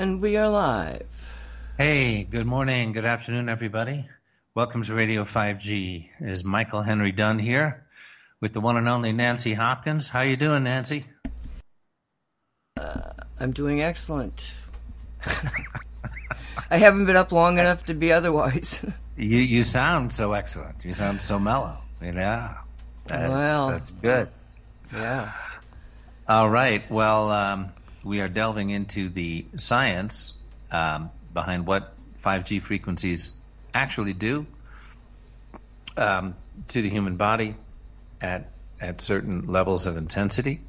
[0.00, 1.06] And we are live.
[1.76, 4.08] Hey, good morning, good afternoon, everybody.
[4.54, 6.08] Welcome to Radio 5G.
[6.18, 7.84] It is Michael Henry Dunn here
[8.40, 10.08] with the one and only Nancy Hopkins.
[10.08, 11.04] How you doing, Nancy?
[12.78, 14.54] Uh, I'm doing excellent.
[16.70, 18.82] I haven't been up long enough to be otherwise.
[19.18, 20.82] you you sound so excellent.
[20.82, 21.76] You sound so mellow.
[22.00, 22.54] Yeah.
[23.04, 24.28] That's, well, that's good.
[24.94, 25.30] Yeah.
[26.26, 26.90] All right.
[26.90, 27.72] Well, um,
[28.04, 30.32] we are delving into the science
[30.70, 31.94] um, behind what
[32.24, 33.34] 5G frequencies
[33.74, 34.46] actually do
[35.96, 36.34] um,
[36.68, 37.56] to the human body
[38.20, 38.50] at
[38.80, 40.60] at certain levels of intensity.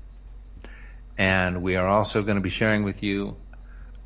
[1.18, 3.36] And we are also going to be sharing with you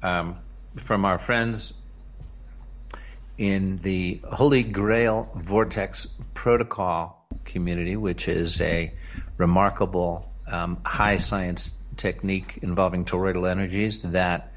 [0.04, 0.36] um,
[0.76, 1.74] from our friends
[3.38, 8.94] in the Holy Grail Vortex Protocol community, which is a
[9.38, 14.52] remarkable um, high science technique involving toroidal energies that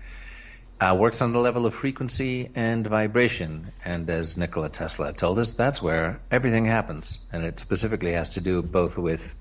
[0.80, 3.66] uh, works on the level of frequency and vibration.
[3.84, 7.18] And as Nikola Tesla told us, that's where everything happens.
[7.32, 9.34] And it specifically has to do both with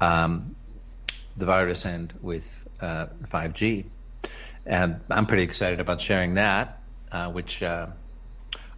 [0.00, 0.56] um,
[1.36, 3.86] the virus and with uh, 5G.
[4.66, 7.88] And I'm pretty excited about sharing that, uh, which uh,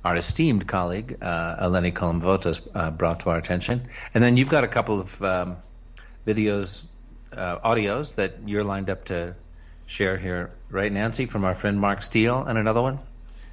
[0.05, 3.89] our esteemed colleague, uh, Eleni Kolomvotos, uh, brought to our attention.
[4.13, 5.57] And then you've got a couple of um,
[6.27, 6.87] videos,
[7.37, 9.35] uh, audios that you're lined up to
[9.87, 12.99] share here, right, Nancy, from our friend Mark Steele, and another one.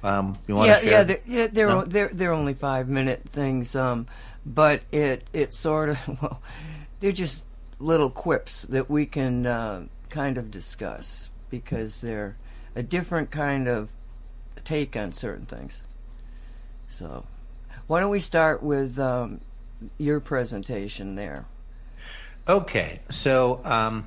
[0.02, 0.90] Um, you want yeah, to share?
[0.90, 4.06] Yeah, they're, yeah, they're, they're they're only five minute things, um,
[4.44, 6.42] but it it sort of well,
[7.00, 7.46] they're just
[7.78, 12.36] little quips that we can uh, kind of discuss because they're
[12.74, 13.88] a different kind of
[14.64, 15.82] take on certain things.
[16.88, 17.24] So,
[17.86, 19.40] why don't we start with um,
[19.98, 21.46] your presentation there?
[22.48, 24.04] Okay, so um,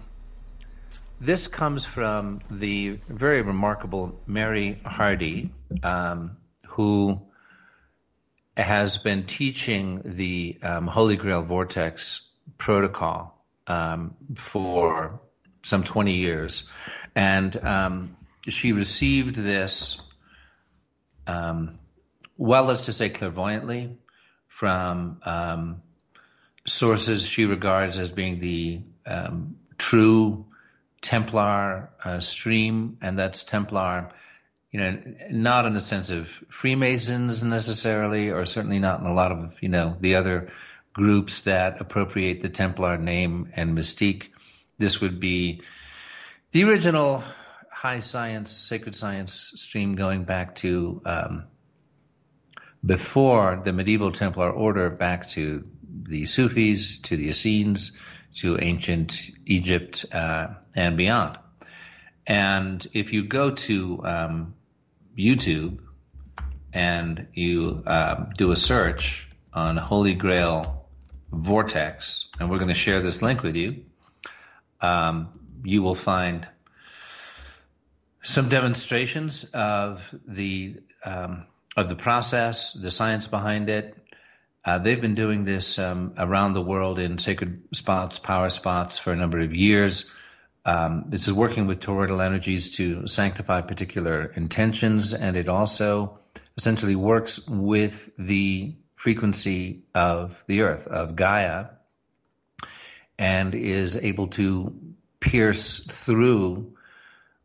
[1.22, 5.52] this comes from the very remarkable Mary Hardy,
[5.84, 6.36] um,
[6.68, 7.22] who
[8.58, 12.28] has been teaching the um, Holy Grail Vortex
[12.58, 15.22] protocol um, for
[15.64, 16.68] some 20 years.
[17.16, 18.18] And um,
[18.50, 20.02] she received this,
[21.26, 21.80] um,
[22.38, 23.98] well as to say clairvoyantly,
[24.50, 25.22] from
[26.66, 30.46] sources she regards as being the um, true
[31.02, 34.10] Templar uh, stream, and that's Templar,
[34.72, 34.98] you know,
[35.30, 39.70] not in the sense of Freemasons necessarily, or certainly not in a lot of, you
[39.70, 40.52] know, the other
[40.94, 44.30] groups that appropriate the Templar name and mystique.
[44.80, 45.62] This would be
[46.52, 47.24] the original
[47.72, 51.44] high science, sacred science stream going back to um,
[52.84, 55.64] before the medieval Templar order, back to
[56.04, 57.98] the Sufis, to the Essenes,
[58.36, 61.38] to ancient Egypt uh, and beyond.
[62.28, 64.56] And if you go to um,
[65.18, 65.80] YouTube
[66.74, 70.88] and you uh, do a search on Holy Grail
[71.32, 73.86] Vortex, and we're going to share this link with you,
[74.82, 75.30] um,
[75.64, 76.48] you will find
[78.24, 81.46] some demonstrations of the um,
[81.78, 83.98] of the process, the science behind it,
[84.66, 89.14] uh, they've been doing this um, around the world in sacred spots, power spots for
[89.14, 90.12] a number of years.
[90.66, 96.20] Um, this is working with toroidal energies to sanctify particular intentions, and it also
[96.58, 101.68] essentially works with the frequency of the earth, of Gaia,
[103.20, 104.76] and is able to
[105.20, 106.74] pierce through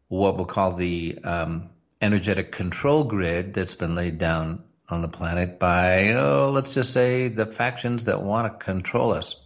[0.08, 1.68] what we'll call the um,
[2.00, 7.28] energetic control grid that's been laid down on the planet by, oh, let's just say
[7.28, 9.42] the factions that want to control us.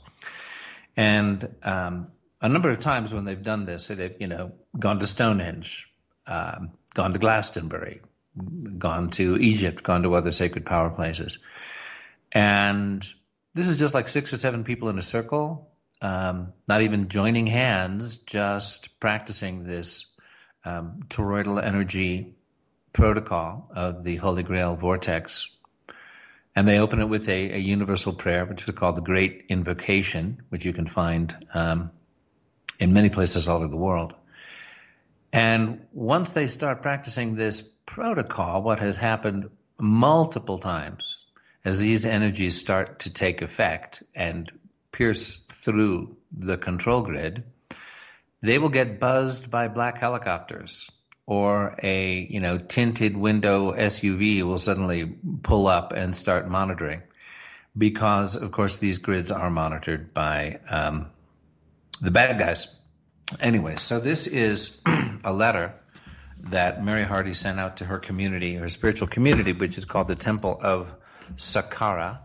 [0.97, 2.09] And um,
[2.41, 5.91] a number of times when they've done this, they've, you know, gone to Stonehenge,
[6.27, 8.01] um, gone to Glastonbury,
[8.79, 11.39] gone to Egypt, gone to other sacred power places.
[12.33, 13.07] And
[13.55, 15.71] this is just like six or seven people in a circle,
[16.03, 20.13] um, not even joining hands, just practicing this
[20.65, 22.34] um, toroidal energy
[22.95, 25.51] protocol of the Holy Grail vortex.
[26.57, 30.43] And they open it with a, a universal prayer, which is called the Great Invocation,
[30.49, 31.91] which you can find um,
[32.79, 34.15] in many places all over the world.
[35.33, 41.25] And once they start practicing this protocol, what has happened multiple times
[41.65, 44.51] as these energies start to take effect and
[44.93, 47.43] pierce through the control grid,
[48.43, 50.89] they will get buzzed by black helicopters
[51.27, 55.05] or a you know tinted window SUV will suddenly
[55.43, 57.03] pull up and start monitoring,
[57.77, 61.07] because of course these grids are monitored by um,
[62.01, 62.75] the bad guys.
[63.41, 64.81] Anyway, so this is
[65.25, 65.75] a letter
[66.51, 70.15] that Mary Hardy sent out to her community, her spiritual community, which is called the
[70.15, 70.93] Temple of
[71.37, 72.19] Saqqara.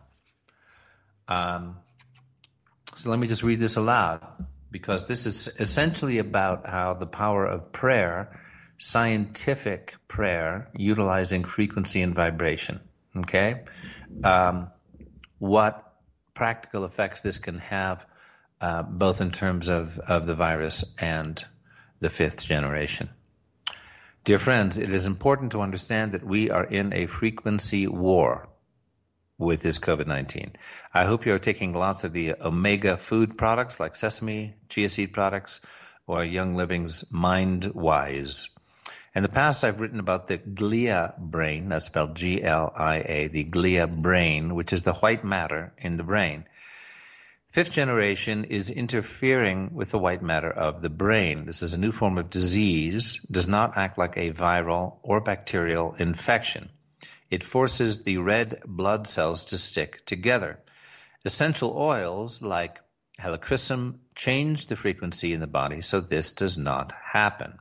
[1.28, 1.78] Um,
[2.98, 4.26] so let me just read this aloud
[4.72, 8.40] because this is essentially about how the power of prayer,
[8.80, 12.80] scientific prayer, utilizing frequency and vibration,
[13.16, 13.62] okay,
[14.24, 14.70] um,
[15.38, 15.94] what
[16.34, 18.06] practical effects this can have,
[18.62, 21.46] uh, both in terms of, of the virus and
[22.00, 23.10] the fifth generation.
[24.24, 28.48] Dear friends, it is important to understand that we are in a frequency war
[29.38, 30.54] with this COVID 19.
[30.94, 35.62] I hope you're taking lots of the omega food products like sesame, chia seed products,
[36.06, 38.50] or Young Living's MindWise.
[39.16, 43.28] In the past, I've written about the glia brain, that's spelled G L I A,
[43.28, 46.46] the glia brain, which is the white matter in the brain.
[47.52, 51.46] Fifth generation is interfering with the white matter of the brain.
[51.46, 55.96] This is a new form of disease, does not act like a viral or bacterial
[55.96, 56.70] infection.
[57.32, 60.60] It forces the red blood cells to stick together.
[61.26, 62.78] Essential oils like
[63.20, 67.58] helichrysum change the frequency in the body so this does not happen.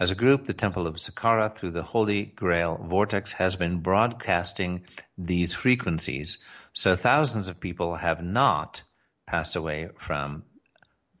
[0.00, 4.84] As a group, the Temple of Saqqara through the Holy Grail Vortex has been broadcasting
[5.16, 6.38] these frequencies,
[6.72, 8.82] so thousands of people have not
[9.26, 10.44] passed away from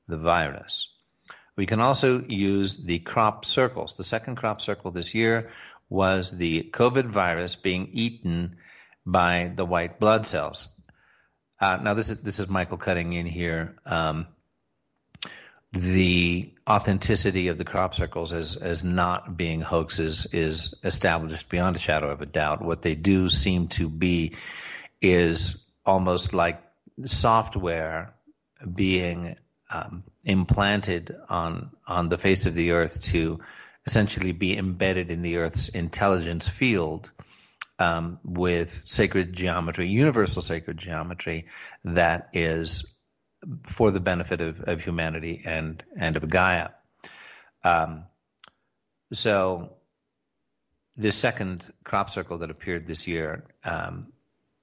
[0.06, 0.88] the virus.
[1.56, 3.96] We can also use the crop circles.
[3.96, 5.50] The second crop circle this year
[5.88, 8.58] was the COVID virus being eaten
[9.04, 10.68] by the white blood cells.
[11.60, 13.74] Uh, now, this is this is Michael cutting in here.
[13.84, 14.28] Um,
[15.72, 21.78] the authenticity of the crop circles as as not being hoaxes is established beyond a
[21.78, 22.62] shadow of a doubt.
[22.62, 24.34] What they do seem to be
[25.00, 26.60] is almost like
[27.06, 28.14] software
[28.74, 29.36] being
[29.70, 33.40] um, implanted on on the face of the earth to
[33.86, 37.10] essentially be embedded in the earth's intelligence field
[37.78, 41.46] um, with sacred geometry, universal sacred geometry
[41.84, 42.84] that is
[43.64, 46.70] for the benefit of, of humanity and and of Gaia.
[47.64, 48.04] Um,
[49.12, 49.72] so,
[50.96, 54.12] the second crop circle that appeared this year, um,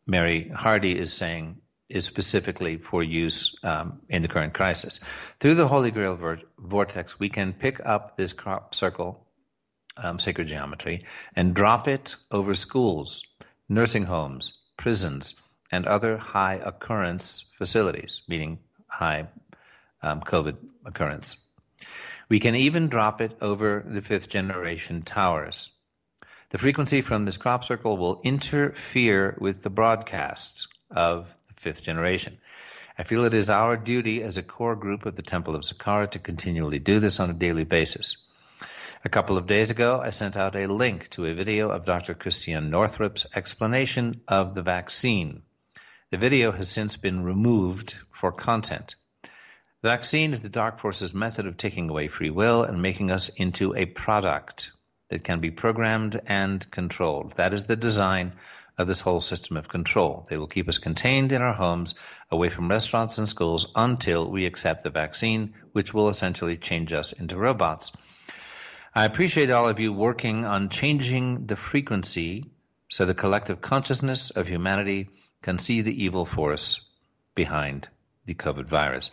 [0.06, 5.00] Mary Hardy is saying is specifically for use um, in the current crisis.
[5.39, 6.18] Through the Holy Grail
[6.57, 9.25] vortex, we can pick up this crop circle,
[9.95, 11.01] um, sacred geometry,
[11.36, 13.24] and drop it over schools,
[13.69, 15.36] nursing homes, prisons,
[15.75, 19.27] and other high occurrence facilities, meaning high
[20.01, 20.56] um, COVID
[20.86, 21.36] occurrence.
[22.30, 25.72] We can even drop it over the fifth generation towers.
[26.50, 32.38] The frequency from this crop circle will interfere with the broadcasts of the fifth generation.
[32.98, 36.12] I feel it is our duty as a core group of the Temple of Saqqara
[36.12, 38.16] to continually do this on a daily basis.
[39.04, 42.16] A couple of days ago, I sent out a link to a video of Dr.
[42.16, 45.44] Christiane Northrup's explanation of the vaccine.
[46.15, 48.95] The video has since been removed for content.
[49.81, 53.27] The vaccine is the dark forces method of taking away free will and making us
[53.27, 54.71] into a product
[55.09, 57.33] that can be programmed and controlled.
[57.33, 58.31] That is the design
[58.77, 60.25] of this whole system of control.
[60.29, 61.95] They will keep us contained in our homes,
[62.31, 67.12] away from restaurants and schools, until we accept the vaccine, which will essentially change us
[67.12, 67.91] into robots.
[68.95, 72.45] I appreciate all of you working on changing the frequency
[72.88, 75.10] so the collective consciousness of humanity
[75.45, 76.81] can see the evil force
[77.35, 77.87] behind
[78.25, 79.11] the COVID virus.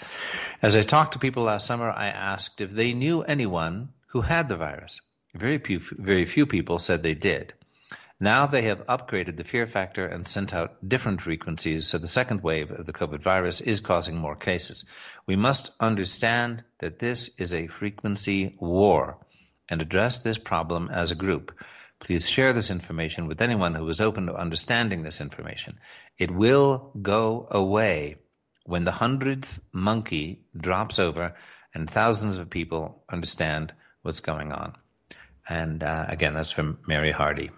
[0.62, 4.48] As I talked to people last summer, I asked if they knew anyone who had
[4.48, 5.02] the virus.
[5.34, 7.52] Very few, very few people said they did.
[8.18, 12.42] Now they have upgraded the fear factor and sent out different frequencies, so the second
[12.42, 14.86] wave of the COVID virus is causing more cases.
[15.26, 19.18] We must understand that this is a frequency war
[19.68, 21.52] and address this problem as a group.
[22.02, 25.78] Please share this information with anyone who is open to understanding this information.
[26.18, 28.16] It will go away
[28.66, 31.37] when the hundredth monkey drops over
[31.73, 34.75] and thousands of people understand what's going on.
[35.49, 37.50] And uh, again, that's from Mary Hardy.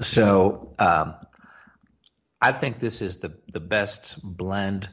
[0.00, 1.14] So um,
[2.40, 4.88] I think this is the, the best blend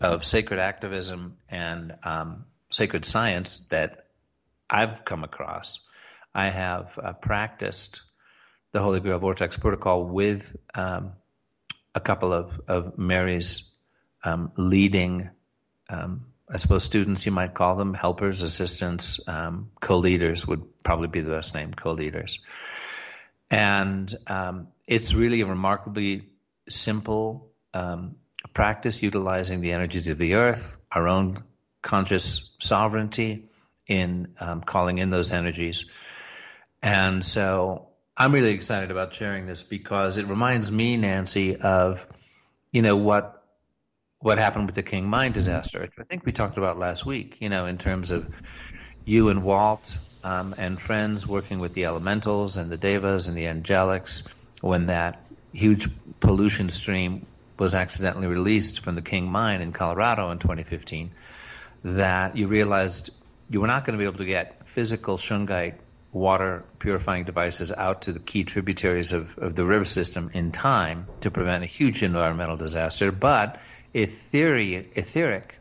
[0.00, 4.06] of sacred activism and um, sacred science that
[4.68, 5.80] I've come across.
[6.34, 8.02] I have uh, practiced
[8.72, 11.12] the Holy Grail Vortex Protocol with um,
[11.94, 13.70] a couple of, of Mary's
[14.22, 15.30] um, leading,
[15.88, 21.08] um, I suppose, students, you might call them, helpers, assistants, um, co leaders would probably
[21.08, 22.40] be the best name, co leaders.
[23.50, 26.26] And um, it's really a remarkably
[26.68, 28.16] simple um,
[28.52, 31.42] practice utilizing the energies of the earth, our own
[31.80, 33.46] conscious sovereignty
[33.86, 34.34] in
[34.66, 35.86] calling in those energies.
[36.82, 42.04] And so I'm really excited about sharing this because it reminds me, Nancy, of
[42.72, 43.34] you know what
[44.20, 45.80] what happened with the King Mine disaster.
[45.80, 47.36] Which I think we talked about last week.
[47.40, 48.28] You know, in terms of
[49.04, 53.44] you and Walt um, and friends working with the elementals and the devas and the
[53.44, 54.26] angelics
[54.60, 55.88] when that huge
[56.20, 57.26] pollution stream
[57.58, 61.10] was accidentally released from the King Mine in Colorado in 2015.
[61.84, 63.10] That you realized
[63.50, 65.76] you were not going to be able to get physical shungite
[66.12, 71.06] water purifying devices out to the key tributaries of, of the river system in time
[71.20, 73.60] to prevent a huge environmental disaster, but
[73.94, 75.54] etheric, etheric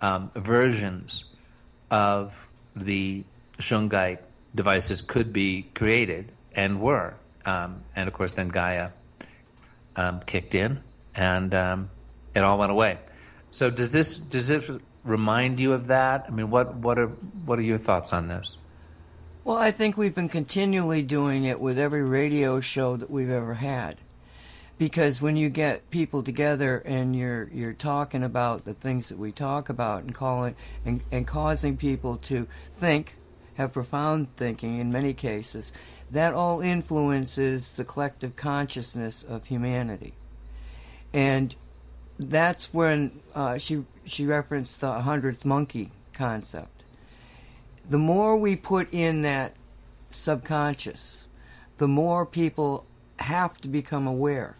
[0.00, 1.24] um, versions
[1.90, 2.34] of
[2.76, 3.24] the
[3.58, 4.18] shungite
[4.54, 7.14] devices could be created and were.
[7.44, 8.90] Um, and of course, then Gaia
[9.96, 10.80] um, kicked in,
[11.14, 11.90] and um,
[12.34, 12.98] it all went away.
[13.50, 14.70] So, does this does this
[15.04, 16.26] remind you of that?
[16.28, 18.56] I mean, what what are what are your thoughts on this?
[19.42, 23.54] Well, I think we've been continually doing it with every radio show that we've ever
[23.54, 23.96] had.
[24.76, 29.32] Because when you get people together and you're you're talking about the things that we
[29.32, 32.46] talk about and calling and, and causing people to
[32.78, 33.14] think,
[33.54, 35.72] have profound thinking in many cases,
[36.10, 40.12] that all influences the collective consciousness of humanity.
[41.14, 41.54] And
[42.18, 46.79] that's when uh, she she referenced the hundredth monkey concept
[47.88, 49.54] the more we put in that
[50.10, 51.24] subconscious,
[51.78, 52.84] the more people
[53.18, 54.56] have to become aware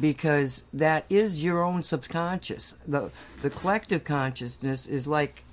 [0.00, 2.74] because that is your own subconscious.
[2.86, 3.10] The
[3.42, 5.44] the collective consciousness is like,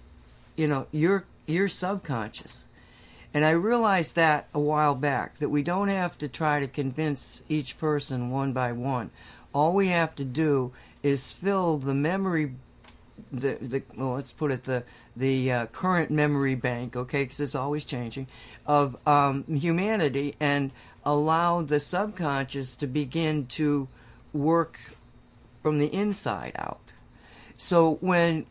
[0.55, 2.65] you know, your your subconscious.
[3.33, 7.41] And I realized that a while back that we don't have to try to convince
[7.47, 9.09] each person one by one.
[9.53, 12.55] All we have to do is fill the memory
[13.31, 14.83] the, the well, let's put it the
[15.15, 18.27] the uh, current memory bank, okay, because it's always changing,
[18.65, 20.71] of um, humanity, and
[21.03, 23.87] allow the subconscious to begin to
[24.33, 24.79] work
[25.61, 26.79] from the inside out.
[27.57, 28.45] So when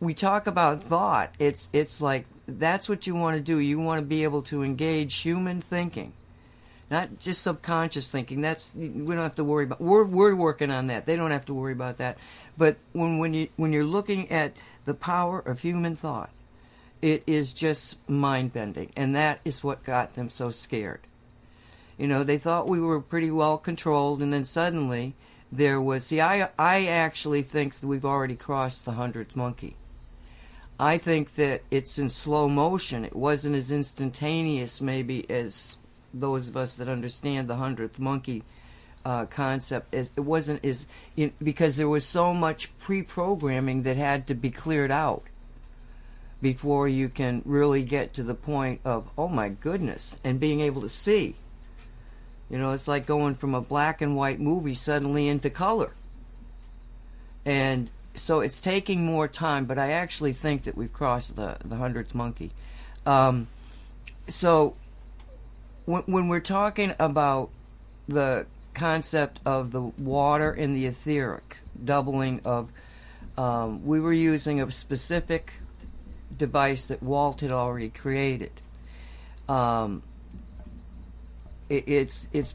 [0.00, 3.58] we talk about thought, it's it's like that's what you want to do.
[3.58, 6.12] You want to be able to engage human thinking
[6.90, 8.40] not just subconscious thinking.
[8.40, 9.80] That's we don't have to worry about.
[9.80, 11.06] We're we're working on that.
[11.06, 12.18] They don't have to worry about that.
[12.56, 14.54] But when when you when you're looking at
[14.84, 16.30] the power of human thought,
[17.02, 21.00] it is just mind bending, and that is what got them so scared.
[21.98, 25.14] You know, they thought we were pretty well controlled, and then suddenly
[25.52, 26.06] there was.
[26.06, 29.76] See, I I actually think that we've already crossed the hundredth monkey.
[30.80, 33.04] I think that it's in slow motion.
[33.04, 35.76] It wasn't as instantaneous, maybe, as
[36.12, 38.42] those of us that understand the hundredth monkey
[39.04, 40.86] uh, concept is it wasn't as
[41.16, 45.22] know, because there was so much pre-programming that had to be cleared out
[46.40, 50.82] before you can really get to the point of oh my goodness and being able
[50.82, 51.34] to see.
[52.50, 55.92] You know it's like going from a black and white movie suddenly into color.
[57.44, 61.76] And so it's taking more time but i actually think that we've crossed the the
[61.76, 62.50] hundredth monkey.
[63.06, 63.46] Um,
[64.26, 64.76] so
[65.88, 67.48] when, when we're talking about
[68.06, 72.68] the concept of the water and the etheric doubling of,
[73.38, 75.54] um, we were using a specific
[76.36, 78.52] device that Walt had already created.
[79.48, 80.02] Um,
[81.70, 82.54] it, it's it's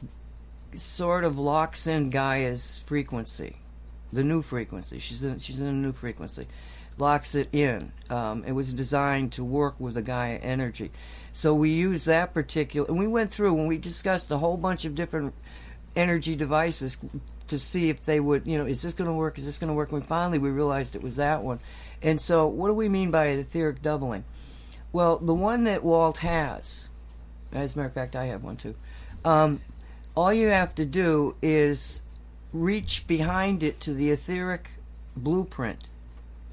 [0.76, 3.56] sort of locks in Gaia's frequency,
[4.12, 5.00] the new frequency.
[5.00, 6.46] She's in, she's in a new frequency,
[6.98, 7.92] locks it in.
[8.10, 10.92] Um, it was designed to work with the Gaia energy.
[11.32, 14.84] So we use that particular, and we went through and we discussed a whole bunch
[14.84, 15.34] of different
[15.96, 16.98] energy devices
[17.48, 19.38] to see if they would, you know, is this going to work?
[19.38, 19.92] Is this going to work?
[19.92, 21.60] And finally we realized it was that one.
[22.02, 24.24] And so, what do we mean by etheric doubling?
[24.92, 26.88] Well, the one that Walt has,
[27.52, 28.74] as a matter of fact, I have one too.
[29.24, 29.60] Um,
[30.14, 32.02] all you have to do is
[32.52, 34.70] reach behind it to the etheric
[35.16, 35.88] blueprint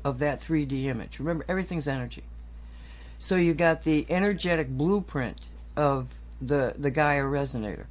[0.04, 1.20] of that 3D image.
[1.20, 2.24] Remember, everything's energy.
[3.20, 5.40] So you got the energetic blueprint
[5.76, 6.08] of
[6.42, 7.86] the the Gaia resonator.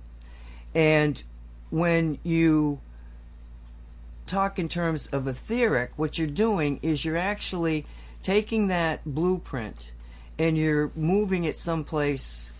[0.75, 1.23] And
[1.71, 2.81] when you
[4.27, 7.87] talk in terms of etheric, what you're doing is you're actually
[8.23, 9.93] taking that blueprint
[10.39, 12.53] and you're moving it someplace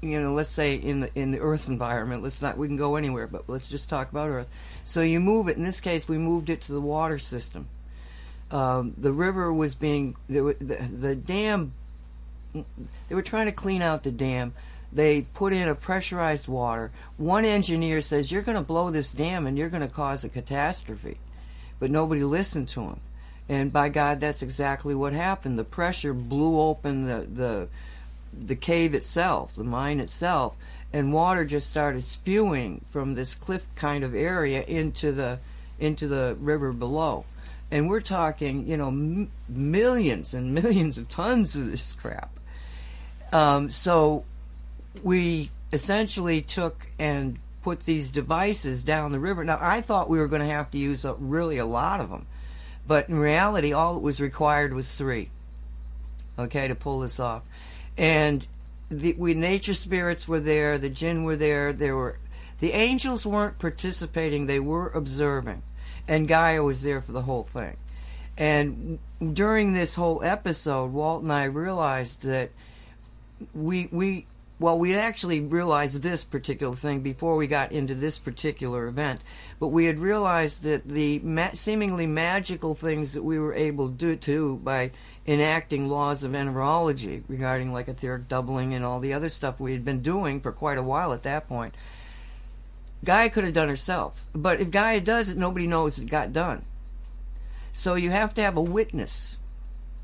[0.00, 2.96] you know let's say in the in the earth environment let's not we can go
[2.96, 4.48] anywhere but let's just talk about earth
[4.84, 7.66] so you move it in this case we moved it to the water system
[8.50, 11.72] um, the river was being the, the, the dam.
[12.54, 14.54] They were trying to clean out the dam.
[14.92, 16.90] They put in a pressurized water.
[17.18, 20.30] One engineer says you're going to blow this dam and you're going to cause a
[20.30, 21.18] catastrophe,
[21.78, 23.00] but nobody listened to him.
[23.50, 25.58] And by God, that's exactly what happened.
[25.58, 27.68] The pressure blew open the the
[28.46, 30.54] the cave itself, the mine itself,
[30.92, 35.38] and water just started spewing from this cliff kind of area into the
[35.78, 37.24] into the river below.
[37.70, 42.30] And we're talking, you know, m- millions and millions of tons of this crap.
[43.32, 44.24] Um, so
[45.02, 49.44] we essentially took and put these devices down the river.
[49.44, 52.10] Now, I thought we were going to have to use a, really a lot of
[52.10, 52.26] them,
[52.86, 55.30] but in reality, all that was required was three.
[56.38, 57.42] Okay, to pull this off,
[57.96, 58.46] and
[58.90, 62.18] the we nature spirits were there, the jinn were there, there were
[62.60, 65.62] the angels weren't participating; they were observing,
[66.08, 67.76] and Gaia was there for the whole thing.
[68.36, 72.50] And during this whole episode, Walt and I realized that
[73.54, 74.26] we we
[74.60, 79.20] well, we actually realized this particular thing before we got into this particular event,
[79.60, 84.16] but we had realized that the ma- seemingly magical things that we were able to
[84.16, 84.90] do by
[85.28, 89.84] enacting laws of enterology regarding like etheric doubling and all the other stuff we had
[89.84, 91.74] been doing for quite a while at that point.
[93.04, 96.64] Gaia could have done herself, but if Gaia does it, nobody knows it got done.
[97.72, 99.36] So you have to have a witness,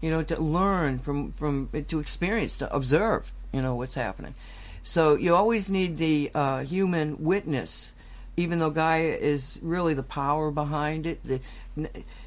[0.00, 4.34] you know, to learn from from to experience, to observe you know what's happening.
[4.82, 7.92] So you always need the uh, human witness,
[8.36, 11.20] even though Gaia is really the power behind it.
[11.24, 11.40] The,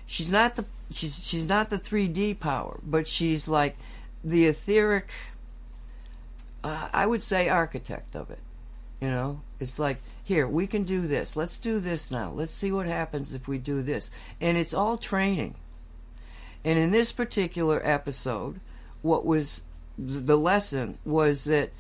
[0.06, 3.78] she's not the she's she's not the 3D power, but she's like
[4.24, 5.12] the etheric.
[6.64, 8.40] Uh, I would say architect of it.
[9.00, 11.38] You know, it's like here we can do this.
[11.38, 12.32] Let's do this now.
[12.32, 15.56] Let's see what happens if we do this, and it's all training.
[16.66, 18.60] And in this particular episode,
[19.02, 19.64] what was
[19.98, 21.72] the lesson was that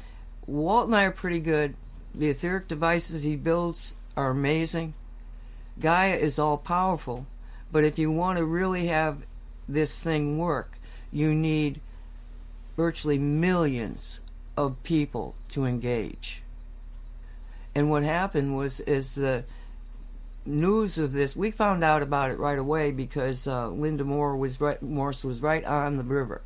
[0.45, 1.75] Walt and I are pretty good.
[2.15, 4.93] The etheric devices he builds are amazing.
[5.77, 7.27] Gaia is all powerful,
[7.69, 9.23] but if you want to really have
[9.67, 10.79] this thing work,
[11.11, 11.81] you need
[12.77, 14.21] virtually millions
[14.55, 16.43] of people to engage.
[17.77, 19.43] And what happened was, is the
[20.47, 24.59] news of this, we found out about it right away because uh, Linda Moore was
[24.59, 26.41] right, Morse was right on the river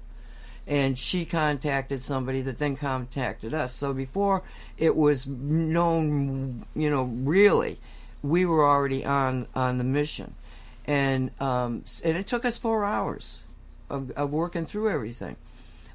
[0.68, 3.74] and she contacted somebody that then contacted us.
[3.74, 4.44] So before
[4.78, 7.80] it was known, you know, really,
[8.22, 10.36] we were already on on the mission,
[10.84, 13.44] and um, and it took us four hours
[13.90, 15.38] of, of working through everything.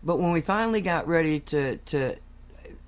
[0.02, 2.16] But when we finally got ready to to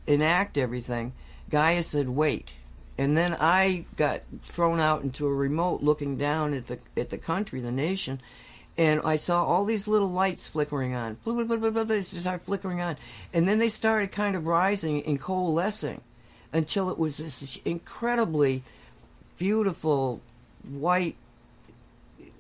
[0.07, 1.13] enact everything,
[1.51, 2.51] Gaia said, "Wait."
[2.97, 7.19] And then I got thrown out into a remote, looking down at the at the
[7.19, 8.21] country, the nation,
[8.79, 11.17] and I saw all these little lights flickering on.
[11.25, 12.97] They started flickering on.
[13.35, 16.01] And then they started kind of rising and coalescing
[16.53, 18.63] until it was this incredibly
[19.37, 20.21] beautiful
[20.63, 21.17] white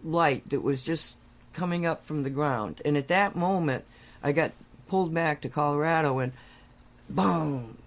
[0.04, 1.18] light that was just
[1.52, 2.80] coming up from the ground.
[2.84, 3.84] And at that moment,
[4.22, 4.52] I got
[4.86, 6.32] pulled back to Colorado and
[7.10, 7.78] boom,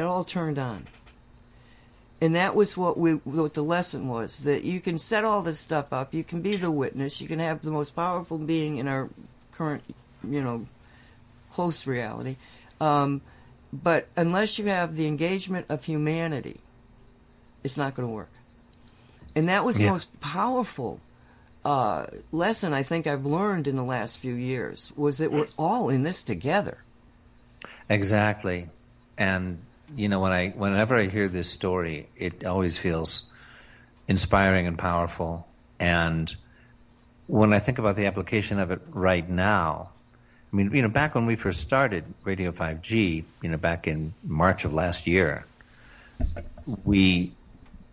[0.00, 0.86] it all turned on.
[2.20, 5.58] And that was what we what the lesson was that you can set all this
[5.58, 6.12] stuff up.
[6.12, 7.20] You can be the witness.
[7.20, 9.08] You can have the most powerful being in our
[9.52, 9.82] current
[10.28, 10.66] you know
[11.52, 12.36] close reality.
[12.80, 13.22] Um,
[13.72, 16.60] but unless you have the engagement of humanity
[17.62, 18.30] it's not going to work.
[19.34, 19.86] And that was yeah.
[19.86, 21.00] the most powerful
[21.64, 25.88] uh, lesson I think I've learned in the last few years was that we're all
[25.88, 26.78] in this together.
[27.88, 28.68] Exactly,
[29.18, 29.58] and
[29.96, 33.24] you know, when I whenever I hear this story, it always feels
[34.08, 35.46] inspiring and powerful.
[35.78, 36.34] And
[37.26, 39.90] when I think about the application of it right now,
[40.52, 44.14] I mean, you know, back when we first started Radio 5G, you know, back in
[44.24, 45.44] March of last year,
[46.84, 47.32] we,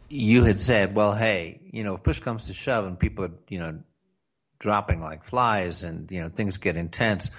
[0.10, 3.32] you had said, well, hey, you know, if push comes to shove and people are,
[3.48, 3.78] you know,
[4.60, 7.30] dropping like flies and, you know, things get intense,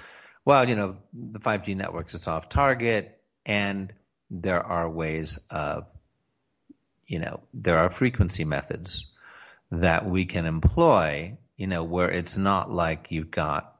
[0.45, 3.19] well, you know, the 5G networks, it's off target.
[3.45, 3.91] And
[4.29, 5.85] there are ways of,
[7.07, 9.07] you know, there are frequency methods
[9.71, 13.75] that we can employ, you know, where it's not like you've got,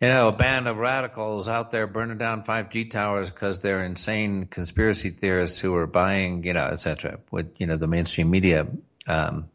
[0.00, 4.46] you know, a band of radicals out there burning down 5G towers because they're insane
[4.46, 8.66] conspiracy theorists who are buying, you know, et cetera, with, you know, the mainstream media
[9.06, 9.48] um,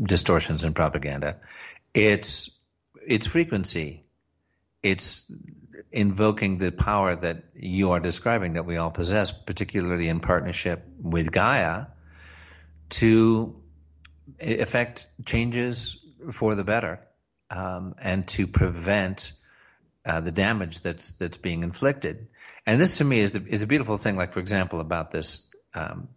[0.00, 1.36] distortions and propaganda.
[1.92, 2.50] It's,
[3.06, 4.04] it's frequency.
[4.82, 5.30] It's
[5.92, 11.32] invoking the power that you are describing that we all possess, particularly in partnership with
[11.32, 11.86] Gaia,
[12.90, 13.56] to
[14.38, 15.98] effect changes
[16.32, 17.00] for the better
[17.50, 19.32] um, and to prevent
[20.04, 22.28] uh, the damage that's that's being inflicted.
[22.66, 24.16] And this, to me, is the, is a beautiful thing.
[24.16, 26.08] Like, for example, about this um,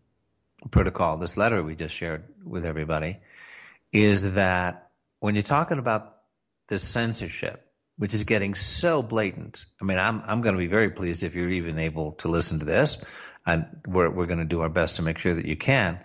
[0.72, 3.18] protocol, this letter we just shared with everybody,
[3.92, 6.18] is that when you're talking about
[6.68, 7.63] this censorship
[7.98, 9.66] which is getting so blatant.
[9.82, 12.60] I mean, I'm I'm going to be very pleased if you're even able to listen
[12.60, 13.04] to this,
[13.46, 16.00] and we're we're going to do our best to make sure that you can.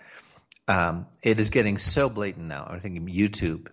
[0.67, 2.67] Um, it is getting so blatant now.
[2.69, 3.69] I think YouTube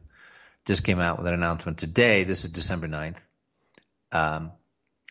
[0.65, 2.25] just came out with an announcement today.
[2.25, 3.19] This is December 9th.
[4.13, 4.53] Um,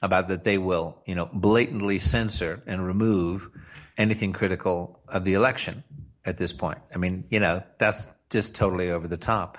[0.02, 3.50] about that they will, you know, blatantly censor and remove
[3.98, 5.84] anything critical of the election
[6.26, 6.80] at this point.
[6.94, 9.58] I mean, you know, that's just totally over the top.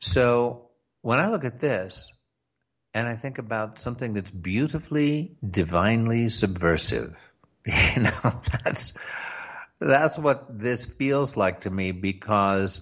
[0.00, 0.70] So
[1.02, 2.12] when I look at this
[2.98, 7.16] and I think about something that's beautifully, divinely subversive,
[7.64, 8.98] you know, that's
[9.78, 12.80] that's what this feels like to me because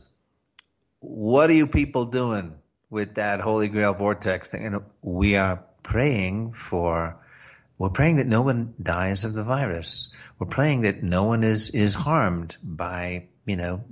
[1.00, 2.55] what are you people doing
[2.88, 4.62] with that Holy Grail vortex thing?
[4.62, 7.16] You know, we are praying for,
[7.76, 10.09] we're praying that no one dies of the virus.
[10.38, 13.85] We're praying that no one is, is harmed by, you know,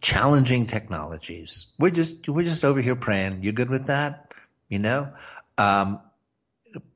[0.00, 1.66] challenging technologies.
[1.76, 3.42] We're just, we're just over here praying.
[3.42, 4.32] You good with that?
[4.70, 5.08] You know,
[5.60, 6.00] um,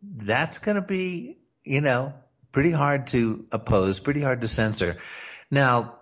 [0.03, 2.15] that's going to be, you know,
[2.53, 4.97] pretty hard to oppose, pretty hard to censor.
[5.51, 5.97] Now,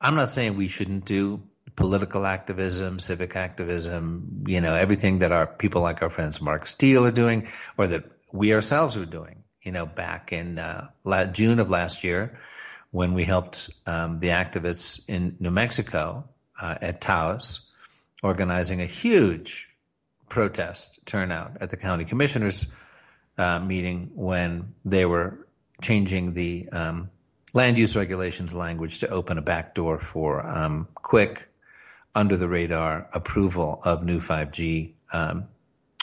[0.00, 1.42] I'm not saying we shouldn't do
[1.76, 7.04] political activism, civic activism, you know, everything that our people like our friends Mark Steele
[7.04, 9.44] are doing, or that we ourselves are doing.
[9.62, 10.88] You know, back in uh,
[11.32, 12.38] June of last year,
[12.90, 16.24] when we helped um, the activists in New Mexico
[16.60, 17.70] uh, at Taos,
[18.22, 19.67] organizing a huge
[20.28, 22.66] protest turnout at the county commissioners
[23.36, 25.46] uh, meeting when they were
[25.80, 27.10] changing the um,
[27.54, 31.48] land use regulations language to open a back door for um, quick
[32.14, 35.44] under the radar approval of new 5G um,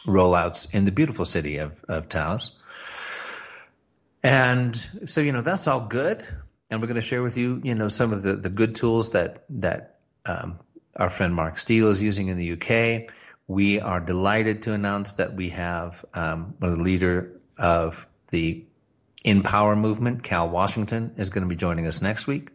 [0.05, 2.55] rollouts in the beautiful city of, of Taos.
[4.23, 6.25] And so, you know, that's all good.
[6.69, 9.11] And we're going to share with you, you know, some of the, the good tools
[9.11, 10.59] that, that um,
[10.95, 13.11] our friend Mark Steele is using in the UK.
[13.47, 18.65] We are delighted to announce that we have um, one of the leader of the
[19.23, 22.49] InPower movement, Cal Washington, is going to be joining us next week.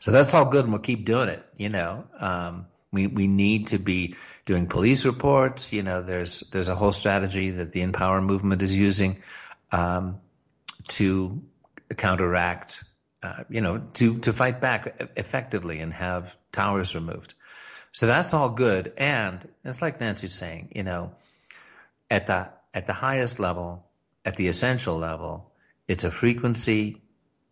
[0.00, 1.44] So that's all good, and we'll keep doing it.
[1.56, 5.72] You know, um, we we need to be doing police reports.
[5.72, 9.22] You know, there's there's a whole strategy that the InPower movement is using
[9.70, 10.20] um,
[10.88, 11.42] to
[11.96, 12.84] counteract.
[13.20, 17.34] Uh, you know, to to fight back effectively and have towers removed.
[17.92, 20.72] So that's all good, and it's like Nancy's saying.
[20.74, 21.12] You know,
[22.10, 23.84] at the at the highest level,
[24.24, 25.52] at the essential level,
[25.86, 27.02] it's a frequency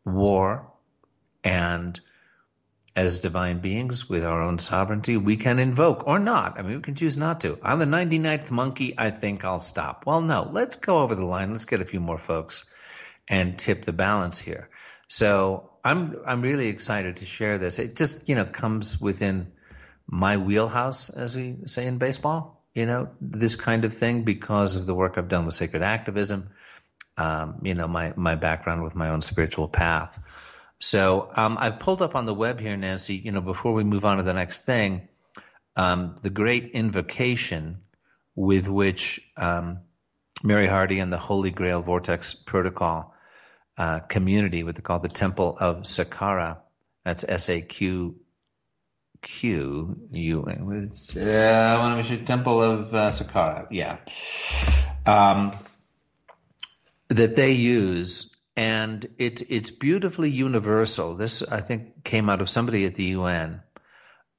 [0.05, 0.71] war
[1.43, 2.01] and
[2.97, 6.59] as divine beings with our own sovereignty, we can invoke or not.
[6.59, 7.59] I mean, we can choose not to.
[7.63, 10.07] On the 99th monkey, I think I'll stop.
[10.07, 11.53] Well, no, let's go over the line.
[11.53, 12.65] Let's get a few more folks
[13.29, 14.71] and tip the balance here.
[15.09, 17.79] So I'm, I'm really excited to share this.
[17.79, 19.53] It just, you know, comes within
[20.07, 24.87] my wheelhouse, as we say in baseball, you know, this kind of thing because of
[24.87, 26.51] the work I've done with sacred activism,
[27.17, 30.19] um, you know, my, my background with my own spiritual path.
[30.79, 33.15] So um, I've pulled up on the web here, Nancy.
[33.15, 35.09] You know, before we move on to the next thing,
[35.75, 37.79] um, the great invocation
[38.35, 39.81] with which um,
[40.43, 43.15] Mary Hardy and the Holy Grail Vortex Protocol
[43.79, 46.59] uh, community, what they call the Temple of Saqqara.
[47.05, 48.17] That's S A Q
[49.27, 50.45] Q U.
[50.47, 53.67] Uh, I want to mention Temple of uh, Saqqara.
[53.71, 53.99] Yeah.
[55.05, 55.53] Um,
[57.09, 61.15] that they use and it, it's beautifully universal.
[61.15, 63.61] This, I think, came out of somebody at the UN.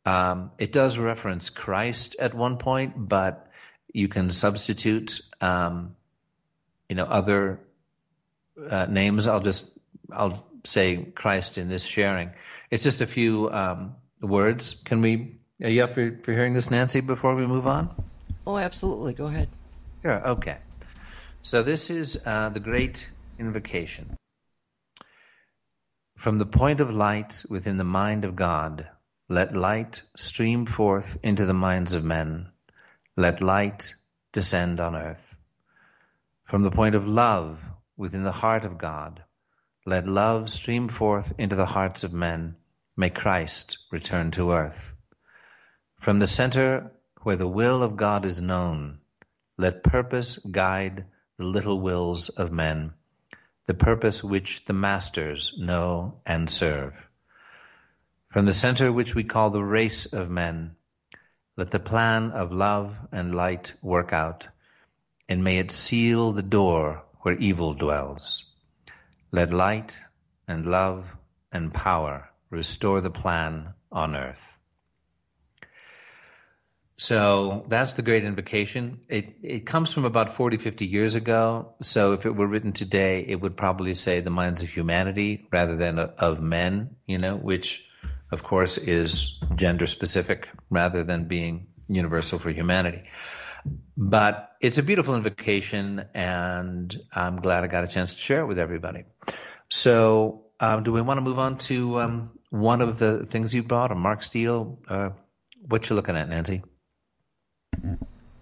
[0.06, 3.52] Um, it does reference Christ at one point, but
[3.94, 5.96] you can substitute, um,
[6.90, 7.60] you know, other
[8.70, 9.28] uh, names.
[9.28, 9.70] I'll just,
[10.12, 12.32] I'll say Christ in this sharing.
[12.72, 14.76] It's just a few um, words.
[14.86, 15.36] Can we?
[15.62, 17.02] Are you up for, for hearing this, Nancy?
[17.02, 17.90] Before we move on.
[18.46, 19.14] Oh, absolutely.
[19.14, 19.50] Go ahead.
[20.02, 20.28] Sure.
[20.30, 20.58] Okay.
[21.42, 23.08] So this is uh, the great
[23.40, 24.18] Invocation.
[26.16, 28.90] From the point of light within the mind of God,
[29.30, 32.50] let light stream forth into the minds of men.
[33.16, 33.94] Let light
[34.32, 35.38] descend on earth.
[36.46, 37.62] From the point of love
[37.96, 39.24] within the heart of God,
[39.86, 42.56] let love stream forth into the hearts of men.
[43.00, 44.96] May Christ return to earth.
[46.00, 48.98] From the center where the will of God is known,
[49.56, 51.06] let purpose guide
[51.38, 52.94] the little wills of men
[53.68, 56.94] the purpose which the masters know and serve.
[58.30, 60.76] From the center which we call the race of men,
[61.58, 64.48] let the plan of love and light work out,
[65.28, 68.46] and may it seal the door where evil dwells.
[69.32, 69.98] Let light
[70.48, 71.14] and love
[71.52, 74.58] and power restore the plan on earth.
[77.00, 79.02] So that's the great invocation.
[79.08, 81.76] It it comes from about 40, 50 years ago.
[81.82, 85.76] So if it were written today, it would probably say the minds of humanity rather
[85.76, 87.86] than of men, you know, which
[88.32, 93.04] of course is gender specific rather than being universal for humanity.
[93.96, 98.48] But it's a beautiful invocation, and I'm glad I got a chance to share it
[98.48, 99.04] with everybody.
[99.70, 103.64] So, um, do we want to move on to um, one of the things you
[103.64, 104.80] brought, a Mark Steele?
[104.88, 105.10] Uh,
[105.68, 106.64] what you looking at, Nancy?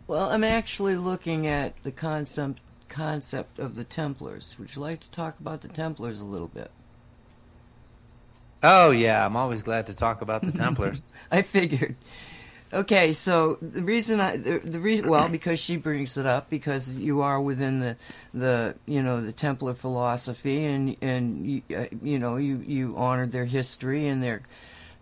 [0.08, 4.56] Well, I'm actually looking at the concept concept of the Templars.
[4.60, 6.70] Would you like to talk about the Templars a little bit?
[8.62, 11.02] Oh yeah, I'm always glad to talk about the Templars.
[11.32, 11.96] I figured.
[12.74, 16.98] Okay, so the reason I the, the, reason well because she brings it up because
[16.98, 17.96] you are within the
[18.34, 23.32] the you know the Templar philosophy and and you, uh, you know you you honored
[23.32, 24.42] their history and their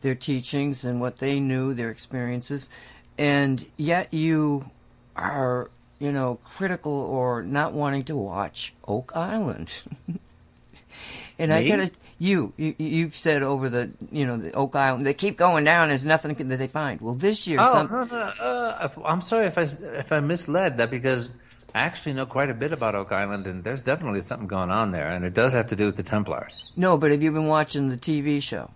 [0.01, 2.69] their teachings and what they knew their experiences
[3.17, 4.69] and yet you
[5.15, 9.81] are you know critical or not wanting to watch Oak Island.
[11.39, 11.55] and Me?
[11.55, 11.91] I gotta
[12.23, 15.89] you, you you've said over the you know the Oak Island they keep going down.
[15.89, 17.01] There's nothing that they find.
[17.01, 17.91] Well, this year, oh, some...
[17.91, 19.63] no, no, uh, I'm sorry if I
[19.97, 21.33] if I misled that because
[21.75, 24.91] I actually know quite a bit about Oak Island, and there's definitely something going on
[24.91, 26.71] there, and it does have to do with the Templars.
[26.77, 28.71] No, but have you been watching the TV show?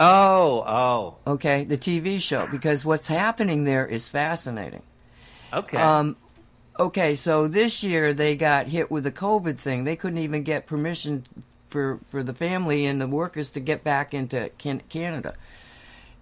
[0.00, 0.64] Oh,
[1.26, 1.32] oh.
[1.32, 4.82] Okay, the TV show because what's happening there is fascinating.
[5.52, 5.76] Okay.
[5.76, 6.16] Um,
[6.80, 9.84] okay, so this year they got hit with the COVID thing.
[9.84, 11.26] They couldn't even get permission
[11.72, 15.34] for for the family and the workers to get back into can- Canada.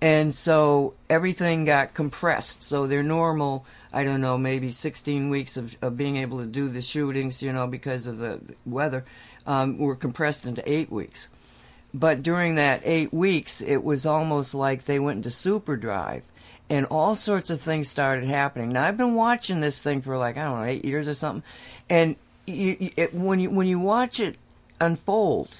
[0.01, 2.63] And so everything got compressed.
[2.63, 6.71] So their normal, I don't know, maybe 16 weeks of, of being able to do
[6.71, 9.05] the shootings, you know, because of the weather,
[9.47, 11.29] um, were compressed into eight weeks.
[11.93, 16.23] But during that eight weeks, it was almost like they went into super drive
[16.71, 18.71] and all sorts of things started happening.
[18.71, 21.43] Now I've been watching this thing for like I don't know eight years or something,
[21.91, 22.15] and
[22.47, 24.37] you, it, when you when you watch it
[24.81, 25.51] unfold,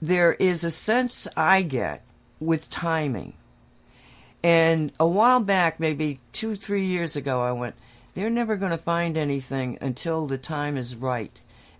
[0.00, 2.02] there is a sense I get
[2.40, 3.34] with timing.
[4.42, 7.76] And a while back, maybe two three years ago, I went.
[8.14, 11.32] They're never going to find anything until the time is right.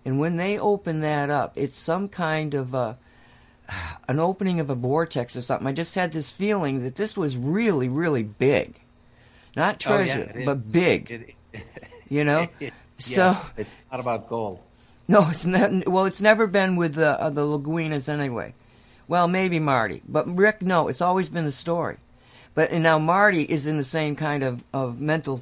[0.05, 2.97] And when they open that up, it's some kind of a
[4.07, 5.67] an opening of a vortex or something.
[5.67, 8.79] I just had this feeling that this was really, really big.
[9.55, 11.11] Not treasure, oh, yeah, but big.
[11.11, 11.61] It,
[12.09, 12.47] you know?
[12.59, 14.59] yeah, so it's not about gold.
[15.07, 15.87] No, it's not.
[15.87, 18.53] Well, it's never been with the uh, the Laginas anyway.
[19.07, 21.97] Well, maybe Marty, but Rick, no, it's always been the story.
[22.55, 25.41] But and now Marty is in the same kind of, of mental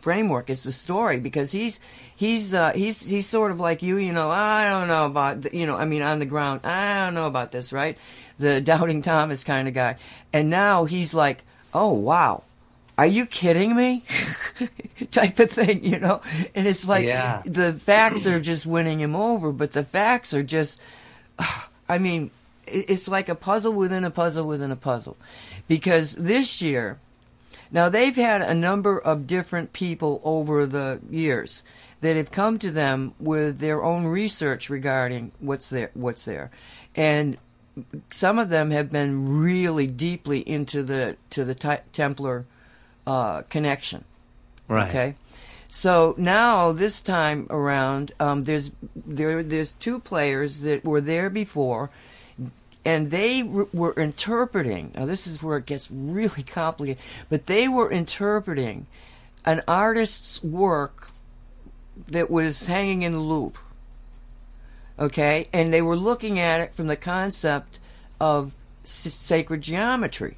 [0.00, 1.80] framework as the story because he's
[2.14, 4.30] he's uh, he's he's sort of like you, you know.
[4.30, 5.76] I don't know about the, you know.
[5.76, 7.98] I mean, on the ground, I don't know about this, right?
[8.38, 9.96] The doubting Thomas kind of guy,
[10.32, 11.42] and now he's like,
[11.74, 12.44] oh wow,
[12.98, 14.02] are you kidding me?
[15.12, 16.20] type of thing, you know?
[16.52, 17.42] And it's like yeah.
[17.46, 20.80] the facts are just winning him over, but the facts are just,
[21.88, 22.32] I mean,
[22.66, 25.16] it's like a puzzle within a puzzle within a puzzle.
[25.68, 26.98] Because this year,
[27.70, 31.62] now they've had a number of different people over the years
[32.00, 36.50] that have come to them with their own research regarding what's there, what's there,
[36.96, 37.38] and
[38.10, 42.44] some of them have been really deeply into the to the t- Templar
[43.08, 44.04] uh, connection.
[44.68, 44.90] Right.
[44.90, 45.14] Okay.
[45.70, 51.90] So now this time around, um, there's there there's two players that were there before
[52.84, 54.92] and they were interpreting.
[54.94, 58.86] Now, this is where it gets really complicated, but they were interpreting
[59.44, 61.10] an artist's work
[62.08, 63.62] that was hanging in the Louvre.
[64.98, 67.78] Okay, and they were looking at it from the concept
[68.20, 68.52] of
[68.84, 70.36] s- sacred geometry.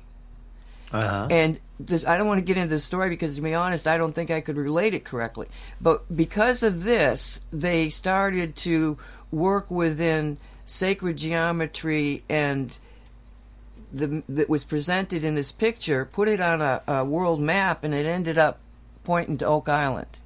[0.93, 1.29] Uh-huh.
[1.31, 3.97] And this, I don't want to get into the story because, to be honest, I
[3.97, 5.47] don't think I could relate it correctly.
[5.81, 8.99] But because of this, they started to
[9.31, 12.77] work within sacred geometry and
[13.93, 17.95] the, that was presented in this picture, put it on a, a world map, and
[17.95, 18.61] it ended up
[19.03, 20.20] pointing to Oak Island.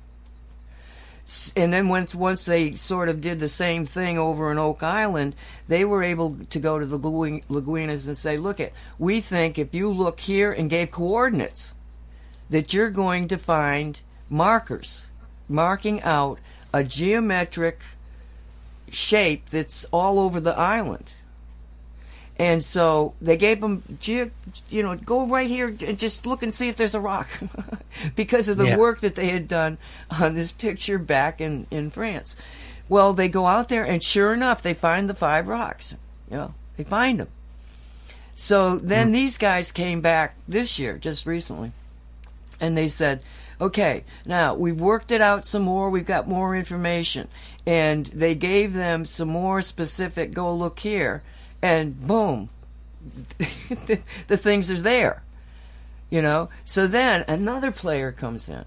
[1.57, 5.35] And then once once they sort of did the same thing over in Oak Island,
[5.69, 9.75] they were able to go to the Laginas and say, "Look, it we think if
[9.75, 11.73] you look here and gave coordinates,
[12.51, 15.07] that you're going to find markers
[15.49, 16.39] marking out
[16.73, 17.81] a geometric
[18.91, 21.13] shape that's all over the island.
[22.37, 26.69] And so they gave them, you know, go right here and just look and see
[26.69, 27.29] if there's a rock
[28.17, 28.77] because of the yeah.
[28.77, 29.79] work that they had done
[30.11, 32.35] on this picture back in, in France.
[32.89, 35.95] Well, they go out there and sure enough, they find the five rocks.
[36.29, 37.29] You know, they find them.
[38.35, 39.13] So then mm.
[39.13, 41.73] these guys came back this year, just recently,
[42.61, 43.23] and they said,
[43.61, 47.29] okay, now we've worked it out some more, we've got more information.
[47.67, 51.23] And they gave them some more specific, go look here,
[51.65, 52.51] and boom,
[54.29, 55.23] the, things are there.
[56.11, 56.51] You know?
[56.67, 58.67] So then another player comes in.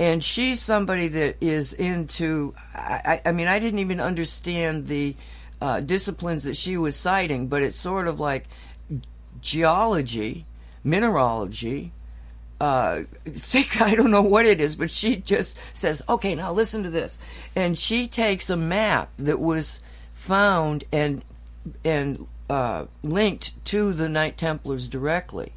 [0.00, 5.14] And she's somebody that is into, I, I mean, I didn't even understand the
[5.60, 8.46] uh, disciplines that she was citing, but it's sort of like
[9.40, 10.44] geology,
[10.82, 11.92] mineralogy,
[12.60, 13.02] uh,
[13.80, 17.20] I don't know what it is, but she just says, okay, now listen to this.
[17.54, 19.78] And she takes a map that was
[20.12, 21.22] found and,
[21.84, 25.52] and, uh, linked to the Knight Templars directly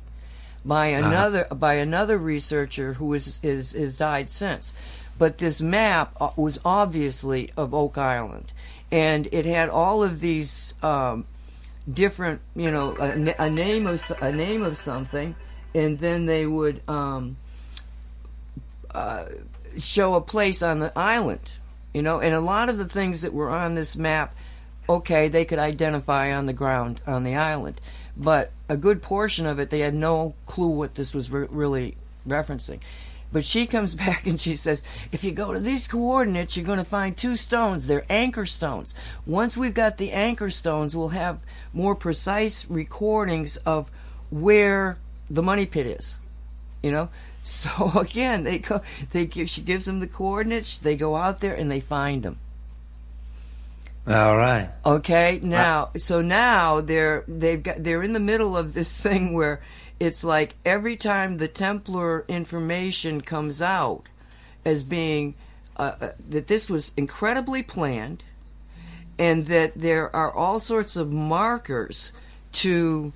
[0.64, 1.08] by uh-huh.
[1.08, 1.56] another, uh-huh.
[1.56, 4.74] by another researcher who is, is, has died since.
[5.18, 8.54] But this map uh, was obviously of Oak Island.
[8.92, 11.26] And it had all of these, um,
[11.92, 15.36] different, you know, a, a name of, a name of something
[15.76, 17.36] and then they would um,
[18.92, 19.26] uh,
[19.78, 21.52] show a place on the island,
[21.94, 22.20] you know.
[22.22, 24.34] And a lot of the things that were on this map,
[24.88, 27.80] okay, they could identify on the ground on the island,
[28.16, 31.98] but a good portion of it they had no clue what this was re- really
[32.28, 32.80] referencing.
[33.32, 36.78] But she comes back and she says, if you go to these coordinates, you're going
[36.78, 37.88] to find two stones.
[37.88, 38.94] They're anchor stones.
[39.26, 41.40] Once we've got the anchor stones, we'll have
[41.74, 43.92] more precise recordings of
[44.30, 44.98] where
[45.30, 46.18] the money pit is.
[46.82, 47.10] You know?
[47.48, 51.54] So again, they go they give she gives them the coordinates, they go out there
[51.54, 52.40] and they find them.
[54.08, 54.70] All right.
[54.86, 55.40] Okay.
[55.42, 59.62] Now, so now they're they've got they're in the middle of this thing where
[60.00, 64.04] it's like every time the Templar information comes out
[64.64, 65.36] as being
[65.78, 68.24] uh, uh, that this was incredibly planned,
[69.18, 72.12] and that there are all sorts of markers
[72.52, 73.12] to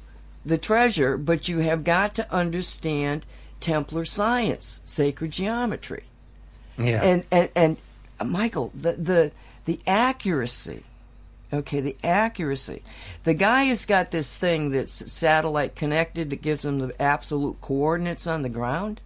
[0.45, 3.25] the treasure, but you have got to understand
[3.59, 6.03] Templar science, sacred geometry.
[6.77, 7.01] Yeah.
[7.03, 7.77] And and, and
[8.25, 9.31] Michael, the the
[9.65, 10.83] the accuracy.
[11.51, 12.83] Okay, the accuracy.
[13.23, 18.27] The guy has got this thing that's satellite connected that gives him the absolute coordinates
[18.27, 19.01] on the ground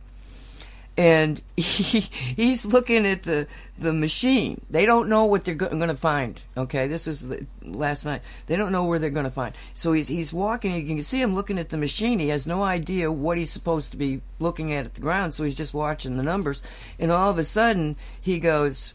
[0.97, 4.61] and he he's looking at the the machine.
[4.69, 6.39] They don't know what they're going to find.
[6.55, 8.21] Okay, this was the, last night.
[8.45, 9.55] They don't know where they're going to find.
[9.73, 10.73] So he's he's walking.
[10.75, 12.19] You can see him looking at the machine.
[12.19, 15.33] He has no idea what he's supposed to be looking at at the ground.
[15.33, 16.61] So he's just watching the numbers.
[16.99, 18.93] And all of a sudden he goes,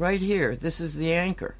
[0.00, 0.56] right here.
[0.56, 1.54] This is the anchor.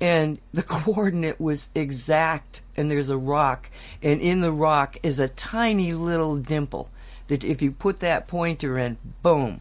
[0.00, 2.62] And the coordinate was exact.
[2.76, 3.68] And there's a rock,
[4.02, 6.90] and in the rock is a tiny little dimple
[7.26, 9.60] that if you put that pointer in, boom,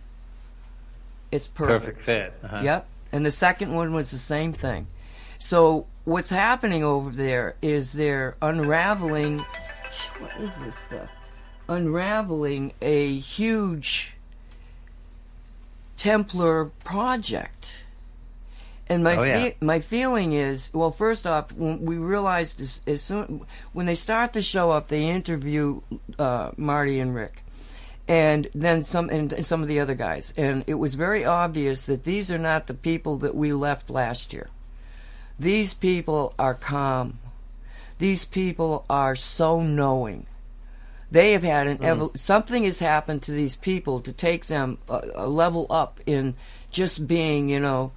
[1.31, 1.97] it's perfect.
[1.97, 2.33] Perfect fit.
[2.43, 2.61] Uh-huh.
[2.63, 2.87] Yep.
[3.11, 4.87] And the second one was the same thing.
[5.39, 9.39] So what's happening over there is they're unraveling.
[10.19, 11.09] What is this stuff?
[11.67, 14.17] Unraveling a huge
[15.97, 17.73] Templar project.
[18.89, 19.43] And my oh, yeah.
[19.43, 20.91] fe- my feeling is well.
[20.91, 25.05] First off, when we realized as, as soon when they start the show up, they
[25.05, 25.81] interview
[26.17, 27.43] uh, Marty and Rick,
[28.07, 32.03] and then some and some of the other guys and it was very obvious that
[32.03, 34.47] these are not the people that we left last year
[35.37, 37.19] these people are calm
[37.97, 40.25] these people are so knowing
[41.11, 42.17] they have had an mm.
[42.17, 46.33] something has happened to these people to take them a, a level up in
[46.71, 47.91] just being you know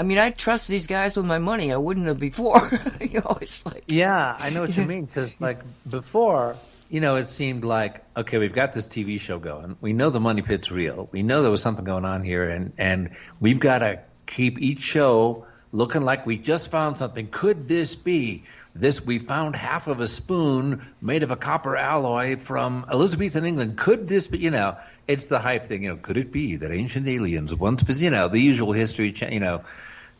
[0.00, 1.74] I mean, I trust these guys with my money.
[1.74, 2.70] I wouldn't have before.
[3.02, 5.58] you know, it's like yeah, I know what you mean because like
[5.88, 6.56] before,
[6.88, 9.76] you know, it seemed like okay, we've got this TV show going.
[9.82, 11.10] We know the money pit's real.
[11.12, 13.10] We know there was something going on here, and and
[13.40, 17.28] we've got to keep each show looking like we just found something.
[17.30, 18.44] Could this be?
[18.74, 23.76] This we found half of a spoon made of a copper alloy from Elizabethan England.
[23.76, 24.38] Could this be?
[24.38, 25.82] You know, it's the hype thing.
[25.82, 28.00] You know, could it be that ancient aliens once?
[28.00, 29.14] You know, the usual history.
[29.30, 29.62] You know,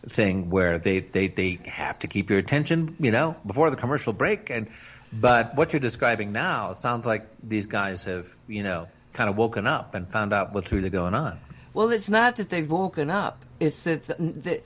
[0.08, 2.96] thing where they they they have to keep your attention.
[2.98, 4.68] You know, before the commercial break and
[5.12, 9.66] but what you're describing now sounds like these guys have, you know, kind of woken
[9.66, 11.38] up and found out what's really going on.
[11.74, 13.44] Well, it's not that they've woken up.
[13.58, 14.62] It's that, that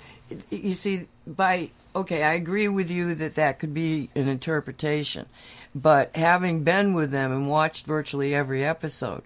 [0.50, 5.26] you see, by okay, I agree with you that that could be an interpretation,
[5.74, 9.22] but having been with them and watched virtually every episode,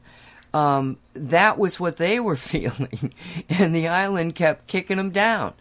[0.53, 3.13] um, that was what they were feeling,
[3.49, 5.55] and the island kept kicking them down.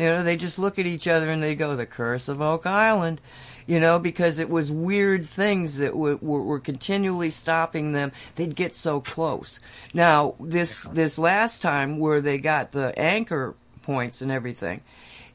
[0.00, 2.64] You know, they just look at each other and they go, "The curse of Oak
[2.66, 3.20] Island."
[3.66, 8.10] you know, because it was weird things that were, were, were continually stopping them.
[8.34, 9.60] They'd get so close.
[9.94, 14.80] Now, this this last time where they got the anchor points and everything,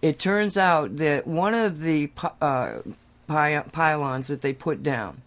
[0.01, 2.11] it turns out that one of the
[2.41, 2.79] uh,
[3.27, 5.21] pylons that they put down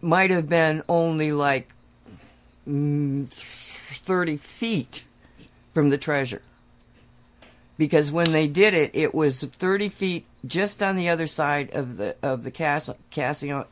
[0.00, 1.72] might have been only like
[2.68, 5.04] mm, 30 feet
[5.74, 6.42] from the treasure.
[7.80, 11.96] Because when they did it, it was 30 feet just on the other side of
[11.96, 13.64] the of the Cass- caisson,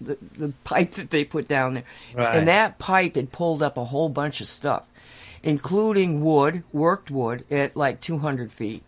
[0.00, 1.84] the, the pipe that they put down there.
[2.14, 2.36] Right.
[2.36, 4.84] And that pipe had pulled up a whole bunch of stuff,
[5.42, 8.82] including wood, worked wood, at like 200 feet.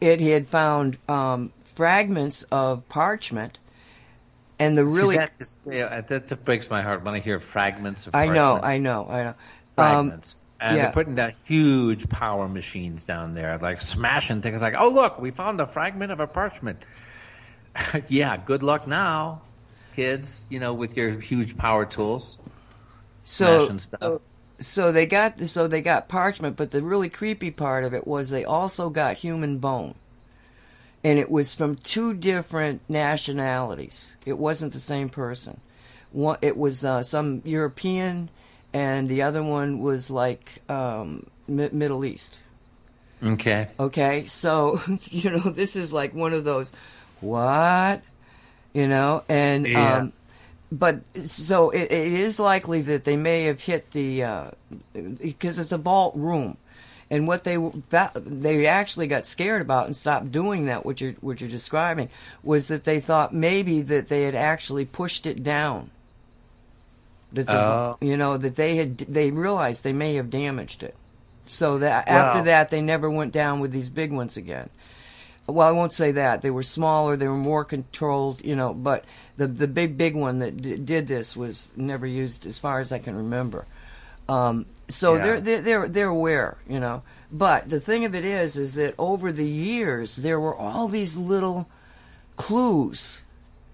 [0.00, 3.58] It had found um, fragments of parchment.
[4.58, 7.38] And the really, See, that, is, yeah, that, that breaks my heart when I hear
[7.38, 8.30] fragments of Parchment.
[8.30, 8.60] I know.
[8.62, 9.28] I know, I know.
[9.28, 9.34] Um,
[9.74, 10.46] fragments.
[10.60, 10.82] And yeah.
[10.84, 15.30] they're putting down huge power machines down there, like smashing things like, oh, look, we
[15.30, 16.78] found a fragment of a parchment.
[18.08, 19.42] yeah, good luck now,
[19.96, 22.38] kids, you know, with your huge power tools.
[23.24, 24.20] so smashing stuff.
[24.58, 28.28] so they got so they got parchment, but the really creepy part of it was
[28.28, 29.94] they also got human bone,
[31.02, 34.14] and it was from two different nationalities.
[34.26, 35.60] It wasn't the same person.
[36.12, 38.30] One, it was uh, some European,
[38.72, 42.40] and the other one was like um, Mi- Middle East.
[43.22, 43.68] Okay.
[43.78, 46.72] Okay, so you know this is like one of those
[47.20, 48.02] what
[48.72, 49.96] you know, and Yeah.
[49.96, 50.12] um,
[50.72, 54.50] but so it, it is likely that they may have hit the uh,
[54.94, 56.56] because it's a vault room,
[57.10, 57.56] and what they
[57.90, 60.86] that, they actually got scared about and stopped doing that.
[60.86, 62.08] What you're what you're describing
[62.44, 65.90] was that they thought maybe that they had actually pushed it down.
[67.32, 67.96] That the, Oh.
[68.00, 70.94] you know that they had they realized they may have damaged it.
[71.46, 74.68] So that after that, they never went down with these big ones again.
[75.46, 78.72] Well, I won't say that they were smaller, they were more controlled, you know.
[78.72, 79.04] But
[79.36, 82.92] the the big big one that d- did this was never used, as far as
[82.92, 83.64] I can remember.
[84.28, 85.22] Um, so Yeah.
[85.22, 87.02] they're, they're they're they're aware, you know.
[87.32, 91.16] But the thing of it is, is that over the years there were all these
[91.16, 91.68] little
[92.36, 93.20] clues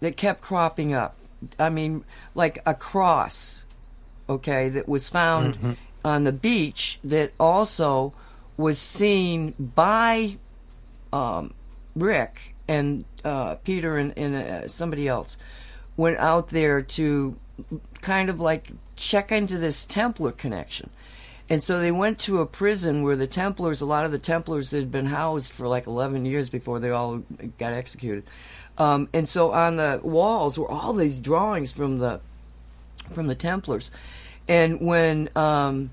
[0.01, 1.17] that kept cropping up.
[1.59, 3.62] I mean, like a cross,
[4.28, 8.12] okay, that was found on the beach that also
[8.57, 10.39] was seen by
[11.12, 11.53] um,
[11.95, 15.37] Rick and uh, Peter and, and uh, somebody else
[15.97, 17.37] went out there to
[18.03, 20.91] kind of like check into this Templar connection.
[21.49, 24.72] And so they went to a prison where the Templars, a lot of the Templars
[24.72, 27.22] had been housed for like 11 years before they all
[27.59, 28.24] got executed.
[28.79, 32.20] Um, and so on the walls were all these drawings from the
[33.11, 33.91] from the Templars.
[34.49, 35.91] And when um,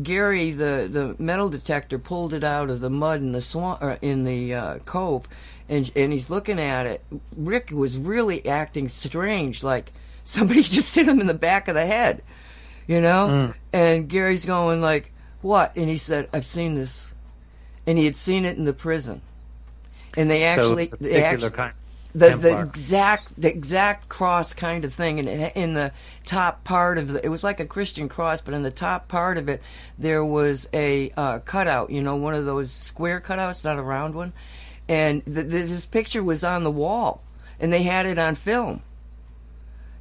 [0.00, 3.98] Gary, the, the metal detector, pulled it out of the mud in the swamp, or
[4.00, 5.28] in the uh, cove,
[5.68, 7.04] and and he's looking at it,
[7.36, 9.92] Rick was really acting strange, like
[10.24, 12.22] somebody just hit him in the back of the head,
[12.86, 13.52] you know.
[13.72, 15.12] And Gary's going like,
[15.42, 17.10] "What?" And he said, "I've seen this,"
[17.86, 19.20] and he had seen it in the prison.
[20.16, 21.72] And they actually, so they actually, kind.
[22.14, 25.92] The the exact the exact cross kind of thing and in the
[26.26, 29.38] top part of the it was like a christian cross but in the top part
[29.38, 29.62] of it
[29.98, 34.14] there was a uh, cutout you know one of those square cutouts not a round
[34.14, 34.32] one.
[34.88, 37.22] And th- th- this picture was on the wall
[37.60, 38.82] and they had it on film.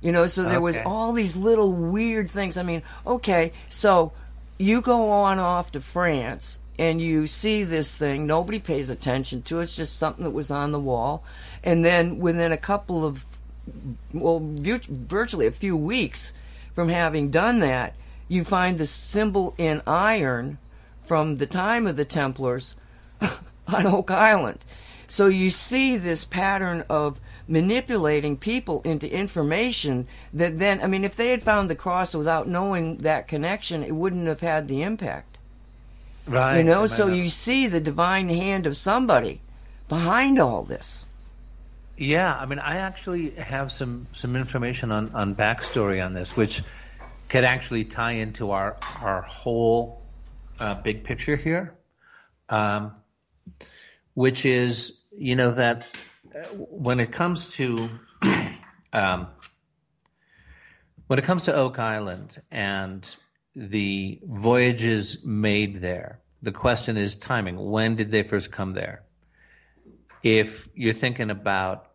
[0.02, 2.58] You know so there was all these little weird things.
[2.58, 4.12] I mean okay so
[4.58, 8.26] you go on off to france and you see this thing.
[8.26, 9.64] Nobody pays attention to it.
[9.64, 11.24] it's just something that was on the wall
[11.64, 13.26] and then within a couple of
[14.14, 16.34] well virtually a few weeks
[16.74, 17.96] from having done that
[18.32, 20.58] you find the symbol in iron
[21.06, 22.76] from the time of the templars
[23.68, 24.60] on oak island.
[25.10, 31.18] So you see this pattern of manipulating people into information that then i mean if
[31.18, 35.38] they had found the cross without knowing that connection it wouldn't have had the impact.
[36.26, 36.60] Right.
[36.60, 39.42] you know so you see the divine hand of somebody
[39.90, 41.06] behind all this
[42.02, 46.64] Yeah, I mean, I actually have some some information on on backstory on this, which
[47.30, 50.02] could actually tie into our our whole
[50.60, 51.76] uh, big picture here,
[52.50, 52.94] um,
[54.16, 55.86] which is you know that
[56.36, 57.88] uh, when it comes to
[58.94, 59.28] um,
[61.06, 63.16] when it comes to Oak Island and
[63.56, 67.60] the voyages made there, the question is timing.
[67.60, 69.04] When did they first come there?
[70.24, 71.91] if you're thinking about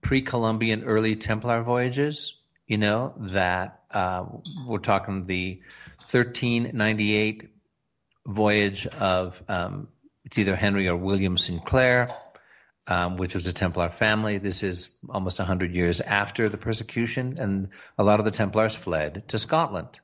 [0.00, 2.34] pre-Columbian early Templar voyages,
[2.66, 4.24] you know that uh,
[4.66, 5.60] we're talking the
[6.10, 7.48] 1398
[8.26, 9.88] voyage of um,
[10.24, 12.08] it's either Henry or William Sinclair,
[12.86, 14.38] um, which was a Templar family.
[14.38, 19.28] This is almost 100 years after the persecution, and a lot of the Templars fled
[19.28, 20.00] to Scotland.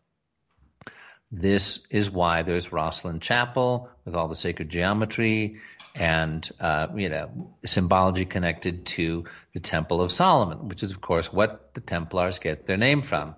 [1.30, 5.60] This is why there's Rosslyn Chapel with all the sacred geometry
[5.96, 11.32] and uh, you know symbology connected to the Temple of Solomon, which is of course
[11.32, 13.34] what the Templars get their name from.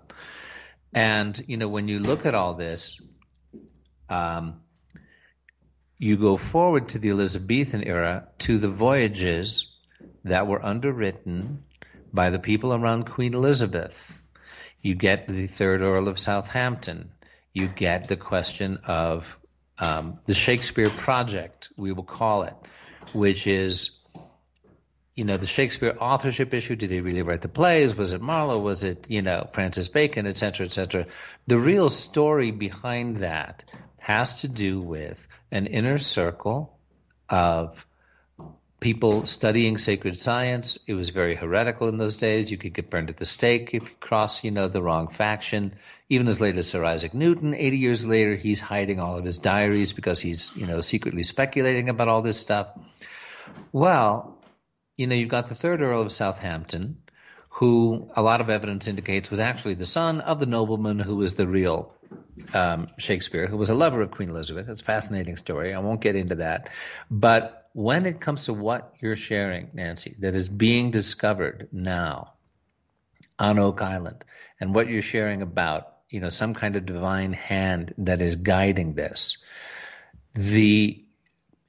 [0.93, 3.01] And you know, when you look at all this,
[4.09, 4.61] um,
[5.99, 9.71] you go forward to the Elizabethan era to the voyages
[10.25, 11.65] that were underwritten
[12.13, 14.21] by the people around Queen Elizabeth.
[14.81, 17.11] You get the third Earl of Southampton.
[17.53, 19.38] You get the question of
[19.79, 22.55] um, the Shakespeare Project, we will call it,
[23.12, 23.99] which is
[25.18, 26.76] you know, the Shakespeare authorship issue.
[26.76, 27.97] Did he really write the plays?
[27.97, 28.61] Was it Marlowe?
[28.61, 31.07] Was it, you know, Francis Bacon, et cetera, et cetera?
[31.49, 33.64] The real story behind that
[33.97, 36.79] has to do with an inner circle
[37.29, 37.85] of
[38.79, 40.79] people studying sacred science.
[40.87, 42.53] It was very heretical in those days.
[42.53, 45.74] You could get burned at the stake if you cross, you know, the wrong faction.
[46.11, 49.39] Even as late as Sir Isaac Newton, 80 years later, he's hiding all of his
[49.39, 52.69] diaries because he's, you know, secretly speculating about all this stuff.
[53.73, 54.39] Well,
[54.97, 56.99] you know, you've got the third Earl of Southampton,
[57.51, 61.35] who a lot of evidence indicates was actually the son of the nobleman who was
[61.35, 61.93] the real
[62.55, 64.69] um, Shakespeare, who was a lover of Queen Elizabeth.
[64.69, 65.75] It's a fascinating story.
[65.75, 66.71] I won't get into that.
[67.11, 72.33] But when it comes to what you're sharing, Nancy, that is being discovered now
[73.39, 74.25] on Oak Island,
[74.61, 78.95] and what you're sharing about, you know, some kind of divine hand that is guiding
[78.95, 79.39] this,
[80.35, 81.05] the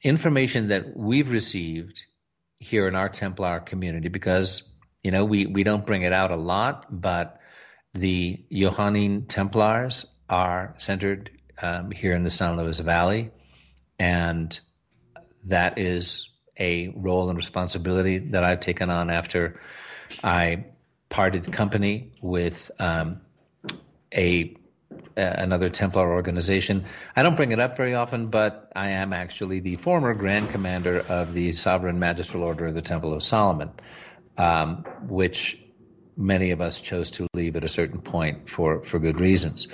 [0.01, 2.03] information that we've received
[2.59, 4.73] here in our Templar community because
[5.03, 7.39] you know we we don't bring it out a lot, but
[7.93, 11.31] the Johannine Templars are centered
[11.61, 13.31] um, here in the San Luis Valley,
[13.97, 14.57] and
[15.45, 19.59] that is a role and responsibility that I've taken on after
[20.23, 20.65] I
[21.09, 23.21] parted company with um,
[24.13, 24.55] a
[25.15, 26.85] another Templar organization.
[27.15, 30.99] I don't bring it up very often, but I am actually the former Grand Commander
[30.99, 33.69] of the Sovereign Magistral Order of the Temple of Solomon,
[34.37, 35.61] um, which
[36.17, 39.67] many of us chose to leave at a certain point for, for good reasons.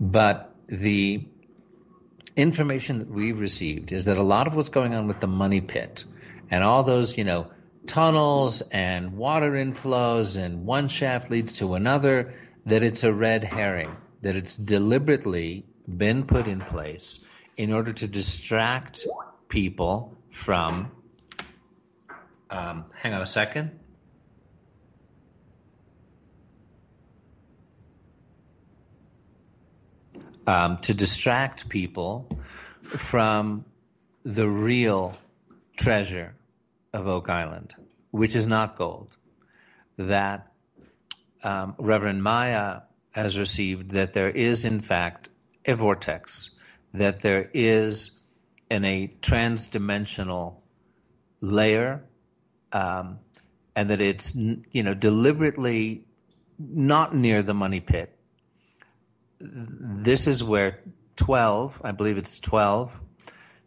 [0.00, 1.26] But the
[2.36, 5.60] information that we've received is that a lot of what's going on with the money
[5.60, 6.04] pit
[6.50, 7.50] and all those, you know,
[7.86, 12.34] tunnels and water inflows and one shaft leads to another,
[12.66, 17.24] that it's a red herring that it's deliberately been put in place
[17.56, 19.06] in order to distract
[19.48, 20.90] people from.
[22.50, 23.78] Um, hang on a second.
[30.46, 32.28] Um, to distract people
[32.82, 33.64] from
[34.24, 35.16] the real
[35.76, 36.34] treasure
[36.92, 37.74] of Oak Island,
[38.10, 39.16] which is not gold.
[39.98, 40.52] That
[41.42, 42.80] um, Reverend Maya
[43.10, 45.28] has received that there is, in fact,
[45.64, 46.50] a vortex,
[46.94, 48.10] that there is
[48.70, 50.56] in a transdimensional
[51.40, 52.04] layer,
[52.72, 53.18] um,
[53.74, 56.04] and that it's you know deliberately
[56.58, 58.16] not near the money pit.
[59.40, 60.80] This is where
[61.16, 62.92] twelve, I believe it's twelve,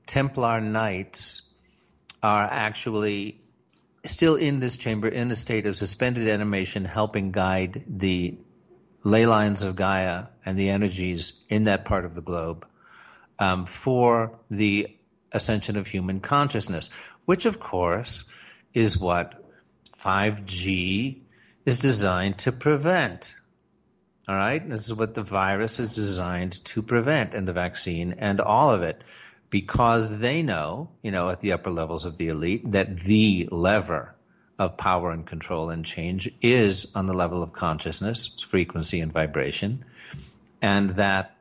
[0.05, 1.43] Templar knights
[2.21, 3.41] are actually
[4.05, 8.37] still in this chamber in a state of suspended animation, helping guide the
[9.03, 12.65] ley lines of Gaia and the energies in that part of the globe
[13.37, 14.87] um, for the
[15.31, 16.89] ascension of human consciousness,
[17.25, 18.25] which of course
[18.73, 19.43] is what
[20.03, 21.21] 5G
[21.65, 23.35] is designed to prevent.
[24.27, 24.67] All right?
[24.67, 28.81] This is what the virus is designed to prevent and the vaccine and all of
[28.83, 29.03] it
[29.49, 34.15] because they know, you know, at the upper levels of the elite that the lever
[34.57, 39.85] of power and control and change is on the level of consciousness, frequency and vibration,
[40.61, 41.35] and that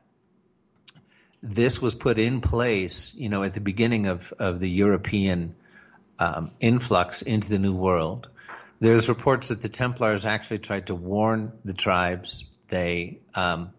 [1.43, 5.55] this was put in place, you know, at the beginning of, of the European
[6.17, 8.29] um, influx into the New World.
[8.79, 12.45] There's reports that the Templars actually tried to warn the tribes.
[12.67, 13.71] They um,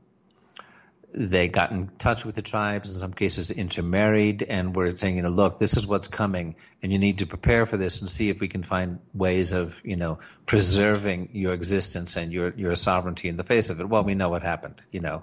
[1.13, 5.23] they got in touch with the tribes, in some cases intermarried, and were saying, you
[5.23, 8.29] know, look, this is what's coming, and you need to prepare for this and see
[8.29, 13.29] if we can find ways of, you know, preserving your existence and your, your sovereignty
[13.29, 13.89] in the face of it.
[13.89, 15.23] Well, we know what happened, you know,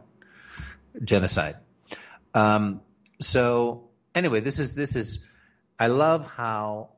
[1.03, 1.55] genocide.
[2.33, 2.81] Um,
[3.21, 5.25] so anyway, this is, this is,
[5.79, 6.89] I love how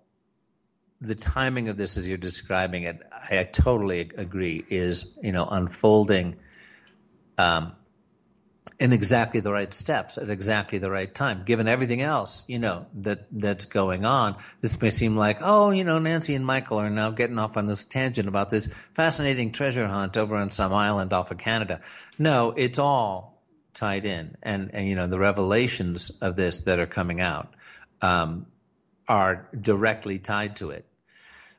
[0.99, 5.45] the timing of this as you're describing it, I, I totally agree, is, you know,
[5.45, 6.37] unfolding,
[7.37, 7.73] um,
[8.80, 11.43] in exactly the right steps at exactly the right time.
[11.45, 15.84] Given everything else, you know, that that's going on, this may seem like, oh, you
[15.84, 19.88] know, Nancy and Michael are now getting off on this tangent about this fascinating treasure
[19.88, 21.82] hunt over on some island off of Canada.
[22.17, 23.41] No, it's all
[23.74, 27.53] tied in, and and you know, the revelations of this that are coming out
[28.01, 28.45] um,
[29.07, 30.86] are directly tied to it.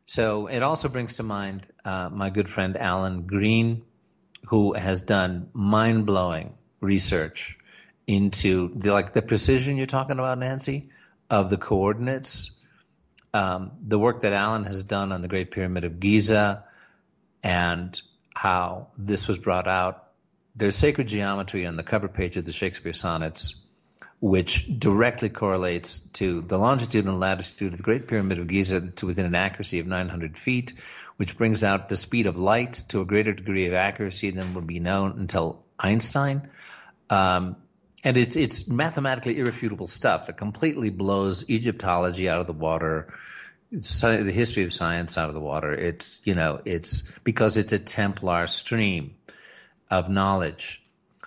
[0.06, 3.82] So it also brings to mind uh, my good friend Alan Green
[4.46, 7.58] who has done mind blowing research
[8.06, 10.90] into the, like the precision you're talking about, Nancy,
[11.28, 12.52] of the coordinates.
[13.32, 16.64] Um, the work that Alan has done on the Great Pyramid of Giza
[17.42, 18.00] and
[18.34, 20.08] how this was brought out.
[20.56, 23.54] There's sacred geometry on the cover page of the Shakespeare sonnets,
[24.20, 29.06] which directly correlates to the longitude and latitude of the Great Pyramid of Giza to
[29.06, 30.74] within an accuracy of 900 feet,
[31.16, 34.66] which brings out the speed of light to a greater degree of accuracy than would
[34.66, 36.48] be known until Einstein.
[37.10, 37.56] Um,
[38.02, 40.28] and it's it's mathematically irrefutable stuff.
[40.28, 43.12] It completely blows Egyptology out of the water.
[43.70, 45.74] It's the history of science out of the water.
[45.74, 49.16] It's you know it's because it's a Templar stream
[49.90, 50.82] of knowledge.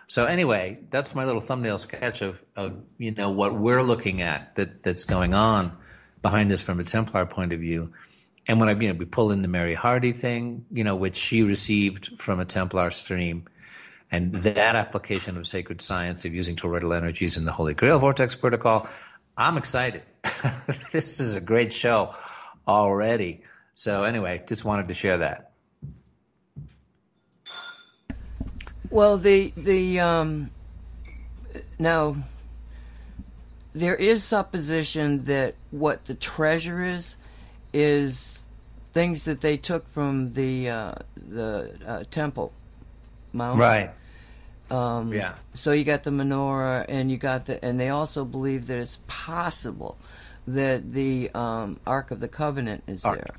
[0.08, 4.56] So anyway, that's my little thumbnail sketch of of you know what we're looking at
[4.56, 5.78] that that's going on
[6.22, 7.94] behind this from a Templar point of view.
[8.48, 11.18] And when I you know we pull in the Mary Hardy thing, you know, which
[11.18, 13.46] she received from a Templar stream
[14.14, 18.36] and that application of sacred science of using toroidal energies in the Holy Grail Vortex
[18.36, 18.88] Protocol,
[19.36, 20.04] I'm excited.
[20.92, 22.14] this is a great show
[22.68, 23.42] already.
[23.74, 25.50] So anyway, just wanted to share that.
[28.92, 30.52] Well, the the um,
[31.80, 32.16] now
[33.74, 37.16] there is supposition that what the treasure is
[37.74, 38.46] is
[38.94, 42.54] things that they took from the uh, the uh, temple
[43.32, 43.58] mount.
[43.58, 43.90] Right.
[44.70, 45.36] Um, yeah.
[45.54, 49.00] So you got the menorah, and you got the, and they also believe that it's
[49.08, 49.98] possible
[50.48, 53.18] that the um, Ark of the Covenant is Ark.
[53.20, 53.36] there.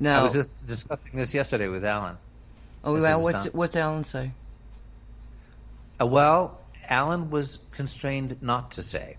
[0.00, 2.16] Now, I was just discussing this yesterday with Alan.
[2.84, 4.30] Oh, well, what's what's Alan say?
[6.00, 9.16] Uh, well, Alan was constrained not to say.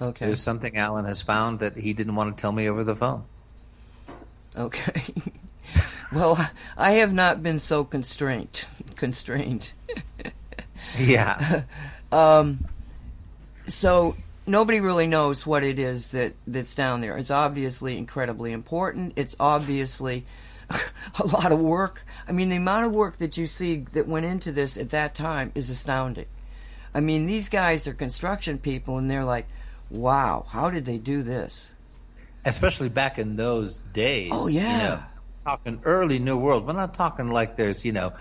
[0.00, 0.26] Okay.
[0.26, 3.24] There's something Alan has found that he didn't want to tell me over the phone.
[4.56, 5.02] Okay.
[6.12, 8.64] well, I have not been so constrained.
[8.96, 9.72] Constrained.
[10.98, 11.62] yeah.
[12.12, 12.66] um,
[13.66, 17.16] so nobody really knows what it is that, that's down there.
[17.16, 19.12] It's obviously incredibly important.
[19.16, 20.26] It's obviously
[21.18, 22.04] a lot of work.
[22.28, 25.14] I mean, the amount of work that you see that went into this at that
[25.14, 26.26] time is astounding.
[26.92, 29.46] I mean, these guys are construction people, and they're like,
[29.90, 31.70] wow, how did they do this?
[32.44, 34.30] Especially back in those days.
[34.32, 34.72] Oh, yeah.
[34.72, 35.02] You know,
[35.44, 36.66] talking early New World.
[36.66, 38.12] We're not talking like there's, you know,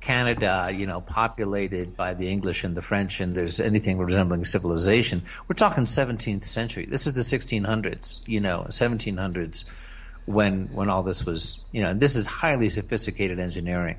[0.00, 5.22] Canada, you know, populated by the English and the French, and there's anything resembling civilization.
[5.48, 6.86] We're talking 17th century.
[6.86, 9.64] This is the 1600s, you know, 1700s,
[10.26, 13.96] when when all this was, you know, and this is highly sophisticated engineering.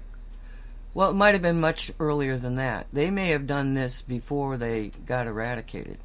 [0.93, 2.87] Well, it might have been much earlier than that.
[2.91, 5.97] They may have done this before they got eradicated.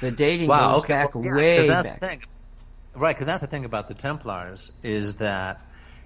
[0.00, 0.92] The dating wow, goes okay.
[0.92, 2.28] back well, yeah, way back.
[2.96, 5.60] Right, because that's the thing about the Templars is that,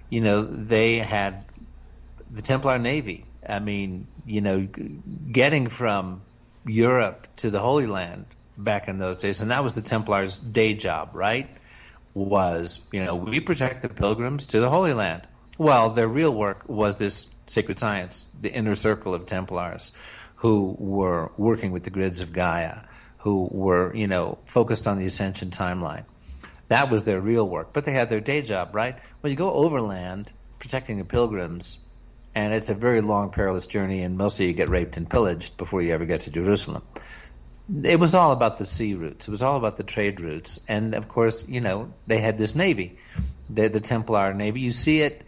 [0.09, 1.45] you know, they had
[2.31, 3.25] the Templar Navy.
[3.47, 4.67] I mean, you know,
[5.31, 6.21] getting from
[6.65, 8.25] Europe to the Holy Land
[8.57, 11.49] back in those days, and that was the Templars' day job, right?
[12.15, 15.27] Was, you know, we protect the pilgrims to the Holy Land.
[15.57, 19.91] Well, their real work was this sacred science, the inner circle of Templars
[20.37, 22.79] who were working with the grids of Gaia,
[23.19, 26.05] who were, you know, focused on the ascension timeline.
[26.69, 27.73] That was their real work.
[27.73, 28.97] But they had their day job, right?
[29.21, 31.79] Well, you go overland protecting the pilgrims,
[32.33, 35.81] and it's a very long, perilous journey, and mostly you get raped and pillaged before
[35.81, 36.83] you ever get to Jerusalem.
[37.83, 39.27] It was all about the sea routes.
[39.27, 40.59] It was all about the trade routes.
[40.67, 42.97] And of course, you know, they had this navy,
[43.49, 44.61] the, the Templar Navy.
[44.61, 45.23] You see it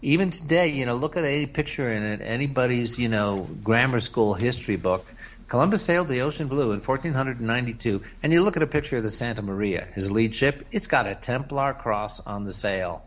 [0.00, 4.34] even today, you know, look at any picture in it, anybody's, you know, grammar school
[4.34, 5.06] history book
[5.48, 9.10] Columbus sailed the ocean blue in 1492, and you look at a picture of the
[9.10, 13.02] Santa Maria, his lead ship, it's got a Templar cross on the sail.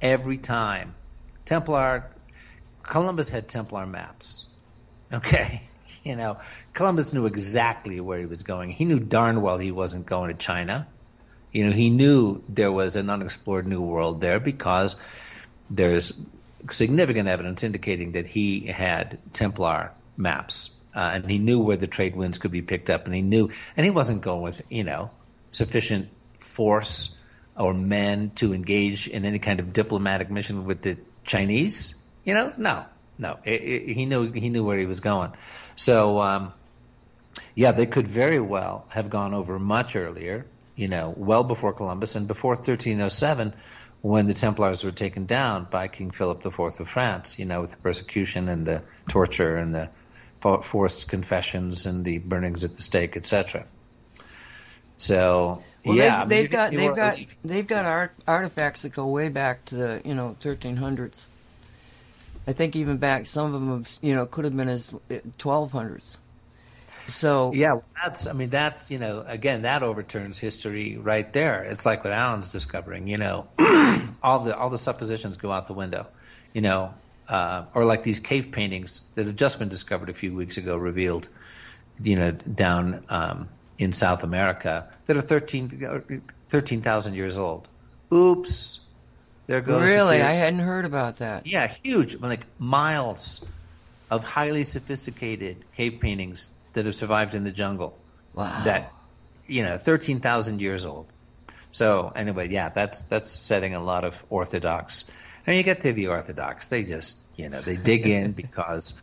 [0.00, 0.94] Every time.
[1.44, 2.10] Templar,
[2.82, 4.46] Columbus had Templar maps.
[5.12, 5.62] Okay?
[6.04, 6.38] You know,
[6.74, 8.72] Columbus knew exactly where he was going.
[8.72, 10.88] He knew darn well he wasn't going to China.
[11.52, 14.96] You know, he knew there was an unexplored new world there because
[15.70, 16.20] there's
[16.68, 22.16] significant evidence indicating that he had Templar maps uh, and he knew where the trade
[22.16, 25.10] winds could be picked up, and he knew, and he wasn't going with you know
[25.50, 27.16] sufficient force
[27.56, 31.94] or men to engage in any kind of diplomatic mission with the Chinese.
[32.24, 32.84] You know, no,
[33.18, 35.32] no, it, it, he knew he knew where he was going.
[35.76, 36.52] So, um,
[37.54, 40.46] yeah, they could very well have gone over much earlier.
[40.74, 43.54] You know, well before Columbus and before 1307
[44.00, 47.70] when the Templars were taken down by King Philip IV of France, you know, with
[47.70, 49.90] the persecution and the torture and the
[50.42, 53.64] forced confessions and the burnings at the stake, etc.
[54.98, 59.28] So well, yeah, they, have got they've got they've got art, artifacts that go way
[59.28, 61.26] back to the you know 1300s.
[62.46, 66.16] I think even back, some of them, you know, could have been as uh, 1200s.
[67.08, 71.64] So yeah, that's I mean that you know again that overturns history right there.
[71.64, 73.08] It's like what Alan's discovering.
[73.08, 73.48] You know,
[74.22, 76.06] all the all the suppositions go out the window.
[76.52, 76.94] You know,
[77.28, 80.76] uh, or like these cave paintings that have just been discovered a few weeks ago,
[80.76, 81.28] revealed.
[82.00, 83.48] You know, down um,
[83.78, 87.68] in South America that are 13,000 13, years old.
[88.12, 88.80] Oops.
[89.46, 89.82] There goes.
[89.82, 91.46] Really, the I hadn't heard about that.
[91.46, 93.44] Yeah, huge, like miles
[94.10, 97.98] of highly sophisticated cave paintings that have survived in the jungle.
[98.34, 98.64] Wow.
[98.64, 98.92] That
[99.46, 101.12] you know, thirteen thousand years old.
[101.72, 105.04] So anyway, yeah, that's that's setting a lot of orthodox.
[105.46, 109.00] And you get to the orthodox, they just you know they dig in because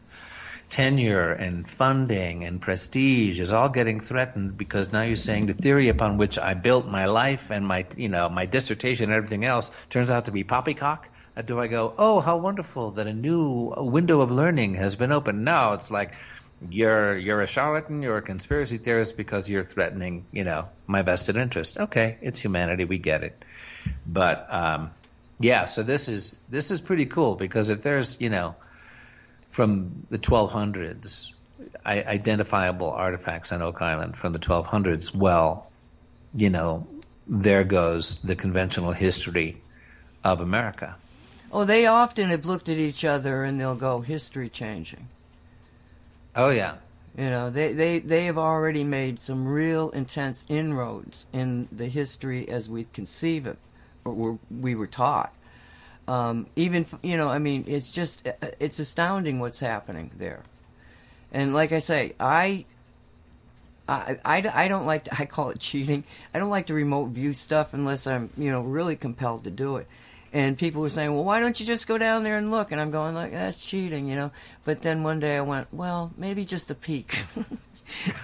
[0.69, 5.89] tenure and funding and prestige is all getting threatened because now you're saying the theory
[5.89, 9.71] upon which I built my life and my you know my dissertation and everything else
[9.89, 11.07] turns out to be poppycock.
[11.35, 15.11] Uh, do I go, oh, how wonderful that a new window of learning has been
[15.11, 15.43] opened?
[15.45, 16.13] No, it's like
[16.69, 21.37] you're you're a charlatan, you're a conspiracy theorist because you're threatening, you know, my vested
[21.37, 21.77] interest.
[21.77, 23.43] Okay, it's humanity, we get it.
[24.05, 24.91] But um,
[25.39, 28.55] yeah, so this is this is pretty cool because if there's you know
[29.49, 31.33] from the 1200s,
[31.85, 35.69] identifiable artifacts on Oak Island from the 1200s, well,
[36.35, 36.87] you know,
[37.27, 39.61] there goes the conventional history
[40.23, 40.95] of America.
[41.51, 45.07] Oh, they often have looked at each other and they'll go history changing.
[46.35, 46.75] Oh yeah.
[47.17, 52.47] You know, they, they, they have already made some real intense inroads in the history
[52.47, 53.57] as we conceive it,
[54.05, 55.33] or we were taught.
[56.07, 60.43] Um, even you know, I mean, it's just uh, it's astounding what's happening there.
[61.31, 62.65] And like I say, I,
[63.87, 66.03] I, I, I don't like to, I call it cheating.
[66.33, 69.77] I don't like to remote view stuff unless I'm you know really compelled to do
[69.77, 69.87] it.
[70.31, 72.71] And people were saying, well, why don't you just go down there and look?
[72.71, 74.31] And I'm going like, that's cheating, you know.
[74.63, 77.23] But then one day I went, well, maybe just a peek.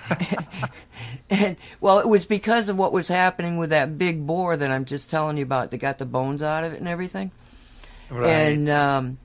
[1.29, 4.85] and, well, it was because of what was happening with that big bore that I'm
[4.85, 5.71] just telling you about.
[5.71, 7.31] That got the bones out of it and everything.
[8.09, 8.27] Right.
[8.27, 9.17] And um,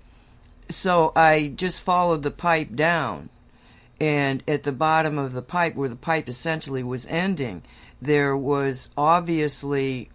[0.70, 3.28] so I just followed the pipe down.
[4.00, 7.62] And at the bottom of the pipe, where the pipe essentially was ending,
[8.00, 10.08] there was obviously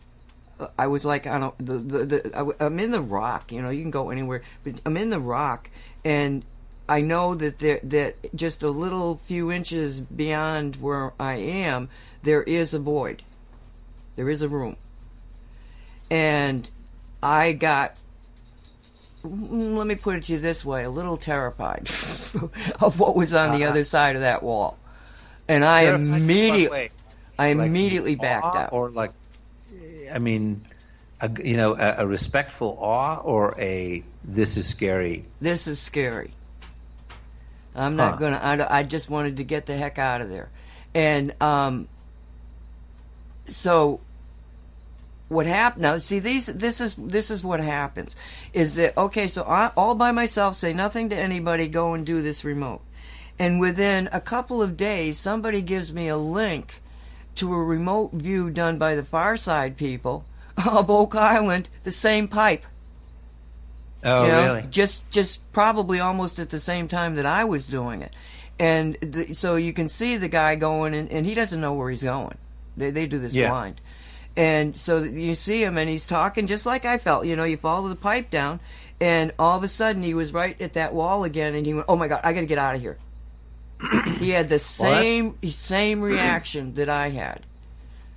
[0.60, 3.70] uh, I was like on a, the, the, the I'm in the rock, you know,
[3.70, 5.70] you can go anywhere, but I'm in the rock
[6.04, 6.44] and
[6.88, 11.90] I know that there that just a little few inches beyond where I am,
[12.24, 13.24] there is a void.
[14.16, 14.78] There is a room.
[16.10, 16.70] And
[17.24, 17.98] I got
[19.24, 21.90] let me put it to you this way, a little terrified
[22.80, 23.58] of what was on uh-huh.
[23.58, 24.78] the other side of that wall.
[25.48, 26.92] And I immediately,
[27.38, 28.74] I like immediately backed out.
[28.74, 29.14] Or like,
[30.12, 30.66] I mean,
[31.22, 35.26] a, you know, a, a, respectful awe or a this is scary.
[35.40, 36.32] This is scary.
[37.76, 38.18] I'm not huh.
[38.18, 38.38] gonna.
[38.38, 40.50] I, I just wanted to get the heck out of there,
[40.94, 41.88] and um,
[43.48, 44.00] so
[45.28, 48.16] what happened now see these this is this is what happens
[48.54, 52.22] is that okay so I, all by myself say nothing to anybody go and do
[52.22, 52.82] this remote
[53.40, 56.82] and within a couple of days somebody gives me a link
[57.36, 60.26] to a remote view done by the far side people
[60.66, 62.66] of oak island the same pipe
[64.04, 67.68] oh you know, really just just probably almost at the same time that i was
[67.68, 68.14] doing it
[68.58, 71.90] and the, so you can see the guy going and, and he doesn't know where
[71.90, 72.38] he's going
[72.78, 73.50] they, they do this yeah.
[73.50, 73.80] blind
[74.38, 77.26] and so you see him and he's talking just like I felt.
[77.26, 78.60] You know, you follow the pipe down,
[79.00, 81.86] and all of a sudden he was right at that wall again, and he went,
[81.88, 82.98] "Oh my God, I got to get out of here."
[84.20, 87.46] he had the same well, same reaction that I had.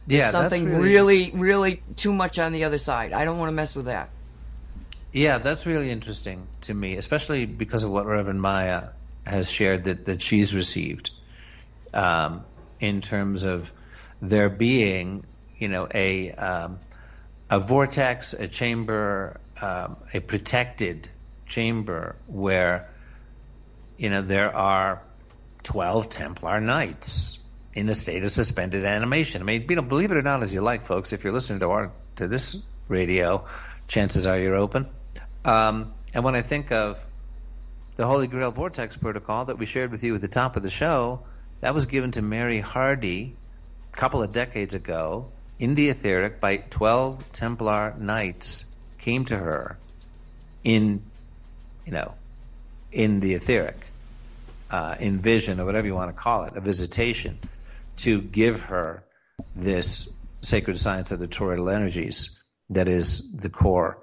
[0.07, 3.13] Yeah, something really, really, really too much on the other side.
[3.13, 4.11] I don't want to mess with that.
[5.13, 8.91] Yeah, that's really interesting to me, especially because of what Reverend Maya
[9.27, 11.11] has shared that, that she's received
[11.95, 12.45] um,
[12.79, 13.71] in terms of
[14.21, 15.25] there being
[15.59, 16.79] you know, a um,
[17.51, 21.09] a vortex, a chamber, um, a protected
[21.47, 22.89] chamber where
[23.97, 25.03] you know there are
[25.65, 27.39] twelve Templar knights
[27.75, 29.43] in a state of suspended animation.
[29.43, 31.61] I mean, you know, believe it or not, as you like, folks, if you're listening
[31.61, 33.45] to our to this radio,
[33.89, 34.87] chances are you're open.
[35.45, 36.99] Um, and when I think of
[37.97, 40.71] the Holy Grail Vortex Protocol that we shared with you at the top of the
[40.71, 41.21] show,
[41.61, 43.35] that was given to Mary Hardy
[43.93, 45.31] a couple of decades ago.
[45.59, 48.65] In the etheric by 12 Templar knights
[48.99, 49.77] came to her
[50.63, 51.03] in,
[51.85, 52.15] you know,
[52.93, 53.77] in the etheric,
[54.71, 57.39] uh, in vision or whatever you want to call it, a visitation
[57.99, 59.03] to give her
[59.57, 60.13] this
[60.43, 62.39] sacred science of the toroidal energies
[62.71, 63.99] that is the core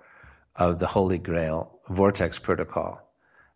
[0.55, 3.01] of the Holy Grail Vortex Protocol.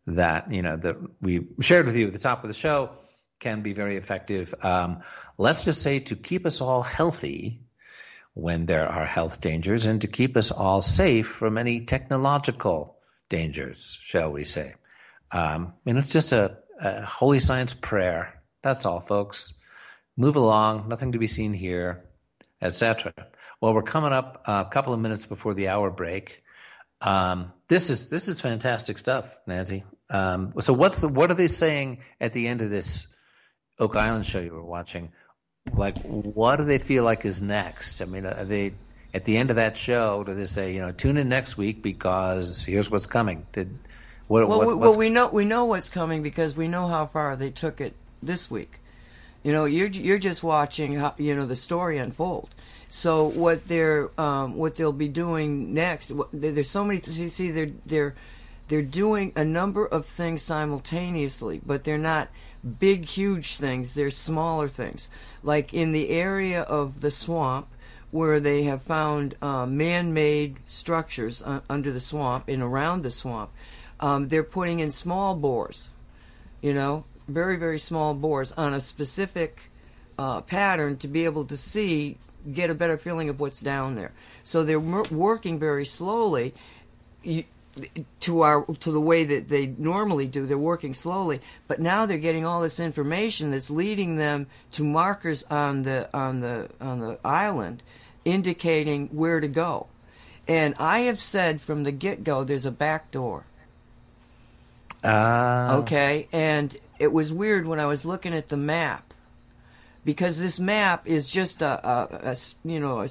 [0.08, 2.90] that you know that we shared with you at the top of the show
[3.40, 4.54] can be very effective.
[4.62, 5.02] Um,
[5.38, 7.62] let's just say to keep us all healthy
[8.34, 12.98] when there are health dangers and to keep us all safe from any technological
[13.30, 14.76] dangers, shall we say.
[15.32, 18.42] Um, and it's just a, a holy science prayer.
[18.62, 19.54] That's all, folks.
[20.18, 22.04] Move along, nothing to be seen here,
[22.62, 23.14] etc.
[23.62, 26.44] Well, we're coming up a couple of minutes before the hour break.
[27.02, 29.84] Um, this is this is fantastic stuff, Nancy.
[30.10, 33.08] Um, so what's the, what are they saying at the end of this
[33.78, 35.12] Oak Island show you were watching?
[35.74, 38.02] Like, what do they feel like is next?
[38.02, 38.74] I mean, are they
[39.14, 40.24] at the end of that show?
[40.24, 43.46] Do they say, you know, tune in next week because here's what's coming?
[43.52, 43.78] Did
[44.28, 47.36] what, well, what, well, we know we know what's coming because we know how far
[47.36, 48.80] they took it this week.
[49.44, 52.54] You know, you're you're just watching how, you know the story unfold.
[52.90, 56.12] So what they're um, what they'll be doing next?
[56.34, 57.02] There's so many.
[57.02, 58.16] See, they're they're
[58.68, 62.30] they're doing a number of things simultaneously, but they're not
[62.80, 63.94] big, huge things.
[63.94, 65.10] They're smaller things.
[65.44, 67.68] Like in the area of the swamp,
[68.12, 73.52] where they have found uh, man-made structures uh, under the swamp and around the swamp,
[74.00, 75.90] um, they're putting in small bores.
[76.62, 79.70] You know, very very small bores on a specific
[80.18, 82.18] uh, pattern to be able to see,
[82.54, 84.12] get a better feeling of what's down there.
[84.44, 86.54] So they're working very slowly.
[87.24, 87.44] You,
[88.22, 90.46] to our to the way that they normally do.
[90.46, 95.44] They're working slowly, but now they're getting all this information that's leading them to markers
[95.44, 97.84] on the on the on the island,
[98.26, 99.88] indicating where to go.
[100.48, 103.46] And I have said from the get go, there's a back door.
[105.04, 105.70] Ah.
[105.70, 105.78] Uh.
[105.80, 109.09] Okay, and it was weird when I was looking at the map
[110.06, 113.08] because this map is just a, a, a you know a,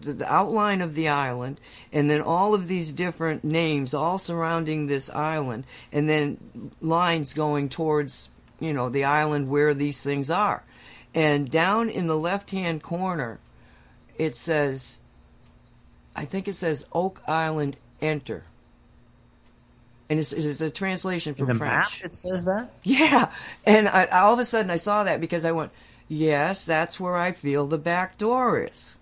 [0.00, 1.60] the outline of the island
[1.92, 7.68] and then all of these different names all surrounding this island and then lines going
[7.68, 10.64] towards you know the island where these things are
[11.14, 13.38] and down in the left hand corner
[14.16, 14.98] it says
[16.16, 18.44] i think it says oak island enter
[20.10, 22.02] and it's, it's a translation from the French.
[22.02, 22.70] Map, it says that.
[22.82, 23.30] Yeah,
[23.64, 25.72] and I, all of a sudden I saw that because I went,
[26.08, 28.94] Yes, that's where I feel the back door is.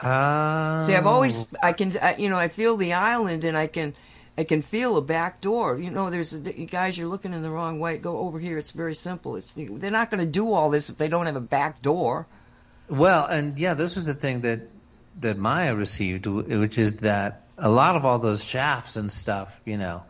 [0.00, 3.66] Uh, See, I've always, I can, I, you know, I feel the island and I
[3.66, 3.94] can,
[4.36, 5.76] I can feel a back door.
[5.78, 7.98] You know, there's you guys, you're looking in the wrong way.
[7.98, 8.58] Go over here.
[8.58, 9.34] It's very simple.
[9.34, 12.28] It's they're not going to do all this if they don't have a back door.
[12.88, 14.60] Well, and yeah, this is the thing that
[15.20, 19.76] that Maya received, which is that a lot of all those shafts and stuff, you
[19.76, 20.04] know,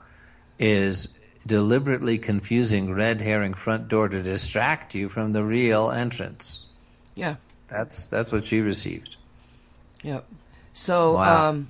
[0.58, 1.17] is
[1.48, 6.66] deliberately confusing red herring front door to distract you from the real entrance.
[7.14, 7.36] Yeah.
[7.66, 9.16] That's that's what she received.
[10.02, 10.24] Yep.
[10.72, 11.48] So wow.
[11.48, 11.68] um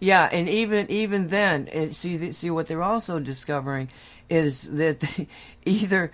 [0.00, 3.88] yeah, and even even then, and see see what they're also discovering
[4.28, 5.28] is that they,
[5.64, 6.10] either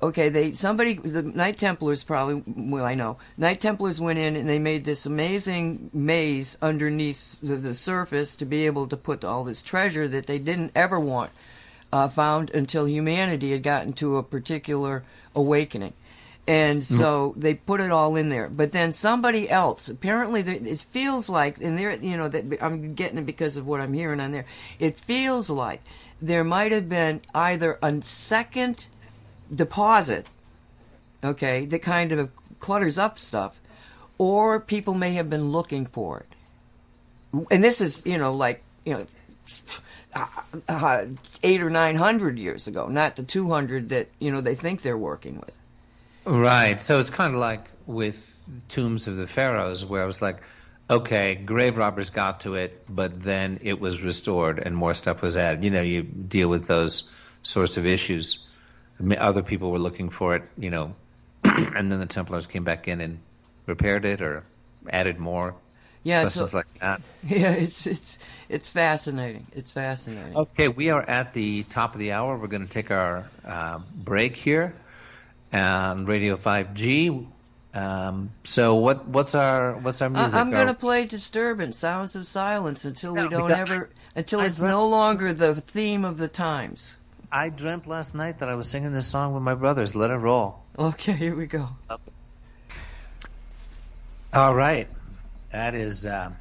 [0.00, 4.48] okay, they somebody the Knight Templars probably well I know Knight Templars went in and
[4.48, 9.42] they made this amazing maze underneath the, the surface to be able to put all
[9.42, 11.32] this treasure that they didn't ever want
[11.92, 15.92] uh, found until humanity had gotten to a particular awakening.
[16.46, 16.94] And mm-hmm.
[16.96, 18.48] so they put it all in there.
[18.48, 23.18] But then somebody else, apparently, it feels like, and there, you know, that I'm getting
[23.18, 24.46] it because of what I'm hearing on there.
[24.80, 25.82] It feels like
[26.20, 28.86] there might have been either a second
[29.54, 30.26] deposit,
[31.22, 33.60] okay, that kind of clutters up stuff,
[34.18, 37.46] or people may have been looking for it.
[37.50, 39.06] And this is, you know, like, you know,
[40.68, 41.06] uh,
[41.42, 44.82] eight or nine hundred years ago, not the two hundred that you know they think
[44.82, 45.52] they're working with.
[46.24, 46.82] Right.
[46.82, 48.28] So it's kind of like with
[48.68, 50.38] tombs of the pharaohs, where I was like,
[50.88, 55.36] okay, grave robbers got to it, but then it was restored and more stuff was
[55.36, 55.64] added.
[55.64, 57.04] You know, you deal with those
[57.42, 58.38] sorts of issues.
[59.18, 60.94] Other people were looking for it, you know,
[61.44, 63.18] and then the Templars came back in and
[63.66, 64.44] repaired it or
[64.88, 65.54] added more.
[66.04, 67.00] Yeah, so, like that.
[67.24, 69.46] Yeah, it's it's it's fascinating.
[69.52, 70.36] It's fascinating.
[70.36, 72.36] Okay, we are at the top of the hour.
[72.36, 74.74] We're going to take our uh, break here
[75.52, 77.26] on Radio 5G.
[77.74, 80.34] Um, so what what's our what's our music?
[80.34, 84.58] I'm going to play Disturbance, Sounds of Silence until we don't ever until I it's
[84.58, 86.96] dreamt, no longer the theme of the times.
[87.30, 89.94] I dreamt last night that I was singing this song with my brothers.
[89.94, 90.58] Let it roll.
[90.78, 91.68] Okay, here we go.
[94.34, 94.88] All right.
[95.52, 96.36] That is, um,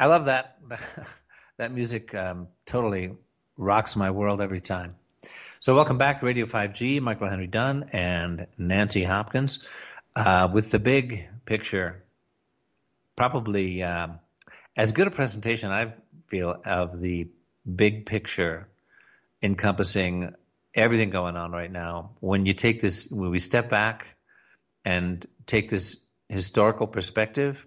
[0.00, 0.58] I love that.
[1.58, 3.12] that music um, totally
[3.58, 4.92] rocks my world every time.
[5.60, 7.02] So, welcome back to Radio 5G.
[7.02, 9.62] Michael Henry Dunn and Nancy Hopkins
[10.16, 12.02] uh, with the big picture.
[13.16, 14.18] Probably um,
[14.74, 15.92] as good a presentation I
[16.28, 17.28] feel of the
[17.70, 18.66] big picture
[19.42, 20.34] encompassing
[20.74, 24.06] everything going on right now, when you take this, when we step back
[24.86, 27.64] and take this historical perspective,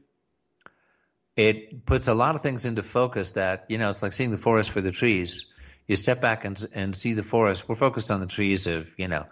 [1.37, 4.39] it puts a lot of things into focus that, you know, it's like seeing the
[4.39, 5.45] forest for the trees.
[5.85, 7.69] You step back and, and see the forest.
[7.69, 9.27] We're focused on the trees of, you know,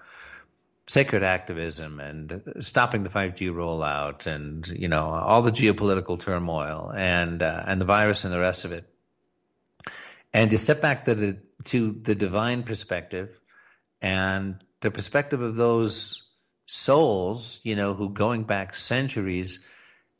[0.87, 7.41] sacred activism and stopping the 5G rollout and, you know, all the geopolitical turmoil and,
[7.41, 8.87] uh, and the virus and the rest of it.
[10.31, 13.35] And you step back to the, to the divine perspective
[13.99, 16.21] and the perspective of those
[16.67, 19.65] souls, you know, who going back centuries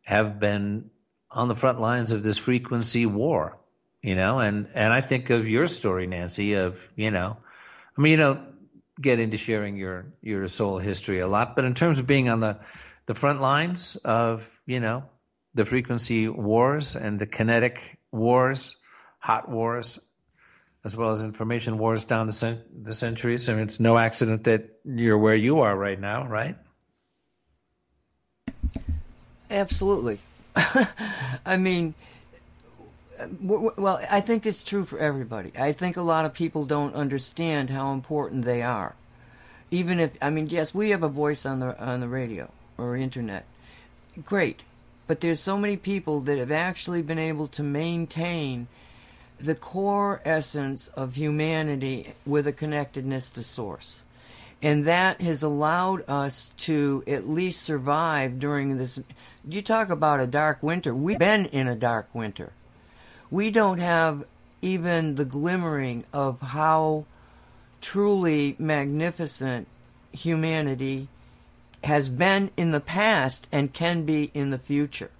[0.01, 0.89] have been
[1.35, 3.57] on the front lines of this frequency war,
[4.01, 7.37] you know, and, and I think of your story, Nancy, of, you know,
[7.97, 8.41] I mean, you don't
[8.99, 12.39] get into sharing your, your soul history a lot, but in terms of being on
[12.39, 12.57] the,
[13.05, 15.03] the front lines of, you know,
[15.53, 18.77] the frequency wars and the kinetic wars,
[19.19, 19.99] hot wars,
[20.85, 23.49] as well as information wars down the, cent- the centuries.
[23.49, 26.57] I mean, it's no accident that you're where you are right now, right?
[29.49, 30.19] Absolutely.
[31.45, 31.93] I mean,
[33.39, 35.51] well, I think it's true for everybody.
[35.57, 38.95] I think a lot of people don't understand how important they are.
[39.71, 42.95] Even if, I mean, yes, we have a voice on the on the radio or
[42.95, 43.45] internet,
[44.25, 44.61] great,
[45.07, 48.67] but there's so many people that have actually been able to maintain
[49.37, 54.03] the core essence of humanity with a connectedness to source.
[54.61, 58.99] And that has allowed us to at least survive during this.
[59.47, 60.93] You talk about a dark winter.
[60.95, 62.53] We've been in a dark winter.
[63.29, 64.25] We don't have
[64.61, 67.05] even the glimmering of how
[67.81, 69.67] truly magnificent
[70.11, 71.09] humanity
[71.83, 75.11] has been in the past and can be in the future.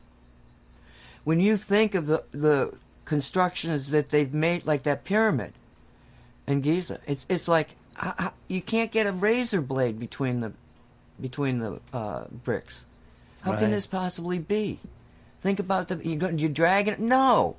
[1.24, 2.74] When you think of the, the
[3.06, 5.54] constructions that they've made, like that pyramid
[6.48, 7.00] in Giza.
[7.08, 7.70] It's it's like
[8.48, 10.54] you can't get a razor blade between the
[11.20, 12.86] between the uh, bricks.
[13.42, 13.60] How right.
[13.60, 14.80] can this possibly be?
[15.42, 17.00] Think about the you you're dragging it.
[17.00, 17.56] No,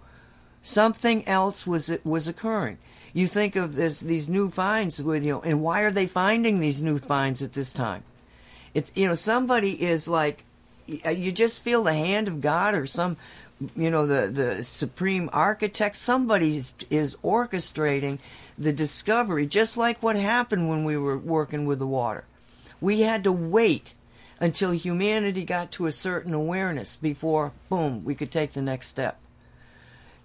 [0.63, 2.79] something else was was occurring.
[3.13, 6.61] You think of this these new finds with you know, and why are they finding
[6.61, 8.03] these new finds at this time?
[8.75, 10.45] It's you know somebody is like
[10.87, 13.17] you just feel the hand of God or some
[13.75, 18.19] you know the the supreme architect somebody is, is orchestrating
[18.59, 22.25] the discovery just like what happened when we were working with the water.
[22.81, 23.95] We had to wait
[24.39, 29.19] until humanity got to a certain awareness before boom we could take the next step.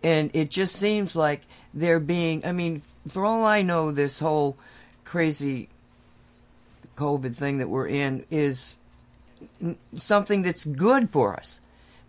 [0.03, 1.41] And it just seems like
[1.73, 4.57] they're being i mean for all i know this whole
[5.05, 5.69] crazy
[6.97, 8.77] covid thing that we're in is
[9.95, 11.60] something that's good for us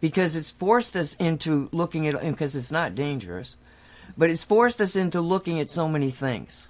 [0.03, 3.57] because it's forced us into looking at because it's not dangerous,
[4.19, 6.69] but it's forced us into looking at so many things.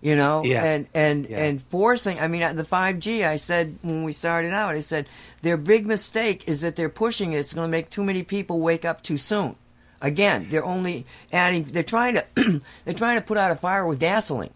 [0.00, 0.62] You know, yeah.
[0.62, 1.38] and and yeah.
[1.38, 2.20] and forcing.
[2.20, 3.24] I mean, the five G.
[3.24, 5.08] I said when we started out, I said
[5.42, 7.38] their big mistake is that they're pushing it.
[7.38, 9.56] It's going to make too many people wake up too soon.
[10.00, 11.64] Again, they're only adding.
[11.64, 12.26] They're trying to
[12.84, 14.52] they're trying to put out a fire with gasoline.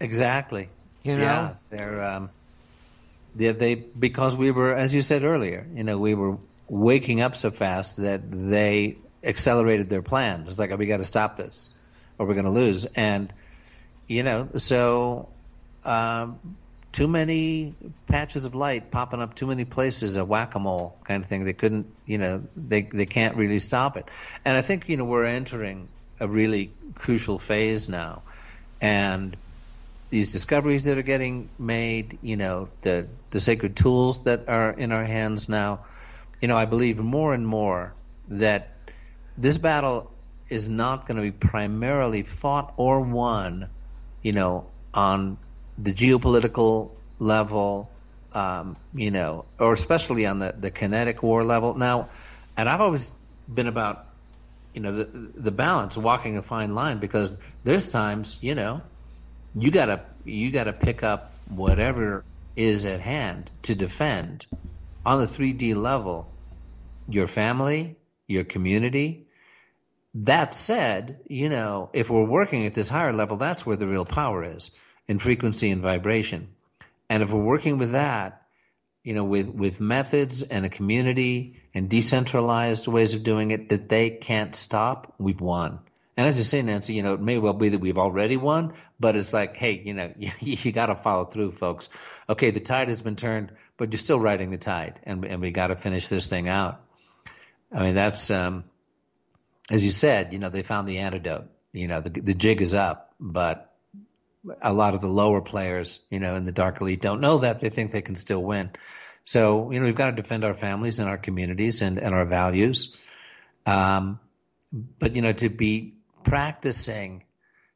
[0.00, 0.70] Exactly.
[1.04, 2.30] You know, yeah, they're um,
[3.36, 7.36] they, they because we were, as you said earlier, you know, we were waking up
[7.36, 10.48] so fast that they accelerated their plans.
[10.48, 11.70] It's like, oh, we got to stop this,
[12.18, 12.86] or we're going to lose.
[12.86, 13.32] And
[14.08, 15.28] you know, so
[15.84, 16.38] um,
[16.92, 17.74] too many
[18.06, 21.44] patches of light popping up, too many places, a whack-a-mole kind of thing.
[21.44, 24.08] They couldn't, you know, they they can't really stop it.
[24.44, 25.88] And I think you know we're entering
[26.20, 28.22] a really crucial phase now,
[28.80, 29.36] and
[30.10, 34.92] these discoveries that are getting made, you know, the the sacred tools that are in
[34.92, 35.80] our hands now,
[36.40, 37.92] you know, I believe more and more
[38.28, 38.68] that
[39.36, 40.10] this battle
[40.48, 43.68] is not going to be primarily fought or won,
[44.22, 45.38] you know, on
[45.76, 47.90] the geopolitical level,
[48.32, 51.74] um, you know, or especially on the, the kinetic war level.
[51.74, 52.08] Now,
[52.56, 53.10] and I've always
[53.52, 54.06] been about,
[54.72, 55.04] you know, the,
[55.34, 58.82] the balance, walking a fine line, because there's times, you know,
[59.56, 64.46] you gotta you gotta pick up whatever is at hand to defend
[65.04, 66.30] on the 3D level
[67.08, 67.96] your family,
[68.26, 69.26] your community.
[70.14, 74.04] That said, you know, if we're working at this higher level, that's where the real
[74.04, 74.70] power is
[75.06, 76.48] in frequency and vibration.
[77.08, 78.42] And if we're working with that,
[79.04, 83.88] you know, with, with methods and a community and decentralized ways of doing it that
[83.88, 85.78] they can't stop, we've won.
[86.16, 88.72] And as you say, Nancy, you know, it may well be that we've already won,
[88.98, 91.88] but it's like, hey, you know, you, you got to follow through, folks.
[92.28, 95.50] Okay, the tide has been turned, but you're still riding the tide, and and we
[95.50, 96.80] got to finish this thing out.
[97.72, 98.64] I mean, that's um,
[99.70, 101.46] as you said, you know, they found the antidote.
[101.72, 103.74] You know, the, the jig is up, but
[104.62, 107.60] a lot of the lower players, you know, in the dark elite don't know that.
[107.60, 108.70] They think they can still win.
[109.24, 112.24] So, you know, we've got to defend our families and our communities and, and our
[112.24, 112.94] values.
[113.66, 114.20] Um,
[114.72, 115.95] but, you know, to be
[116.26, 117.24] practicing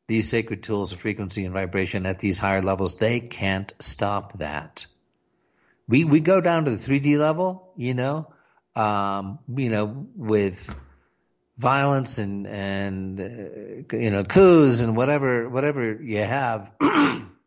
[0.09, 4.87] these sacred tools of frequency and vibration at these higher levels, they can't stop that.
[5.89, 8.33] We, we go down to the 3D level, you know,
[8.77, 10.69] um, you know, with
[11.59, 16.73] violence and and uh, you know coups and whatever whatever you have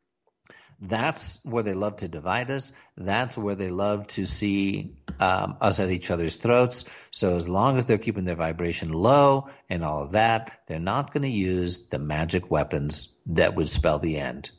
[0.85, 2.73] that's where they love to divide us.
[2.97, 6.85] That's where they love to see um, us at each other's throats.
[7.09, 11.13] So as long as they're keeping their vibration low and all of that they're not
[11.13, 14.49] going to use the magic weapons that would spell the end.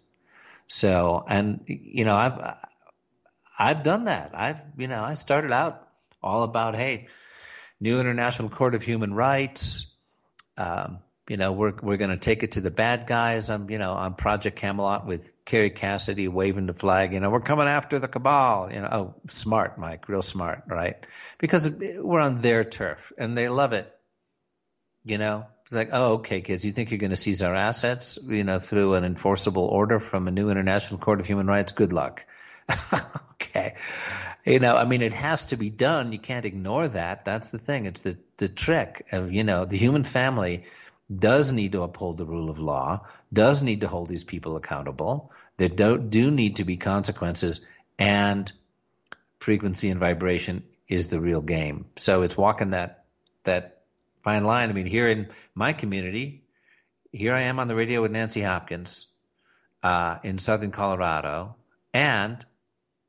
[0.66, 2.57] So and you know i've
[3.59, 4.31] i've done that.
[4.35, 5.87] I've you know i started out
[6.22, 7.09] all about hey
[7.81, 9.87] new International Court of Human Rights.
[10.57, 13.49] Um, you know, we're we're going to take it to the bad guys.
[13.49, 17.14] I'm, you know, on Project Camelot with Kerry Cassidy waving the flag.
[17.14, 18.70] You know, we're coming after the cabal.
[18.70, 21.07] You know, oh, smart, Mike, real smart, right?
[21.39, 23.91] Because we're on their turf and they love it.
[25.07, 28.18] You know, it's like, oh, okay, kids, you think you're going to seize our assets,
[28.22, 31.72] you know, through an enforceable order from a new International Court of Human Rights?
[31.72, 32.25] Good luck.
[33.33, 33.77] okay.
[34.45, 36.12] You know, I mean, it has to be done.
[36.12, 37.25] You can't ignore that.
[37.25, 37.87] That's the thing.
[37.87, 40.64] It's the, the trick of, you know, the human family
[41.14, 45.32] does need to uphold the rule of law, does need to hold these people accountable.
[45.57, 47.66] There do, do need to be consequences,
[47.98, 48.50] and
[49.38, 51.86] frequency and vibration is the real game.
[51.96, 53.05] So it's walking that
[53.44, 53.82] that
[54.22, 54.70] fine line.
[54.70, 56.44] I mean, here in my community,
[57.12, 59.11] here I am on the radio with Nancy Hopkins
[59.82, 61.57] uh, in Southern Colorado,
[61.92, 62.44] and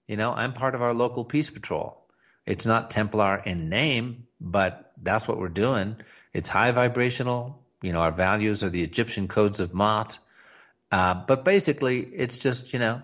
[0.07, 2.05] you know, I'm part of our local peace patrol.
[2.45, 5.95] It's not Templar in name, but that's what we're doing.
[6.33, 7.64] It's high vibrational.
[7.86, 10.17] You know, our values are the Egyptian codes of Ma'at.
[10.91, 13.03] Uh, but basically, it's just, you know,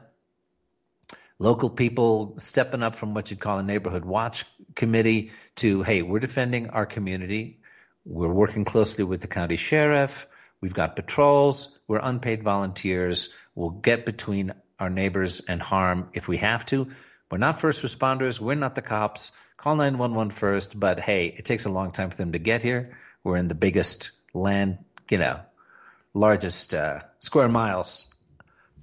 [1.37, 6.19] local people stepping up from what you'd call a neighborhood watch committee to, hey, we're
[6.19, 7.59] defending our community.
[8.05, 10.25] We're working closely with the county sheriff.
[10.61, 11.77] We've got patrols.
[11.87, 13.35] We're unpaid volunteers.
[13.53, 16.87] We'll get between our neighbors and harm if we have to.
[17.29, 18.39] We're not first responders.
[18.39, 19.31] We're not the cops.
[19.57, 22.97] Call 911 first, but hey, it takes a long time for them to get here.
[23.23, 24.79] We're in the biggest land,
[25.09, 25.39] you know,
[26.13, 28.13] largest uh, square miles,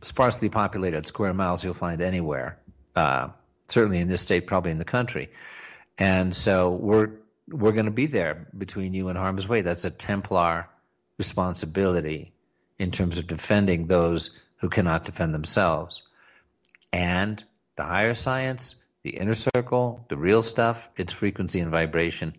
[0.02, 2.58] sparsely populated square miles you'll find anywhere.
[2.94, 3.28] Uh,
[3.68, 5.30] certainly in this state, probably in the country.
[5.96, 7.10] And so we're
[7.48, 9.62] we're going to be there between you and harm's way.
[9.62, 10.68] That's a Templar
[11.16, 12.32] responsibility
[12.78, 16.02] in terms of defending those who cannot defend themselves.
[16.92, 17.42] And
[17.76, 22.34] the higher science, the inner circle, the real stuff, it's frequency and vibration.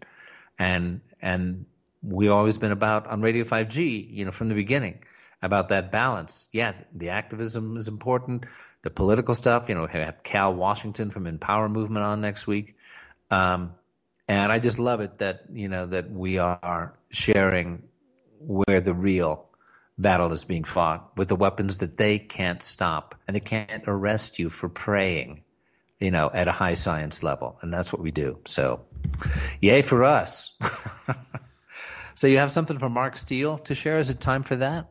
[0.57, 1.65] And and
[2.01, 4.99] we've always been about on Radio 5G, you know, from the beginning,
[5.41, 6.47] about that balance.
[6.51, 8.45] Yeah, the activism is important.
[8.81, 12.75] The political stuff, you know, we have Cal Washington from InPower Movement on next week.
[13.29, 13.73] Um,
[14.27, 17.83] and I just love it that, you know, that we are sharing
[18.39, 19.45] where the real
[19.97, 24.39] battle is being fought with the weapons that they can't stop and they can't arrest
[24.39, 25.43] you for praying,
[25.99, 27.57] you know, at a high science level.
[27.61, 28.39] And that's what we do.
[28.45, 28.85] So,
[29.59, 30.57] yay for us.
[32.19, 33.97] so, you have something from Mark Steele to share?
[33.97, 34.87] Is it time for that?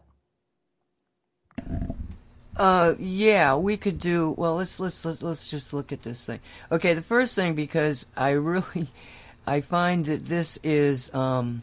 [2.56, 4.30] Uh, yeah, we could do.
[4.30, 6.40] Well, let's let's let's let's just look at this thing.
[6.72, 8.88] Okay, the first thing because I really,
[9.46, 11.62] I find that this is um,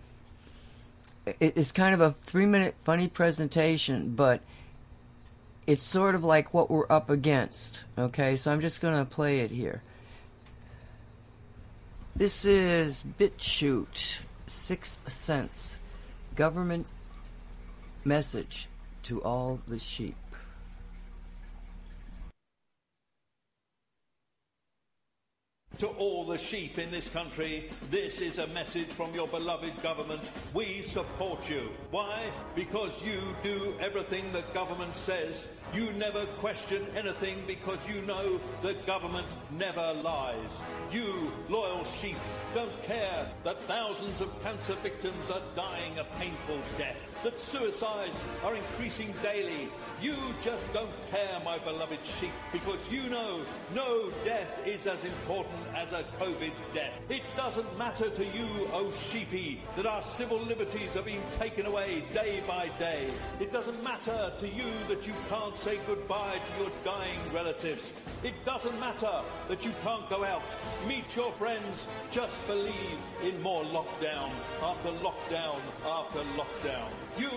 [1.40, 4.42] it's kind of a three minute funny presentation, but
[5.66, 7.80] it's sort of like what we're up against.
[7.98, 9.82] Okay, so I'm just to play it here.
[12.16, 15.78] This is BitChute, Sixth Sense,
[16.36, 16.94] government
[18.04, 18.70] message
[19.04, 20.16] to all the sheep.
[25.80, 30.32] To all the sheep in this country, this is a message from your beloved government.
[30.54, 31.70] We support you.
[31.92, 32.32] Why?
[32.56, 35.50] Because you do everything the government says.
[35.74, 40.50] You never question anything because you know the government never lies.
[40.94, 42.18] You, loyal sheep,
[42.54, 46.96] don't care that thousands of cancer victims are dying a painful death,
[47.26, 49.68] that suicides are increasing daily.
[50.00, 53.42] You just don't care, my beloved sheep, because you know
[53.74, 56.94] no death is as important as a COVID death.
[57.10, 62.04] It doesn't matter to you, oh sheepy, that our civil liberties are being taken away
[62.14, 63.10] day by day.
[63.40, 67.92] It doesn't matter to you that you can't say goodbye to your dying relatives.
[68.24, 70.44] It doesn't matter that you can't go out,
[70.88, 74.30] meet your friends, just believe in more lockdown
[74.62, 76.90] after lockdown after lockdown.
[77.18, 77.30] You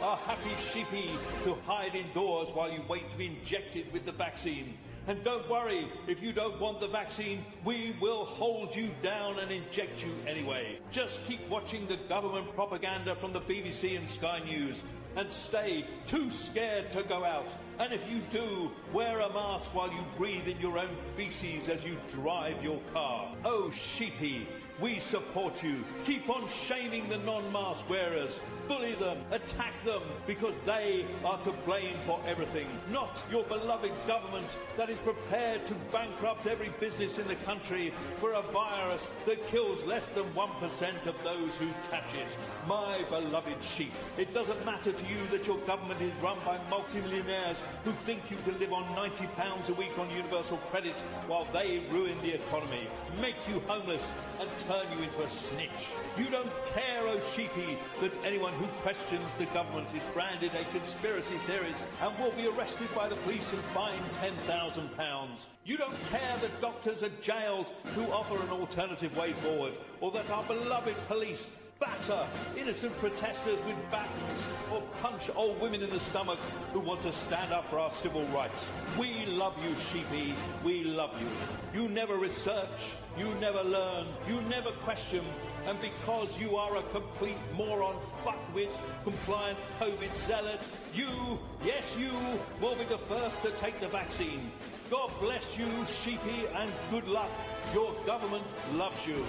[0.00, 1.10] are happy sheepy
[1.42, 4.78] to hide indoors while you wait to be injected with the vaccine.
[5.08, 9.50] And don't worry, if you don't want the vaccine, we will hold you down and
[9.50, 10.78] inject you anyway.
[10.92, 14.82] Just keep watching the government propaganda from the BBC and Sky News
[15.16, 17.54] and stay too scared to go out.
[17.78, 21.84] And if you do, wear a mask while you breathe in your own feces as
[21.84, 23.30] you drive your car.
[23.44, 24.46] Oh, sheepy,
[24.80, 25.84] we support you.
[26.04, 28.40] Keep on shaming the non-mask wearers.
[28.68, 32.66] Bully them, attack them, because they are to blame for everything.
[32.90, 34.46] Not your beloved government
[34.76, 39.84] that is prepared to bankrupt every business in the country for a virus that kills
[39.84, 42.26] less than 1% of those who catch it.
[42.66, 47.58] My beloved sheep, it doesn't matter to you that your government is run by multimillionaires
[47.84, 50.94] who think you can live on £90 a week on universal credit
[51.26, 52.88] while they ruin the economy,
[53.20, 54.10] make you homeless,
[54.40, 55.92] and turn you into a snitch.
[56.16, 61.34] You don't care, oh sheepy, that anyone who questions the government is branded a conspiracy
[61.46, 64.04] theorist and will be arrested by the police and fined
[64.46, 65.28] £10,000.
[65.64, 70.30] You don't care that doctors are jailed who offer an alternative way forward, or that
[70.30, 71.48] our beloved police
[71.78, 72.26] batter
[72.56, 76.38] innocent protesters with batons or punch old women in the stomach
[76.72, 78.68] who want to stand up for our civil rights.
[78.98, 80.34] We love you, sheepy.
[80.64, 81.80] We love you.
[81.80, 82.92] You never research.
[83.18, 84.06] You never learn.
[84.28, 85.24] You never question.
[85.66, 90.60] And because you are a complete moron, fuckwit, compliant COVID zealot,
[90.94, 92.12] you, yes, you,
[92.60, 94.50] will be the first to take the vaccine.
[94.90, 97.30] God bless you, sheepy, and good luck.
[97.72, 98.44] Your government
[98.74, 99.24] loves you.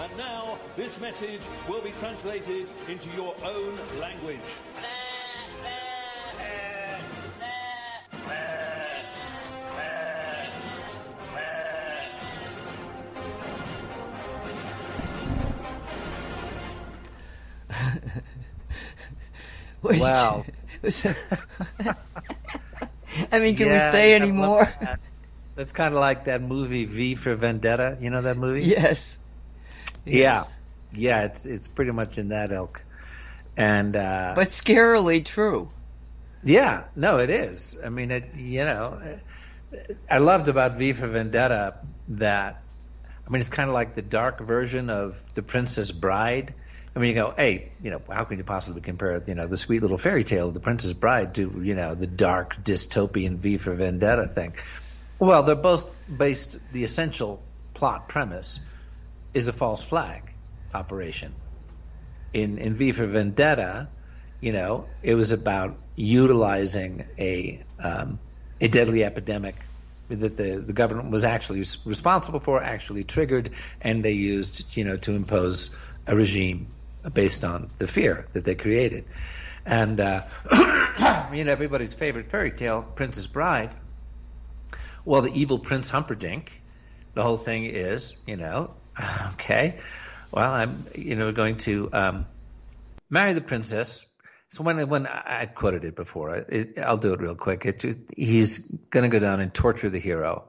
[0.00, 4.40] And now, this message will be translated into your own language.
[19.82, 20.44] Wow.
[23.32, 24.68] I mean, can we say I any more?
[25.56, 27.96] That's kind of like that movie V for Vendetta.
[28.00, 28.64] You know that movie?
[28.64, 29.18] yes.
[30.10, 30.44] Yeah,
[30.92, 31.24] yeah.
[31.24, 32.82] It's it's pretty much in that ilk.
[33.56, 35.70] And uh, But scarily true.
[36.44, 37.76] yeah, no, it is.
[37.84, 38.34] I mean, it.
[38.36, 39.00] You know,
[40.10, 41.74] I loved about V for Vendetta
[42.08, 42.62] that.
[43.26, 46.54] I mean, it's kind of like the dark version of The Princess Bride.
[46.96, 49.56] I mean, you go, hey, you know, how can you possibly compare, you know, the
[49.56, 53.58] sweet little fairy tale of The Princess Bride to, you know, the dark dystopian V
[53.58, 54.54] for Vendetta thing?
[55.20, 56.58] Well, they're both based.
[56.72, 57.40] The essential
[57.74, 58.58] plot premise
[59.34, 60.22] is a false flag
[60.74, 61.34] operation.
[62.32, 63.88] In in V for Vendetta,
[64.40, 68.18] you know, it was about utilizing a um,
[68.60, 69.56] a deadly epidemic
[70.08, 73.50] that the, the government was actually responsible for, actually triggered,
[73.80, 75.74] and they used, you know, to impose
[76.06, 76.66] a regime
[77.12, 79.04] based on the fear that they created.
[79.64, 80.26] And uh,
[81.32, 83.70] you know, everybody's favorite fairy tale, Princess Bride.
[85.04, 86.60] Well, the evil Prince Humperdinck.
[87.14, 88.74] The whole thing is, you know,
[89.32, 89.78] okay.
[90.32, 92.26] Well, I'm, you know, going to um,
[93.08, 94.06] marry the princess.
[94.50, 97.66] So when when I, quoted it before, it, I'll do it real quick.
[97.66, 97.84] It,
[98.16, 98.58] he's
[98.90, 100.44] going to go down and torture the hero.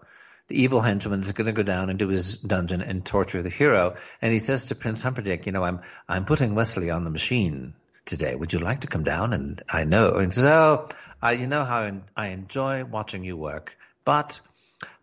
[0.47, 3.95] The evil henchman is going to go down into his dungeon and torture the hero.
[4.21, 7.75] And he says to Prince Humperdinck, you know, I'm I'm putting Westley on the machine
[8.05, 8.35] today.
[8.35, 9.33] Would you like to come down?
[9.33, 10.15] And I know.
[10.15, 10.89] And says, oh,
[11.29, 14.39] you know how I enjoy watching you work, but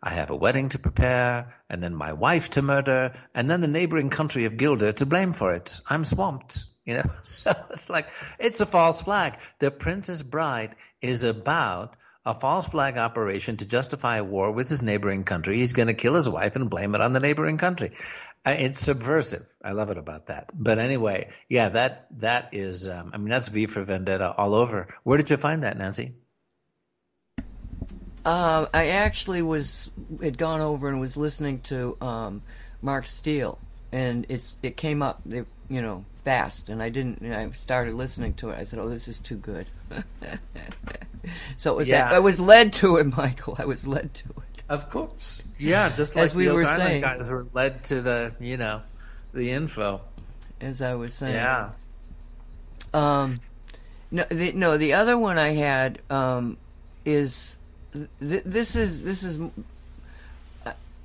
[0.02, 3.68] I have a wedding to prepare, and then my wife to murder, and then the
[3.68, 5.80] neighboring country of Guilder to blame for it.
[5.88, 7.10] I'm swamped, you know.
[7.24, 9.34] So it's like it's a false flag.
[9.58, 11.94] The Princess Bride is about
[12.24, 15.58] a false flag operation to justify a war with his neighboring country.
[15.58, 17.92] He's going to kill his wife and blame it on the neighboring country.
[18.46, 19.46] Uh, It's subversive.
[19.64, 20.50] I love it about that.
[20.54, 22.88] But anyway, yeah, that that is.
[22.88, 24.88] Um, I mean, that's V for Vendetta all over.
[25.02, 26.12] Where did you find that, Nancy?
[28.28, 29.90] Um, I actually was
[30.22, 32.42] had gone over and was listening to um,
[32.82, 33.58] Mark Steele,
[33.90, 37.22] and it's it came up, it, you know, fast, and I didn't.
[37.22, 38.58] And I started listening to it.
[38.58, 39.66] I said, "Oh, this is too good."
[41.56, 41.88] so it was.
[41.88, 42.10] Yeah.
[42.12, 43.56] I was led to it, Michael.
[43.58, 44.62] I was led to it.
[44.68, 45.44] Of course.
[45.56, 47.00] Yeah, just As like we the were Island saying.
[47.00, 48.82] guys were led to the, you know,
[49.32, 50.02] the info.
[50.60, 51.32] As I was saying.
[51.32, 51.70] Yeah.
[52.92, 53.40] Um,
[54.10, 54.76] no, the, no.
[54.76, 56.58] The other one I had um,
[57.06, 57.56] is
[57.92, 59.38] th- this is this is.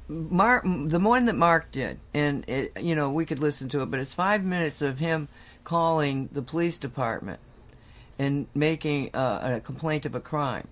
[0.09, 3.89] Mark, the one that Mark did, and it, you know we could listen to it,
[3.89, 5.29] but it's five minutes of him
[5.63, 7.39] calling the police department
[8.19, 10.67] and making uh, a complaint of a crime,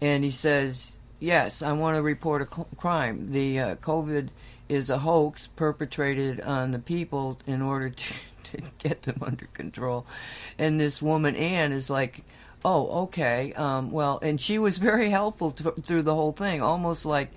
[0.00, 3.30] and he says, "Yes, I want to report a cl- crime.
[3.30, 4.30] The uh, COVID
[4.68, 8.14] is a hoax perpetrated on the people in order to,
[8.44, 10.06] to get them under control,"
[10.58, 12.24] and this woman Anne is like.
[12.64, 13.52] Oh, okay.
[13.54, 17.30] Um, well, and she was very helpful to, through the whole thing, almost like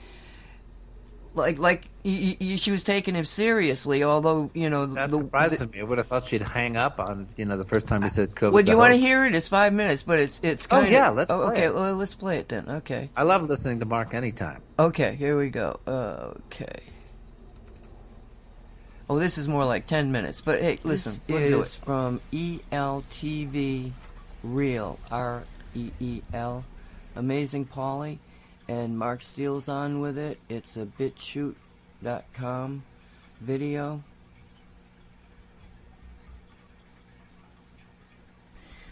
[1.35, 4.03] like like y- y- she was taking him seriously.
[4.03, 5.81] Although you know That the, surprises the, me.
[5.81, 8.33] I would have thought she'd hang up on you know the first time he said
[8.35, 8.53] COVID.
[8.53, 9.35] Well, do you want to hear it?
[9.35, 11.63] It's five minutes, but it's it's Oh, kind of yeah, let's oh, play okay.
[11.65, 11.75] it.
[11.75, 12.67] Well, let's play it then.
[12.69, 14.61] Okay, I love listening to Mark anytime.
[14.79, 15.15] okay.
[15.15, 15.79] Here we go.
[15.87, 16.83] Okay.
[19.09, 21.21] Oh, this is more like ten minutes, but hey, listen.
[21.27, 23.91] we'll it do is from E ELTV
[24.53, 25.43] Real R
[25.75, 26.63] E E L,
[27.15, 28.19] Amazing Polly,
[28.67, 30.39] and Mark Steele's on with it.
[30.49, 32.83] It's a BitChute.com
[33.41, 34.03] video.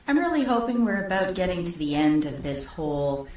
[0.08, 3.28] I'm really hoping we're about getting to the end of this whole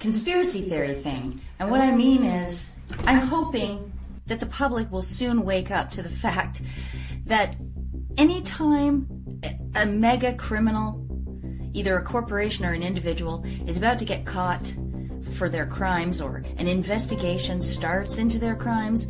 [0.00, 1.40] conspiracy theory thing.
[1.58, 2.68] And what I mean is,
[3.04, 3.92] I'm hoping
[4.26, 6.62] that the public will soon wake up to the fact
[7.26, 7.56] that
[8.18, 9.40] anytime
[9.74, 11.06] a mega criminal,
[11.72, 14.74] either a corporation or an individual, is about to get caught
[15.36, 19.06] for their crimes or an investigation starts into their crimes,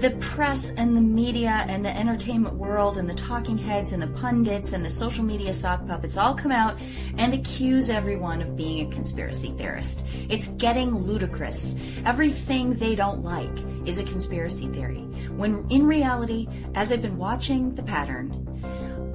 [0.00, 4.06] the press and the media and the entertainment world and the talking heads and the
[4.06, 6.80] pundits and the social media sock puppets all come out
[7.18, 10.06] and accuse everyone of being a conspiracy theorist.
[10.30, 11.74] It's getting ludicrous.
[12.06, 13.50] Everything they don't like
[13.86, 15.02] is a conspiracy theory.
[15.36, 18.39] When in reality, as I've been watching the pattern,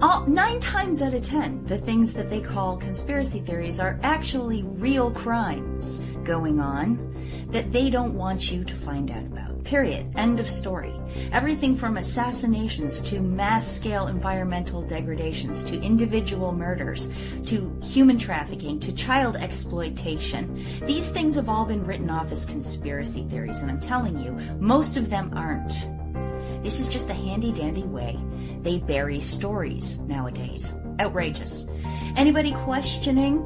[0.02, 4.64] all, nine times out of ten, the things that they call conspiracy theories are actually
[4.64, 7.14] real crimes going on
[7.50, 9.64] that they don't want you to find out about.
[9.64, 10.12] Period.
[10.16, 10.94] End of story.
[11.32, 17.08] Everything from assassinations to mass scale environmental degradations to individual murders
[17.46, 20.64] to human trafficking to child exploitation.
[20.86, 24.98] These things have all been written off as conspiracy theories, and I'm telling you, most
[24.98, 25.74] of them aren't.
[26.66, 28.20] This is just a handy dandy way
[28.64, 30.74] they bury stories nowadays.
[31.00, 31.68] Outrageous.
[32.16, 33.44] Anybody questioning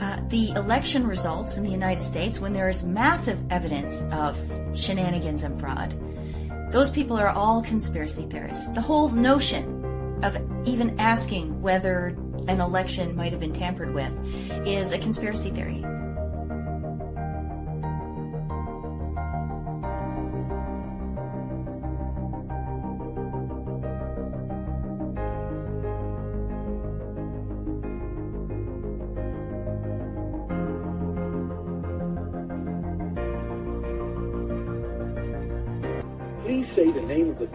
[0.00, 4.34] uh, the election results in the United States when there is massive evidence of
[4.74, 5.94] shenanigans and fraud?
[6.72, 8.66] Those people are all conspiracy theorists.
[8.70, 10.34] The whole notion of
[10.66, 12.16] even asking whether
[12.48, 14.10] an election might have been tampered with
[14.66, 15.84] is a conspiracy theory.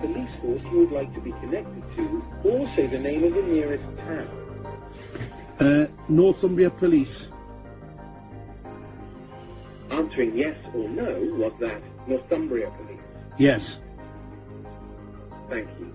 [0.02, 3.42] Police force you would like to be connected to, or say the name of the
[3.42, 4.50] nearest town.
[5.60, 7.30] Uh, Northumbria Police.
[9.90, 13.02] Answering yes or no was that Northumbria Police.
[13.38, 13.80] Yes.
[15.50, 15.94] Thank you.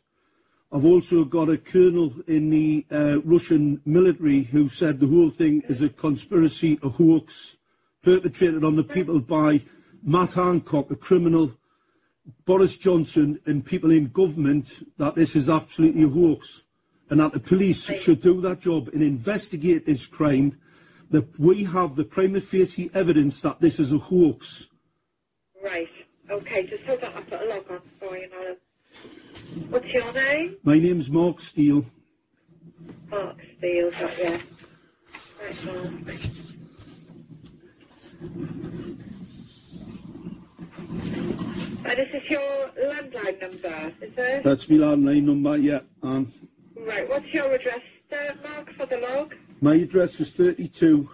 [0.70, 5.62] I've also got a colonel in the uh, Russian military who said the whole thing
[5.68, 7.56] is a conspiracy, a hoax
[8.02, 9.62] perpetrated on the people by
[10.02, 11.56] Matt Hancock, a criminal,
[12.44, 16.62] Boris Johnson, and people in government that this is absolutely a hoax
[17.10, 20.58] and that the police should do that job and investigate this crime.
[21.10, 24.66] That we have the prima facie evidence that this is a hoax.
[25.62, 25.88] Right.
[26.28, 27.12] Okay, just hold on.
[27.14, 28.28] I'll put a log on for you.
[29.68, 30.56] What's your name?
[30.64, 31.86] My name's Mark Steele.
[33.08, 34.40] Mark Steele, got you.
[35.40, 36.16] Right, Mark.
[41.88, 44.42] And this is your landline number, is it?
[44.42, 45.80] That's my landline number, yeah.
[46.02, 46.32] And
[46.76, 47.80] Right, what's your address,
[48.12, 49.34] uh, Mark, for the log?
[49.60, 51.08] my address is 32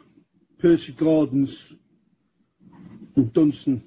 [0.59, 1.75] Percy Gardens
[3.17, 3.83] in Dunstan.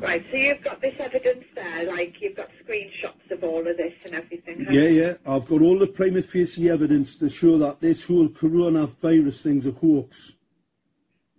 [0.00, 3.92] Right, so you've got this evidence there, like you've got screenshots of all of this
[4.04, 4.66] and everything.
[4.70, 5.02] Yeah, you?
[5.02, 5.14] yeah.
[5.26, 9.72] I've got all the prima facie evidence to show that this whole coronavirus thing's a
[9.72, 10.32] hoax.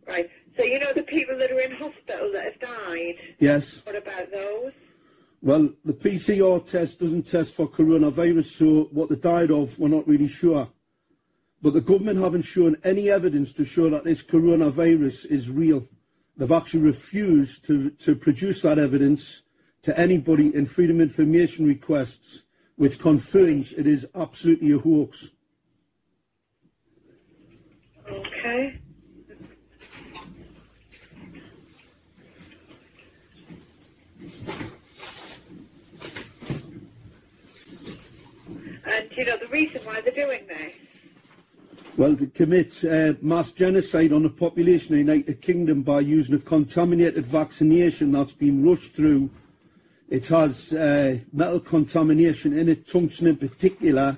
[0.07, 3.15] Right, so you know the people that are in hospital that have died?
[3.39, 3.83] Yes.
[3.83, 4.73] What about those?
[5.41, 10.07] Well, the PCR test doesn't test for coronavirus, so what they died of, we're not
[10.07, 10.69] really sure.
[11.63, 15.87] But the government haven't shown any evidence to show that this coronavirus is real.
[16.37, 19.43] They've actually refused to, to produce that evidence
[19.83, 22.43] to anybody in freedom information requests,
[22.75, 25.31] which confirms it is absolutely a hoax.
[28.09, 28.79] Okay.
[38.83, 40.73] And you know the reason why they're doing this?
[41.97, 46.35] Well, to commit uh, mass genocide on the population of the United Kingdom by using
[46.35, 49.29] a contaminated vaccination that's been rushed through.
[50.09, 54.17] It has uh, metal contamination in it, tungsten in particular.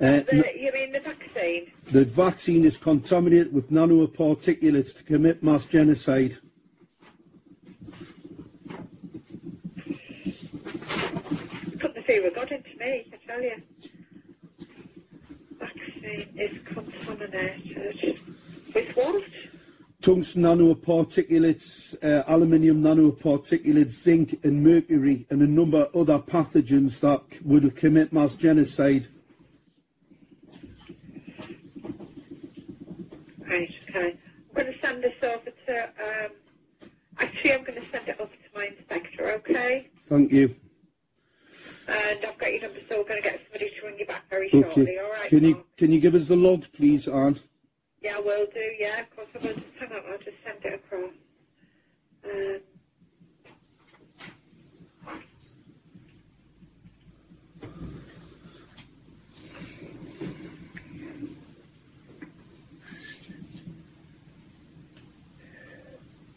[0.00, 1.70] Uh, The, you mean the vaccine?
[1.86, 6.38] the vaccine is contaminated with nanoparticulates to commit mass genocide.
[11.80, 13.62] Put the fear of God into me, I tell you.
[16.08, 18.18] Is contaminated
[18.74, 19.22] with what?
[20.00, 27.22] Tungsten nanoparticulates, uh, aluminium nanoparticulates, zinc and mercury, and a number of other pathogens that
[27.44, 29.08] would commit mass genocide.
[33.40, 34.16] Right, okay.
[34.16, 36.30] I'm going to send this over to, um,
[37.18, 39.88] actually I'm going to send it over to my inspector, okay?
[40.06, 40.54] Thank you.
[41.88, 44.28] And I've got your number, so we're going to get somebody to ring you back
[44.28, 45.30] very shortly, all right?
[45.30, 47.40] Can you can you give us the log, please, Anne?
[48.02, 49.54] Yeah, I will do, yeah, of course I will.
[49.54, 51.10] Just hang on, I'll just send it across.
[52.24, 52.60] Um,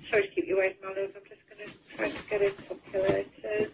[0.09, 1.11] sorry to keep you waiting, my love.
[1.13, 3.71] I'm just going to try to get it populated.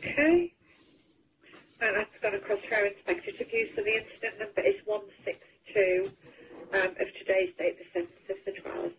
[0.00, 0.52] Okay.
[1.80, 1.96] And
[2.48, 3.68] that's gone across to our inspector to view.
[3.76, 6.10] So the incident number is 162
[6.72, 8.92] um, of today's date, the 7th of the 12th.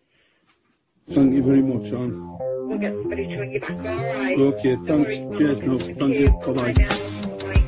[1.08, 2.38] Thank you very much, Anne.
[2.68, 3.70] we'll get somebody to ring you back.
[3.70, 4.38] All right.
[4.38, 5.14] Okay, thanks.
[5.38, 6.30] Cheers, no, thank you.
[6.30, 6.72] Bye-bye.
[6.78, 6.88] now.
[7.38, 7.66] Bye.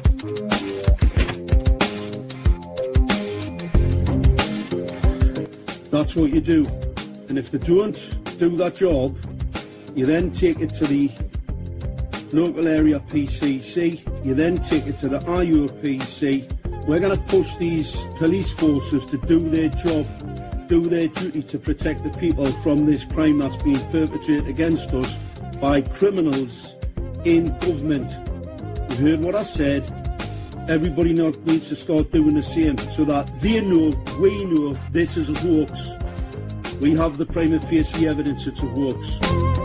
[5.91, 6.65] That's what you do.
[7.29, 9.17] And if they don't do that job,
[9.95, 11.11] you then take it to the
[12.33, 16.87] local area PCC, you then take it to the IUPC.
[16.87, 20.07] We're going to push these police forces to do their job,
[20.69, 25.19] do their duty to protect the people from this crime that's being perpetrated against us
[25.61, 26.75] by criminals
[27.25, 28.11] in government.
[28.91, 29.85] You heard what I said.
[30.69, 33.91] Everybody now needs to start doing the same so that they know,
[34.21, 35.73] we know this is a hoax.
[36.81, 39.62] We have the prima facie evidence it's a hoax.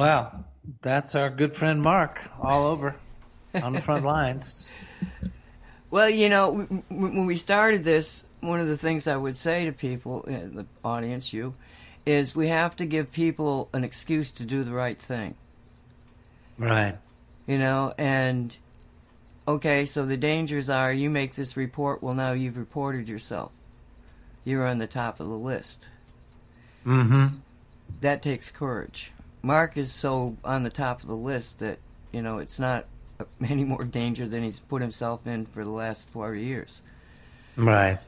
[0.00, 0.46] Well,
[0.80, 2.96] that's our good friend Mark all over
[3.52, 4.70] on the front lines.
[5.90, 9.72] Well, you know, when we started this, one of the things I would say to
[9.72, 11.52] people in the audience, you,
[12.06, 15.34] is we have to give people an excuse to do the right thing.
[16.56, 16.96] Right.
[17.46, 18.56] You know, and
[19.46, 23.52] okay, so the dangers are you make this report, well, now you've reported yourself.
[24.44, 25.88] You're on the top of the list.
[26.86, 27.36] Mm-hmm.
[28.00, 29.12] That takes courage.
[29.42, 31.78] Mark is so on the top of the list that,
[32.12, 32.86] you know, it's not
[33.46, 36.82] any more danger than he's put himself in for the last four years.
[37.56, 37.98] Right.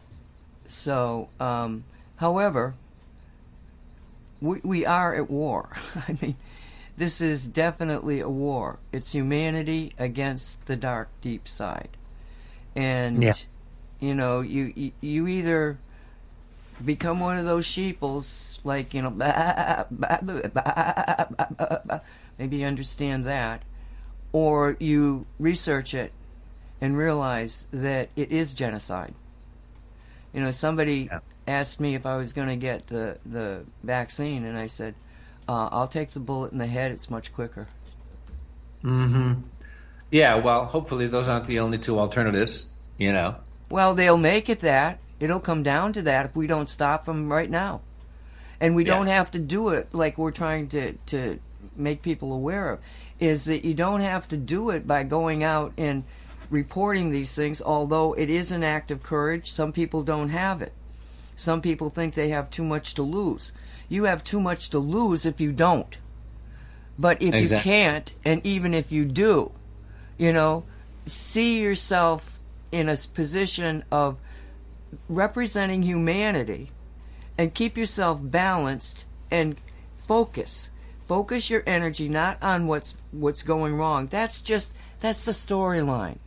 [0.69, 1.85] So, um,
[2.17, 2.75] however,
[4.41, 5.71] we, we are at war.
[6.09, 6.37] I mean,
[6.97, 8.79] this is definitely a war.
[8.93, 11.89] It's humanity against the dark, deep side.
[12.75, 13.35] And, Yeah.
[14.01, 15.79] you know, you, you, you either
[16.85, 22.01] become one of those sheeples, like, you know, bah, bah, bah,
[22.39, 23.63] maybe you understand that,
[24.33, 26.13] or you research it
[26.81, 29.15] and realize that it is genocide.
[30.33, 31.21] You know, somebody Yeah.
[31.47, 34.95] asked me if I was going to get the, the vaccine, and I said,
[35.49, 37.69] uh, I'll take the bullet in the head, it's much quicker.
[38.83, 39.41] Mm-hmm.
[40.11, 43.37] Yeah, well, hopefully those aren't the only two alternatives, you know.
[43.71, 44.99] Well, they'll make it that.
[45.23, 47.82] It'll come down to that if we don't stop them right now.
[48.61, 48.94] And we Yeah.
[48.94, 51.39] don't have to do it like we're trying to, to
[51.77, 52.81] make people aware of,
[53.20, 56.03] is that you don't have to do it by going out and
[56.51, 59.53] reporting these things, although it is an act of courage.
[59.53, 60.73] Some people don't have it.
[61.36, 63.53] Some people think they have too much to lose.
[63.89, 65.97] You have too much to lose if you don't.
[66.99, 67.70] But if Exactly.
[67.70, 69.53] you can't, and even if you do,
[70.19, 70.65] you know,
[71.07, 72.40] see yourself
[72.73, 74.16] in a position of
[75.09, 76.70] representing humanity
[77.39, 79.56] and keep yourself balanced and
[79.97, 80.70] focus.
[81.09, 84.06] Focus your energy not on what's what's going wrong.
[84.06, 86.19] That's just that's the storyline.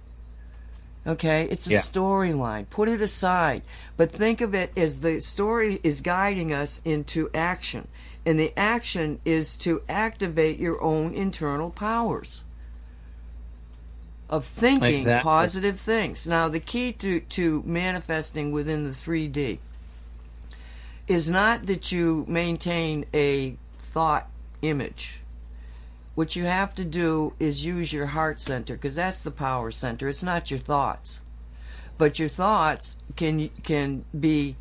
[1.07, 1.47] Okay?
[1.49, 1.79] It's a Yeah.
[1.79, 2.69] storyline.
[2.69, 3.61] Put it aside.
[3.95, 7.87] But think of it as the story is guiding us into action.
[8.25, 12.43] And the action is to activate your own internal powers
[14.29, 15.23] of thinking Exactly.
[15.23, 16.27] positive things.
[16.27, 19.59] Now, the key to, to manifesting within the 3D
[21.07, 24.27] is not that you maintain a thought
[24.61, 25.21] image.
[26.15, 30.07] What you have to do is use your heart center because that's the power center.
[30.07, 31.19] It's not your thoughts,
[31.97, 34.55] but your thoughts can can be,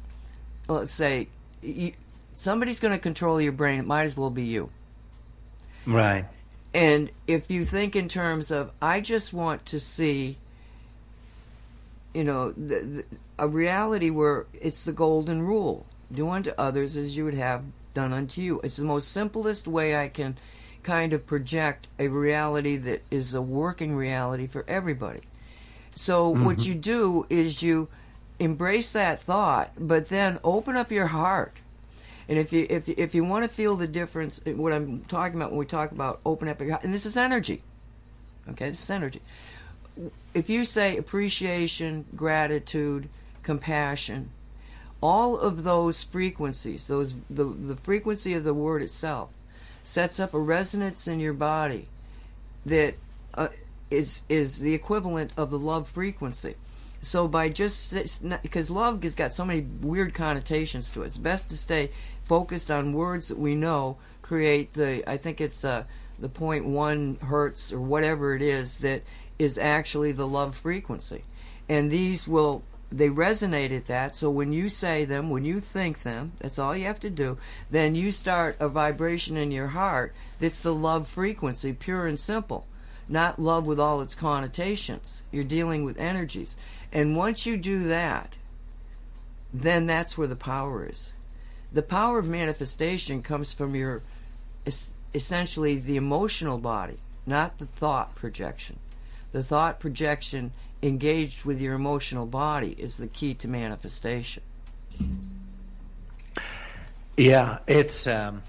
[0.68, 1.28] let's say,
[1.62, 1.92] you,
[2.34, 3.78] somebody's going to control your brain.
[3.78, 4.70] It might as well be you.
[5.86, 6.24] Right.
[6.74, 10.38] And if you think in terms of, I just want to see,
[12.12, 13.04] you know, the, the,
[13.38, 17.62] a reality where it's the golden rule do unto others as you would have
[17.94, 18.60] done unto you.
[18.64, 20.36] It's the most simplest way I can
[20.82, 25.22] kind of project a reality that is a working reality for everybody.
[25.94, 26.44] So mm-hmm.
[26.44, 27.88] what you do is you
[28.38, 31.54] embrace that thought, but then open up your heart.
[32.28, 35.50] And if you if if you want to feel the difference, what I'm talking about
[35.50, 37.62] when we talk about open up and this is energy.
[38.50, 39.20] Okay, this is energy.
[40.32, 43.08] If you say appreciation, gratitude,
[43.42, 44.30] compassion,
[45.00, 49.30] all of those frequencies, those the the frequency of the word itself,
[49.82, 51.88] sets up a resonance in your body
[52.64, 52.94] that
[53.34, 53.48] uh,
[53.90, 56.56] is is the equivalent of the love frequency.
[57.02, 57.94] So by just
[58.42, 61.90] because love has got so many weird connotations to it, it's best to stay
[62.24, 65.08] focused on words that we know create the.
[65.08, 65.84] I think it's uh,
[66.18, 69.02] the point one hertz or whatever it is that
[69.38, 71.24] is actually the love frequency,
[71.68, 74.14] and these will they resonate at that.
[74.14, 77.38] So when you say them, when you think them, that's all you have to do.
[77.68, 82.66] Then you start a vibration in your heart that's the love frequency, pure and simple.
[83.08, 85.22] not love with all its connotations.
[85.30, 86.56] You're dealing with energies.
[86.92, 88.34] And once you do that,
[89.52, 91.12] then that's where the power is.
[91.74, 94.02] The power of manifestation comes from your
[95.12, 98.78] essentially the emotional body, not the thought projection.
[99.32, 100.52] The thought projection
[100.84, 104.44] engaged with your emotional body is the key to manifestation.
[107.16, 108.42] Yeah, it's um,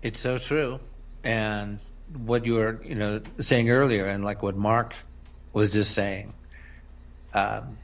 [0.00, 0.78] it's so true,
[1.24, 1.80] and
[2.24, 4.94] what you were you know saying earlier, and like what Mark
[5.52, 6.34] was just saying,
[7.34, 7.78] um,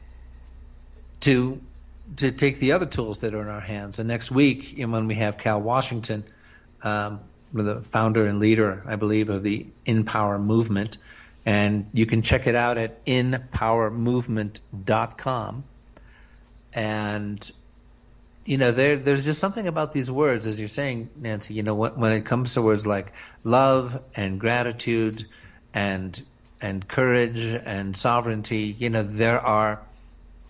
[1.22, 1.60] to
[2.16, 3.98] to take the other tools that are in our hands.
[3.98, 6.24] And next week, when we have Cal Washington,
[6.82, 7.20] um,
[7.52, 10.96] the founder and leader, I believe, of the InPower movement,
[11.44, 15.64] and you can check it out at inpowermovement.com.
[16.72, 17.52] And
[18.44, 21.54] you know, there there's just something about these words, as you're saying, Nancy.
[21.54, 23.12] You know, when, when it comes to words like
[23.42, 25.26] love and gratitude
[25.74, 26.22] and
[26.60, 29.80] and courage and sovereignty, you know, there are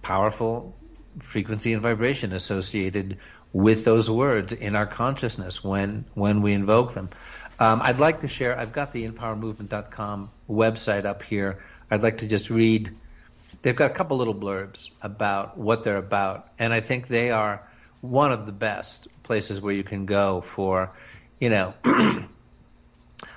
[0.03, 0.75] powerful
[1.21, 3.19] frequency and vibration associated
[3.53, 7.11] with those words in our consciousness when when we invoke them.
[7.59, 8.59] Um, I'd like to share.
[8.59, 11.63] I've got the InPowerMovement.com website up here.
[11.91, 12.95] I'd like to just read.
[13.63, 17.67] They've got a couple little blurbs about what they're about, and I think they are
[18.01, 20.93] one of the best places where you can go for,
[21.41, 22.27] you know, I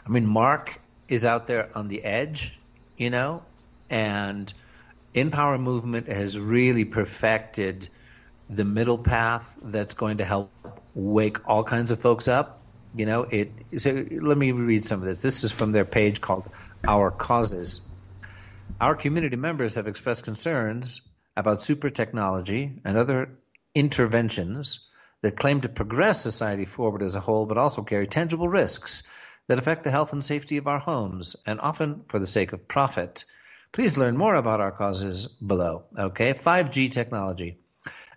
[0.08, 2.58] mean, Mark is out there on the edge,
[2.98, 3.44] you know,
[3.90, 4.54] and
[5.16, 7.90] InPower Movement has really perfected
[8.50, 10.52] the middle path that's going to help
[10.96, 12.62] wake all kinds of folks up.
[12.96, 13.52] You know, it.
[13.78, 15.22] So let me read some of this.
[15.22, 16.50] This is from their page called
[16.88, 17.82] Our Causes.
[18.82, 21.02] Our community members have expressed concerns
[21.38, 23.30] about super technology and other
[23.76, 24.88] interventions
[25.22, 29.04] that claim to progress society forward as a whole, but also carry tangible risks
[29.48, 32.68] that affect the health and safety of our homes, and often for the sake of
[32.68, 33.26] profit.
[33.72, 35.84] Please learn more about our causes below.
[35.98, 37.60] Okay, 5G technology.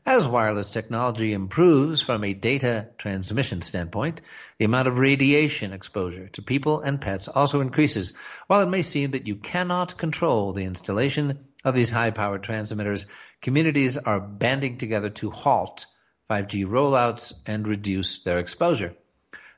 [0.05, 4.21] As wireless technology improves from a data transmission standpoint,
[4.59, 8.15] the amount of radiation exposure to people and pets also increases.
[8.49, 13.07] While it may seem that you cannot control the installation of these high powered transmitters,
[13.41, 15.87] communities are banding together to halt
[16.29, 18.97] 5G rollouts and reduce their exposure.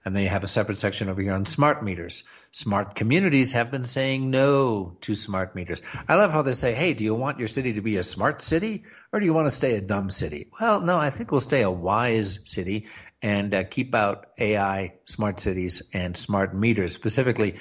[0.05, 2.25] And they have a separate section over here on smart meters.
[2.53, 5.81] Smart communities have been saying no to smart meters.
[6.07, 8.43] I love how they say, hey, do you want your city to be a smart
[8.43, 10.51] city or do you want to stay a dumb city?
[10.61, 12.87] Well, no, I think we'll stay a wise city
[13.23, 16.93] and uh, keep out AI, smart cities, and smart meters.
[16.93, 17.57] Specifically,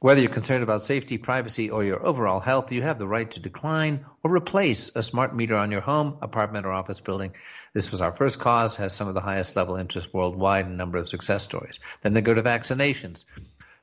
[0.00, 3.40] whether you're concerned about safety, privacy, or your overall health, you have the right to
[3.40, 7.32] decline or replace a smart meter on your home, apartment, or office building.
[7.72, 10.98] This was our first cause, has some of the highest level interest worldwide and number
[10.98, 11.80] of success stories.
[12.02, 13.24] Then they go to vaccinations.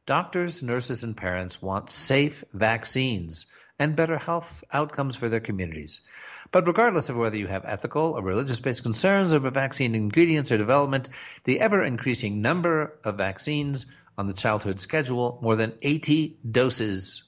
[0.05, 3.47] Doctors, nurses, and parents want safe vaccines
[3.79, 6.01] and better health outcomes for their communities.
[6.51, 10.57] But regardless of whether you have ethical or religious based concerns over vaccine ingredients or
[10.57, 11.09] development,
[11.45, 13.87] the ever increasing number of vaccines
[14.17, 17.23] on the childhood schedule, more than 80 doses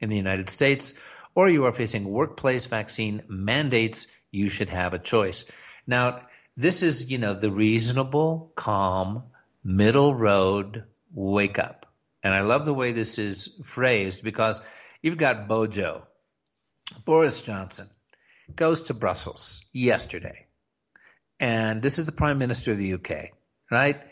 [0.00, 0.94] in the United States,
[1.34, 5.50] or you are facing workplace vaccine mandates, you should have a choice.
[5.86, 6.22] Now,
[6.56, 9.24] this is, you know, the reasonable, calm,
[9.62, 11.86] middle road wake up.
[12.22, 14.60] And I love the way this is phrased because
[15.02, 16.06] you've got Bojo.
[17.04, 17.88] Boris Johnson
[18.54, 20.46] goes to Brussels yesterday.
[21.38, 23.30] And this is the Prime Minister of the UK,
[23.70, 24.02] right?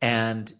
[0.00, 0.52] And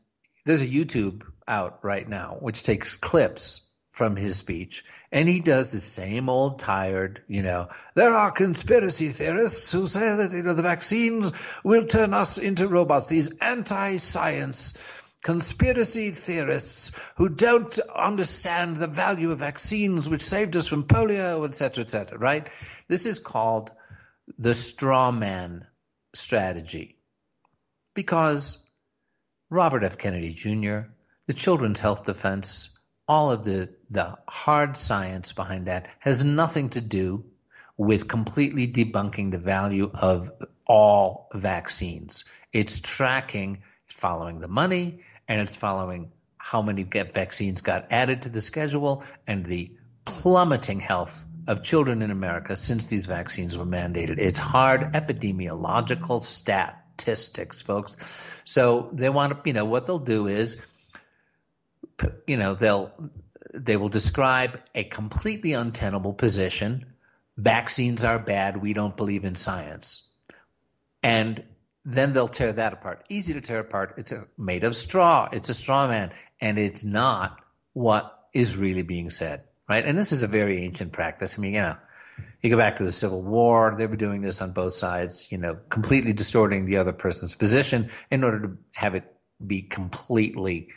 [0.44, 5.70] there's a YouTube out right now which takes clips from his speech, and he does
[5.70, 10.54] the same old tired, you know, there are conspiracy theorists who say that, you know,
[10.54, 13.06] the vaccines will turn us into robots.
[13.06, 14.76] These anti-science
[15.22, 21.84] conspiracy theorists who don't understand the value of vaccines which saved us from polio, etc.,
[21.84, 22.50] etc., right?
[22.88, 23.70] This is called
[24.38, 25.66] the straw man
[26.14, 26.98] strategy.
[27.94, 28.63] Because
[29.54, 29.98] Robert F.
[29.98, 30.88] Kennedy Jr.,
[31.28, 32.76] the Children's Health Defense,
[33.06, 37.24] all of the, the hard science behind that has nothing to do
[37.76, 40.32] with completely debunking the value of
[40.66, 42.24] all vaccines.
[42.52, 48.40] It's tracking, following the money, and it's following how many vaccines got added to the
[48.40, 49.70] schedule and the
[50.04, 54.18] plummeting health of children in America since these vaccines were mandated.
[54.18, 57.96] It's hard epidemiological stat statistics, folks.
[58.44, 60.60] So they want to, you know, what they'll do is,
[62.26, 62.92] you know, they'll
[63.52, 66.86] they will describe a completely untenable position.
[67.36, 68.56] Vaccines are bad.
[68.56, 70.08] We don't believe in science,
[71.02, 71.42] and
[71.84, 73.04] then they'll tear that apart.
[73.08, 73.94] Easy to tear apart.
[73.98, 75.28] It's a, made of straw.
[75.32, 77.40] It's a straw man, and it's not
[77.72, 79.84] what is really being said, right?
[79.84, 81.38] And this is a very ancient practice.
[81.38, 81.76] I mean, you know,
[82.44, 85.38] you go back to the Civil War, they were doing this on both sides, you
[85.38, 89.10] know, completely distorting the other person's position in order to have it
[89.44, 90.68] be completely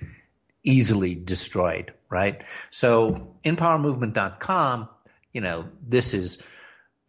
[0.63, 2.43] easily destroyed, right?
[2.71, 4.89] So inpowermovement.com,
[5.31, 6.43] you know, this is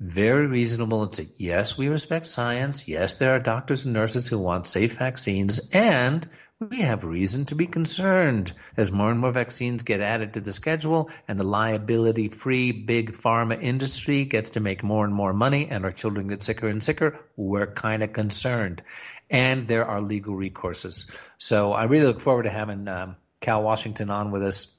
[0.00, 1.04] very reasonable.
[1.04, 2.86] It's a, yes, we respect science.
[2.86, 6.28] Yes, there are doctors and nurses who want safe vaccines, and
[6.60, 10.52] we have reason to be concerned as more and more vaccines get added to the
[10.52, 15.68] schedule and the liability free big pharma industry gets to make more and more money
[15.70, 17.16] and our children get sicker and sicker.
[17.36, 18.82] We're kind of concerned.
[19.30, 21.08] And there are legal recourses.
[21.36, 24.76] So I really look forward to having um, Cal Washington on with us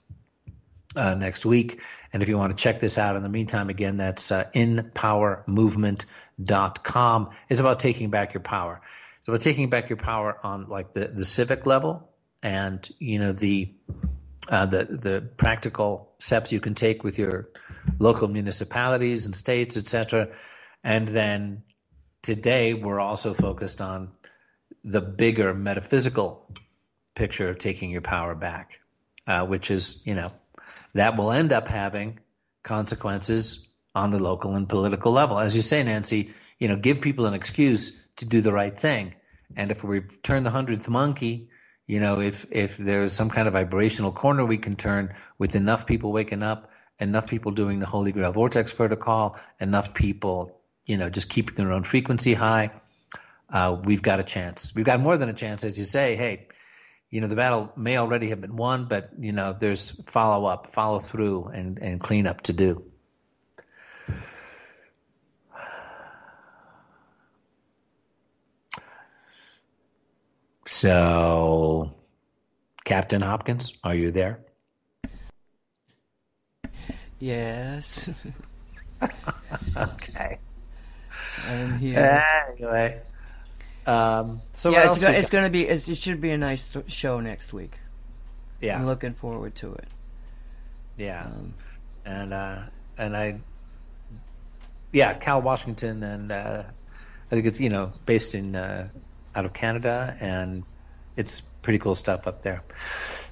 [0.98, 1.80] uh, next week.
[2.12, 7.30] And if you want to check this out in the meantime, again, that's uh, inpowermovement.com.
[7.48, 8.82] It's about taking back your power.
[9.30, 12.10] So taking back your power on like the, the civic level
[12.42, 13.72] and, you know, the,
[14.50, 17.50] uh, the, the practical steps you can take with your
[18.00, 20.30] local municipalities and states, etc.
[20.84, 21.62] And then
[22.24, 24.10] today we're also focused on
[24.84, 26.52] the bigger metaphysical
[27.14, 28.80] picture of taking your power back,
[29.28, 30.32] uh, which is, you know,
[30.96, 32.18] that will end up having
[32.64, 35.38] consequences on the local and political level.
[35.38, 39.14] As you say, Nancy, you know, give people an excuse to do the right thing.
[39.56, 41.50] And if we turn the hundredth monkey,
[41.88, 45.88] you know, if if there's some kind of vibrational corner we can turn with enough
[45.88, 46.70] people waking up,
[47.00, 51.72] enough people doing the Holy Grail Vortex Protocol, enough people, you know, just keeping their
[51.72, 52.72] own frequency high,
[53.52, 54.74] uh, we've got a chance.
[54.76, 56.16] We've got more than a chance, as you say.
[56.16, 56.48] Hey,
[57.10, 60.74] you know, the battle may already have been won, but you know, there's follow up,
[60.74, 62.84] follow through, and and cleanup to do.
[70.70, 71.92] So,
[72.86, 74.40] Captain Hopkins, are you there?
[77.18, 78.08] Yes.
[79.76, 80.38] okay.
[81.48, 82.24] I'm here.
[82.54, 83.02] Anyway.
[83.88, 85.68] Um, so yeah, it's, go- we going to be.
[85.68, 87.80] It's, it should be a nice show next week.
[88.62, 89.88] yeah, I'm looking forward to it.
[90.98, 91.56] yeah, Um,
[92.06, 92.60] and uh,
[92.96, 93.40] and I,
[94.94, 96.64] yeah, Cal Washington, and uh,
[97.32, 98.90] I think it's you know based in uh,
[99.36, 100.64] out of Canada, and
[101.16, 102.62] it's pretty cool stuff up there.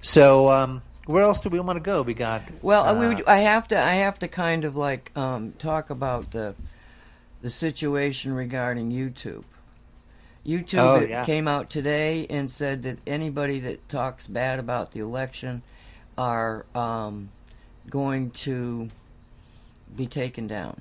[0.01, 2.01] So um, where else do we want to go?
[2.01, 3.79] We got well, uh, we, would- I have to.
[3.79, 6.55] I have to kind of like um, talk about the
[7.41, 9.43] the situation regarding YouTube.
[10.45, 11.23] YouTube Oh, yeah.
[11.25, 15.61] came out today and said that anybody that talks bad about the election
[16.17, 17.29] are um,
[17.89, 18.87] going to
[19.95, 20.79] be taken down.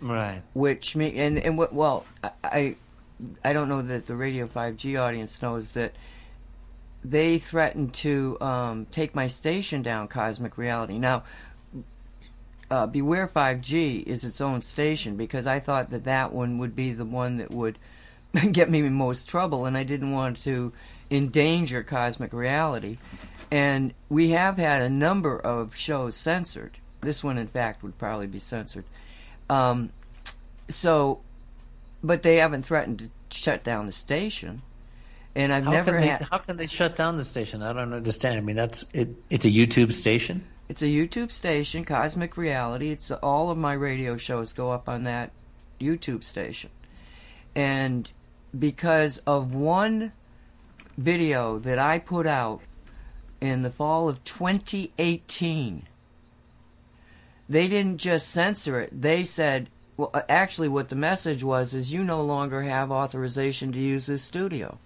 [0.00, 0.42] right.
[0.54, 2.76] which me and and what well I- I
[3.44, 5.92] I don't know that the Radio 5G audience knows that
[7.04, 10.98] they threatened to um, take my station down, Cosmic Reality.
[10.98, 11.24] Now,
[12.70, 16.92] uh, Beeware 5G is its own station because I thought that that one would be
[16.92, 17.78] the one that would
[18.52, 20.72] get me most trouble, and I didn't want to
[21.10, 22.98] endanger Cosmic Reality.
[23.50, 26.78] And we have had a number of shows censored.
[27.00, 28.84] This one, in fact, would probably be censored.
[29.48, 29.90] Um,
[30.68, 31.22] so,
[32.02, 34.62] but they haven't threatened to shut down the station.
[35.34, 36.22] And I've How never can they, had.
[36.30, 37.62] how can they shut down the station?
[37.62, 38.38] I don't understand.
[38.38, 39.10] I mean, that's it.
[39.30, 40.44] It's a YouTube station.
[40.68, 42.90] It's a YouTube station, Cosmic Reality.
[42.90, 45.30] It's all of my radio shows go up on that
[45.80, 46.70] YouTube station.
[47.54, 48.10] And
[48.56, 50.12] because of one
[50.96, 52.60] video that I put out
[53.40, 55.88] in the fall of 2018,
[57.48, 59.02] they didn't just censor it.
[59.02, 59.70] They said,
[60.00, 64.06] well, uh, actually, what the message was is you no longer have authorization to use
[64.06, 64.78] this studio.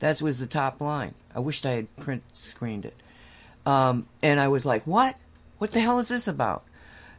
[0.00, 1.14] That was the top line.
[1.34, 2.94] I wished I had print screened it.
[3.64, 5.16] Um, and I was like, "What?
[5.56, 6.62] What the hell is this about?"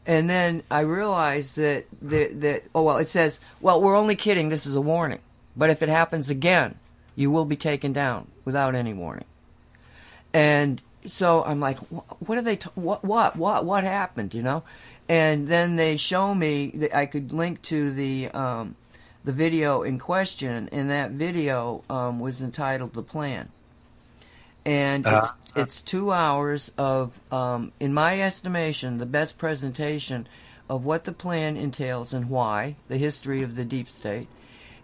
[0.05, 4.49] And then I realized that that, that oh well, it says, "Well, we're only kidding.
[4.49, 5.19] This is a warning.
[5.57, 6.75] But if it happens again,
[7.15, 9.25] you will be taken down without any warning."
[10.31, 12.57] And so I'm like, "What are they?
[12.57, 13.03] T- what?
[13.03, 13.35] What?
[13.35, 13.65] What?
[13.65, 14.63] What happened?" You know?
[15.07, 18.75] And then they show me that I could link to the um,
[19.23, 23.49] the video in question, and that video um, was entitled "The Plan."
[24.65, 25.61] and it's Uh-huh.
[25.61, 30.27] it's two hours of, um, in my estimation, the best presentation
[30.67, 34.27] of what the plan entails and why, the history of the deep state,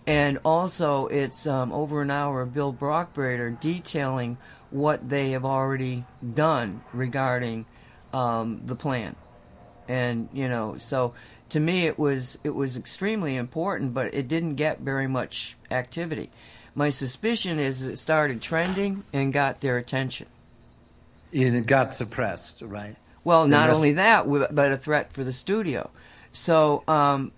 [0.05, 4.37] and also it's um, over an hour of Bill Brockbrader detailing
[4.69, 7.65] what they have already done regarding
[8.13, 9.15] um, the plan,
[9.87, 11.13] and you know, so
[11.49, 16.29] to me it was it was extremely important, but it didn't get very much activity.
[16.73, 20.27] My suspicion is it started trending and got their attention.
[21.31, 22.95] It got suppressed, right?
[23.23, 25.91] Well, not only that, but a threat for the studio.
[26.31, 27.31] So um,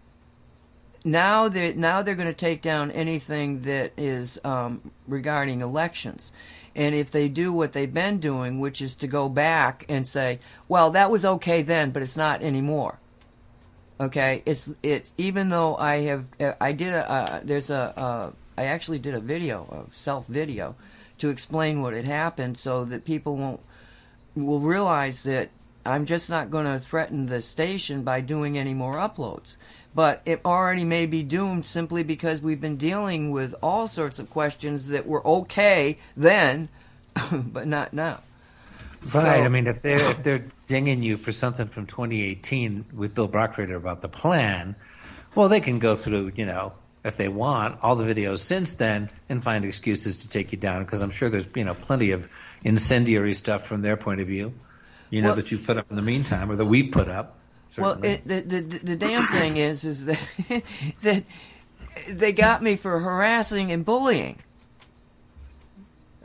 [1.04, 6.32] now they now they're going to take down anything that is um, regarding elections.
[6.76, 10.40] And if they do what they've been doing, which is to go back and say,
[10.68, 13.00] "Well, that was okay then, but it's not anymore."
[14.00, 16.26] Okay, it's it's even though I have
[16.60, 20.76] I did a uh, there's a uh, I actually did a video, a self video,
[21.20, 23.60] to explain what had happened, so that people won't
[24.36, 25.52] will realize that
[25.86, 29.58] I'm just not going to threaten the station by doing any more uploads.
[29.96, 34.30] But it already may be doomed simply because we've been dealing with all sorts of
[34.30, 36.70] questions that were okay then,
[37.32, 38.22] but not now.
[39.02, 39.10] Right.
[39.10, 43.28] So- I mean, if they're if they're dinging you for something from 2018 with Bill
[43.30, 44.76] Brockbrader about the plan,
[45.36, 49.10] well, they can go through, you know, if they want, all the videos since then
[49.30, 52.28] and find excuses to take you down because I'm sure there's you know plenty of
[52.64, 54.54] incendiary stuff from their point of view,
[55.10, 57.38] you know, Well- that you've put up in the meantime or that we've put up.
[57.78, 60.20] Well, it, the, the the damn thing is is that
[61.02, 61.24] that
[62.08, 64.40] they got me for harassing and bullying.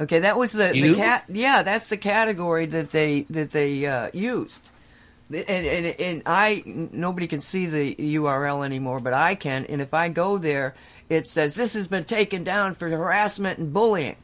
[0.00, 1.24] Okay, that was the, the cat.
[1.28, 4.70] Yeah, that's the category that they that they uh, used.
[5.28, 9.66] And, and and I nobody can see the URL anymore, but I can.
[9.66, 10.74] And if I go there,
[11.08, 14.16] it says this has been taken down for harassment and bullying.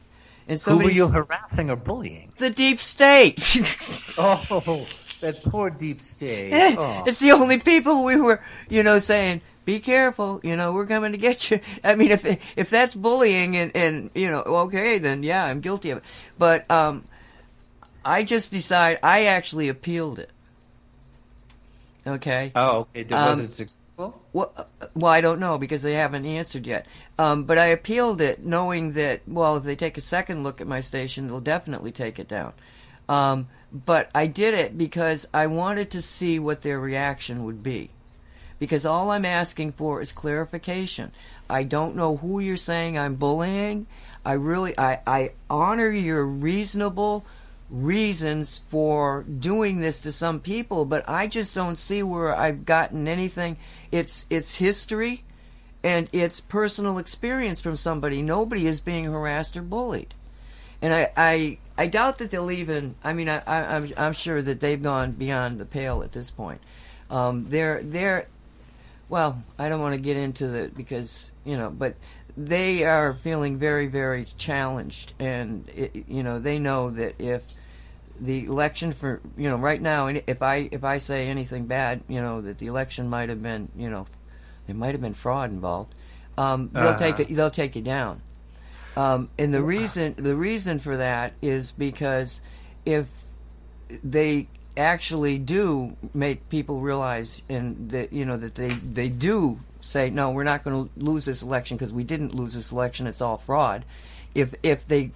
[0.47, 2.31] And Who were somebody you harassing or bullying?
[2.37, 3.39] the deep state.
[4.17, 4.87] Oh,
[5.25, 6.53] that poor deep state.
[6.53, 7.03] Eh, Oh.
[7.05, 8.39] It's the only people we were,
[8.69, 11.59] you know, saying, "Be careful," you know, we're coming to get you.
[11.83, 12.25] I mean, if
[12.55, 16.03] if that's bullying and and you know, okay, then yeah, I'm guilty of it.
[16.37, 17.03] But um,
[18.03, 20.29] I just decide I actually appealed it.
[22.07, 22.51] Okay.
[22.55, 23.03] Oh, okay.
[23.09, 24.21] Was Um, it successful?
[24.31, 26.85] Well, uh, well, I don't know because they haven't answered yet.
[27.17, 30.67] Um, but I appealed it, knowing that well, if they take a second look at
[30.67, 32.53] my station, they'll definitely take it down.
[33.09, 33.47] Um,
[33.85, 37.89] but I did it because I wanted to see what their reaction would be.
[38.57, 41.11] Because all I'm asking for is clarification.
[41.49, 43.87] I don't know who you're saying I'm bullying.
[44.23, 47.25] I really, I, I honor your reasonable
[47.69, 53.07] reasons for doing this to some people, but I just don't see where I've gotten
[53.09, 53.57] anything.
[53.91, 55.25] It's, it's history
[55.83, 58.21] and it's personal experience from somebody.
[58.21, 60.13] Nobody is being harassed or bullied
[60.81, 62.95] and I, I, I doubt that they'll even.
[63.03, 66.29] I mean, I, I, I'm, I'm sure that they've gone beyond the pale at this
[66.31, 66.61] point.
[67.09, 68.27] Um, they're, they're,
[69.09, 71.95] well, I don't want to get into the because you know, but
[72.37, 77.43] they are feeling very, very challenged, and it, you know, they know that if
[78.19, 82.21] the election for you know right now, if I if I say anything bad, you
[82.21, 84.07] know, that the election might have been, you know,
[84.65, 85.93] there might have been fraud involved.
[86.37, 86.97] Um, they'll Uh-huh.
[86.97, 87.35] take it.
[87.35, 88.21] They'll take you down.
[88.97, 92.41] Um, and the reason the reason for that is because
[92.85, 93.07] if
[94.03, 94.47] they
[94.77, 100.31] actually do make people realize and that you know that they they do say no
[100.31, 103.37] we're not going to lose this election because we didn't lose this election it's all
[103.37, 103.85] fraud
[104.33, 105.11] if if they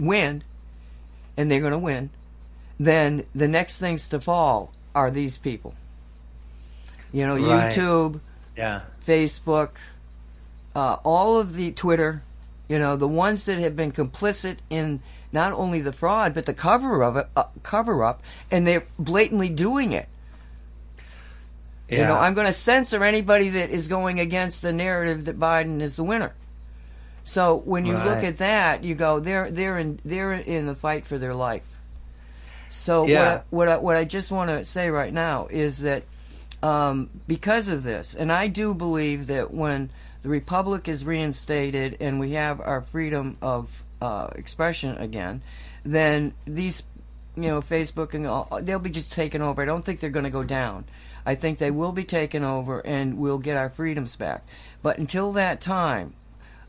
[0.00, 0.42] win
[1.36, 2.08] and they're going to win
[2.78, 5.74] then the next things to fall are these people
[7.12, 7.70] you know Right.
[7.70, 8.20] youtube
[8.56, 8.82] Yeah.
[9.04, 9.76] Facebook,
[10.74, 12.22] uh, all of the Twitter,
[12.68, 15.00] you know, the ones that have been complicit in
[15.32, 19.48] not only the fraud but the cover of it, uh, cover up, and they're blatantly
[19.48, 20.08] doing it.
[21.88, 21.98] Yeah.
[22.00, 25.82] You know, I'm going to censor anybody that is going against the narrative that Biden
[25.82, 26.32] is the winner.
[27.24, 31.06] So when you look at that, you go, they're they're in they're in the fight
[31.06, 31.62] for their life.
[32.70, 33.18] So Yeah.
[33.18, 36.02] what I, what I, what I just want to say right now is that
[36.62, 39.90] um, because of this, and I do believe that when
[40.24, 45.42] the republic is reinstated and we have our freedom of uh, expression again,
[45.84, 46.82] then these,
[47.36, 49.60] you know, Facebook and all, they'll be just taken over.
[49.60, 50.86] I don't think they're going to go down.
[51.26, 54.46] I think they will be taken over and we'll get our freedoms back.
[54.82, 56.14] But until that time,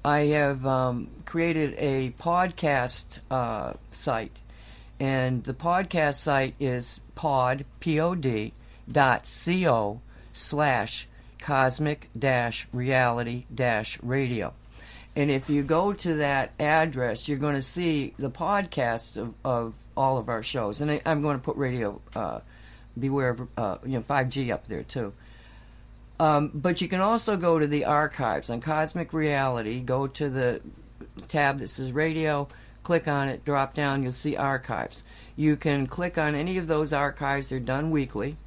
[0.04, 4.36] I have um, created a podcast uh, site,
[5.00, 8.54] and the podcast site is pod p o d
[8.92, 10.02] dot c o
[10.32, 11.08] slash
[11.46, 12.10] cosmic
[12.74, 13.46] reality
[14.02, 14.52] radio.
[15.16, 19.74] And if you go to that address, you're going to see the podcasts of, of
[19.96, 20.82] all of our shows.
[20.82, 22.40] And I, I'm going to put radio, uh,
[23.00, 25.14] beware, of, uh, you know, 5G up there too.
[26.20, 29.82] Um, but you can also go to the archives on Cosmic Reality.
[29.82, 30.62] Go to the
[31.28, 32.48] tab that says radio,
[32.82, 35.04] click on it, drop down, you'll see archives.
[35.36, 38.38] You can click on any of those archives, they're done weekly,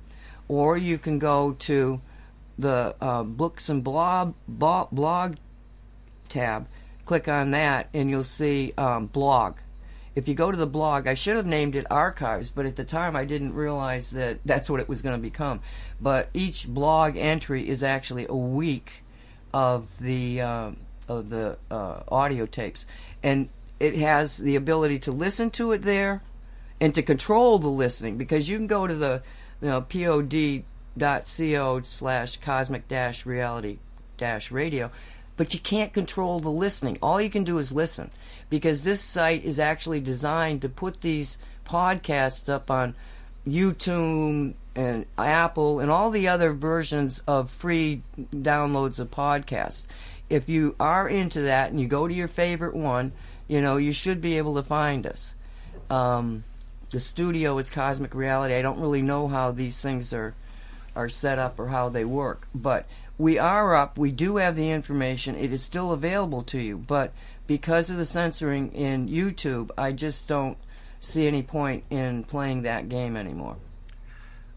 [0.49, 2.01] or you can go to
[2.59, 5.37] the uh, books and blog, blog, blog
[6.29, 6.67] tab,
[7.07, 9.57] click on that, and you'll see um, blog.
[10.15, 12.85] if you go to the blog, I should have named it archives, but at the
[12.85, 15.61] time I didn't realize that that's what it was going to become.
[16.01, 19.05] But each blog entry is actually a week
[19.55, 20.71] of the uh,
[21.07, 22.85] of the uh, audio tapes,
[23.23, 23.49] and
[23.79, 26.23] it has the ability to listen to it there
[26.81, 29.23] and to control the listening because you can go to the
[29.61, 29.81] you know,
[30.99, 33.79] pod.co slash cosmic dash reality
[34.17, 34.91] dash radio
[35.37, 36.99] but you can't control the listening.
[37.01, 38.11] All you can do is listen
[38.51, 42.97] because this site is actually designed to put these podcasts up on
[43.47, 48.03] YouTube and Apple and all the other versions of free
[48.35, 49.85] downloads of podcasts.
[50.29, 53.13] If you are into that and you go to your favorite one,
[53.47, 55.35] you know, you should be able to find us.
[55.89, 56.43] Um,
[56.91, 58.55] the studio is Cosmic Reality.
[58.55, 60.35] I don't really know how these things are
[60.99, 63.97] are set up or how they work, but we are up.
[63.97, 65.35] We do have the information.
[65.37, 66.77] It is still available to you.
[66.77, 67.13] But
[67.47, 70.59] because of the censoring in YouTube, I just don't
[71.01, 73.57] see any point in playing that game anymore.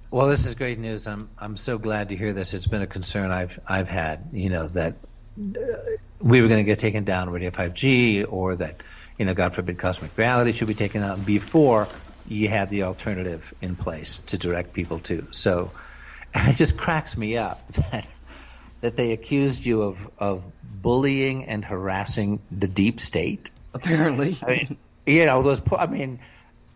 [0.10, 1.08] Well, this is great news.
[1.08, 2.54] I'm I'm so glad to hear this.
[2.54, 4.30] It's been a concern I've I've had.
[4.34, 4.96] You know that
[5.40, 5.60] uh,
[6.20, 8.84] we were going to get taken down Radio 5G, or that
[9.22, 11.88] you know, God forbid, cosmic reality should be taken out before
[12.28, 15.28] you had the alternative in place to direct people to.
[15.30, 15.72] So,
[16.36, 18.08] it just cracks me up that
[18.82, 23.52] that they accused you of, of bullying and harassing the deep state.
[23.74, 24.38] Apparently.
[24.42, 26.20] I mean, you know, those, I mean,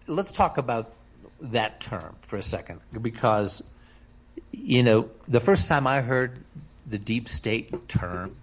[0.07, 0.94] let's talk about
[1.41, 3.64] that term for a second because,
[4.52, 6.44] you know, the first time I heard
[6.86, 8.36] the deep state term,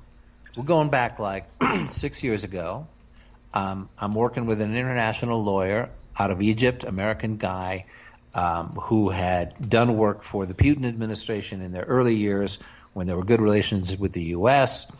[0.56, 1.48] we're going back like
[1.88, 2.88] six years ago.
[3.54, 7.86] Um, I'm working with an international lawyer out of Egypt, American guy,
[8.34, 12.58] um, who had done work for the Putin administration in their early years
[12.92, 14.90] when there were good relations with the U.S.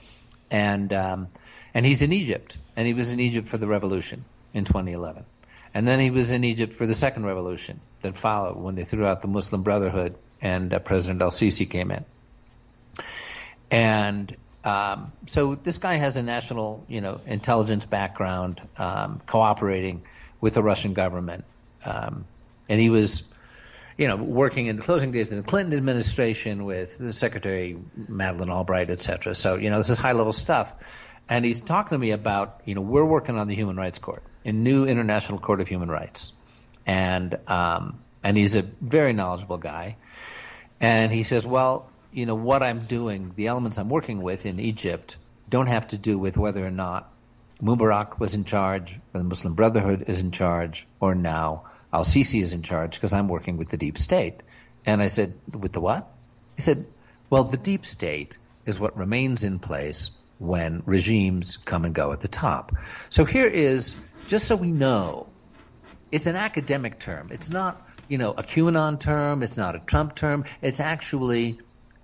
[0.50, 1.28] and um,
[1.74, 5.24] and he's in Egypt, and he was in Egypt for the revolution in 2011,
[5.74, 9.06] and then he was in Egypt for the second revolution that followed when they threw
[9.06, 12.04] out the Muslim Brotherhood and uh, President Al Sisi came in,
[13.70, 20.02] and um, so this guy has a national, you know, intelligence background, um, cooperating
[20.40, 21.44] with the Russian government,
[21.84, 22.24] um,
[22.72, 23.28] and he was
[23.96, 28.50] you know, working in the closing days of the Clinton administration with the Secretary Madeleine
[28.50, 29.34] Albright, et cetera.
[29.34, 30.72] So, you know, this is high level stuff.
[31.28, 34.22] And he's talking to me about, you know, we're working on the Human Rights Court,
[34.44, 36.32] a new International Court of Human Rights.
[36.86, 39.96] And, um, and he's a very knowledgeable guy.
[40.80, 44.58] And he says, well, you know, what I'm doing, the elements I'm working with in
[44.58, 45.16] Egypt
[45.48, 47.12] don't have to do with whether or not
[47.62, 52.40] Mubarak was in charge, or the Muslim Brotherhood is in charge, or now Al Sisi
[52.40, 54.42] is in charge because I'm working with the deep state.
[54.86, 56.10] And I said, with the what?
[56.56, 56.86] He said,
[57.30, 62.20] well, the deep state is what remains in place when regimes come and go at
[62.20, 62.72] the top.
[63.10, 63.94] So here is,
[64.26, 65.28] just so we know,
[66.10, 67.30] it's an academic term.
[67.30, 69.42] It's not, you know, a QAnon term.
[69.42, 70.44] It's not a Trump term.
[70.60, 71.58] It's actually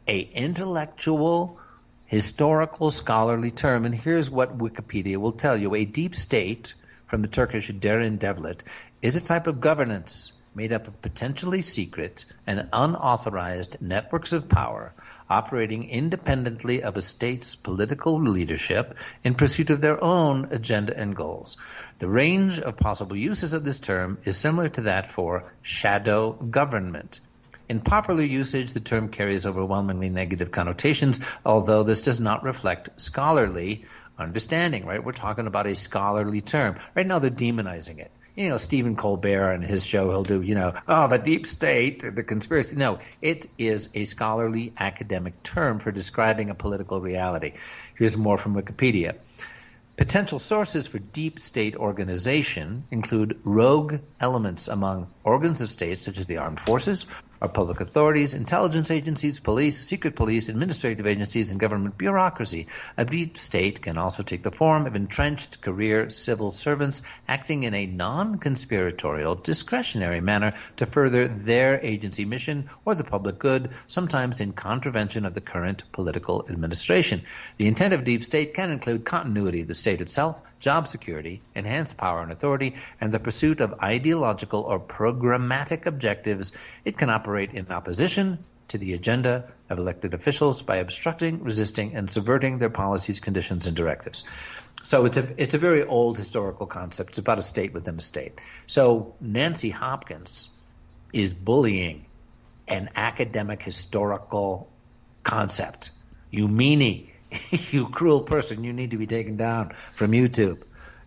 [0.06, 1.58] a intellectual,
[2.06, 3.84] historical, scholarly term.
[3.84, 5.74] And here's what Wikipedia will tell you.
[5.74, 6.74] A deep state,
[7.06, 8.62] from the Turkish derin devlet,
[9.00, 14.92] is a type of governance made up of potentially secret and unauthorized networks of power
[15.30, 21.56] operating independently of a state's political leadership in pursuit of their own agenda and goals.
[22.00, 27.20] The range of possible uses of this term is similar to that for shadow government.
[27.68, 33.84] In popular usage, the term carries overwhelmingly negative connotations, although this does not reflect scholarly
[34.18, 35.04] understanding, right?
[35.04, 36.76] We're talking about a scholarly term.
[36.96, 40.54] Right now, they're demonizing it you know, Stephen Colbert and his show, he'll do, you
[40.54, 42.76] know, oh, the deep state, the conspiracy.
[42.76, 47.54] No, it is a scholarly academic term for describing a political reality.
[47.96, 49.16] Here's more from Wikipedia.
[49.96, 56.26] Potential sources for deep state organization include rogue elements among organs of states such as
[56.26, 57.06] the armed forces,
[57.40, 62.66] are public authorities, intelligence agencies, police, secret police, administrative agencies, and government bureaucracy.
[62.96, 67.74] A deep state can also take the form of entrenched career civil servants acting in
[67.74, 74.52] a non-conspiratorial, discretionary manner to further their agency mission or the public good, sometimes in
[74.52, 77.22] contravention of the current political administration.
[77.56, 81.96] The intent of deep state can include continuity of the state itself, job security, enhanced
[81.96, 86.52] power and authority, and the pursuit of ideological or programmatic objectives,
[86.84, 92.10] it can operate in opposition to the agenda of elected officials by obstructing, resisting, and
[92.10, 94.24] subverting their policies, conditions, and directives.
[94.82, 97.10] So it's a it's a very old historical concept.
[97.10, 98.40] It's about a state within a state.
[98.66, 100.50] So Nancy Hopkins
[101.12, 102.04] is bullying
[102.68, 104.68] an academic historical
[105.24, 105.90] concept.
[106.30, 107.08] You meanie
[107.70, 110.62] you cruel person, you need to be taken down from YouTube.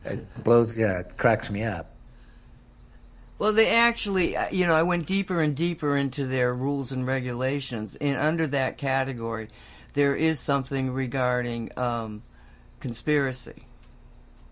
[0.05, 1.91] It blows, yeah, it cracks me up.
[3.41, 7.07] Well, they actually, uh, you know, I went deeper and deeper into their rules and
[7.07, 9.49] regulations, and under that category,
[9.93, 12.21] there is something regarding um,
[12.79, 13.65] conspiracy,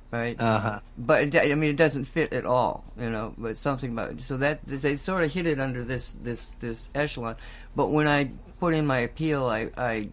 [0.10, 0.40] right?
[0.42, 0.80] Uh huh.
[0.98, 3.36] But I mean, it doesn't fit at all, you know.
[3.38, 7.36] But something about so that they sort of hit it under this this this echelon.
[7.76, 10.10] But when I put in my appeal, I I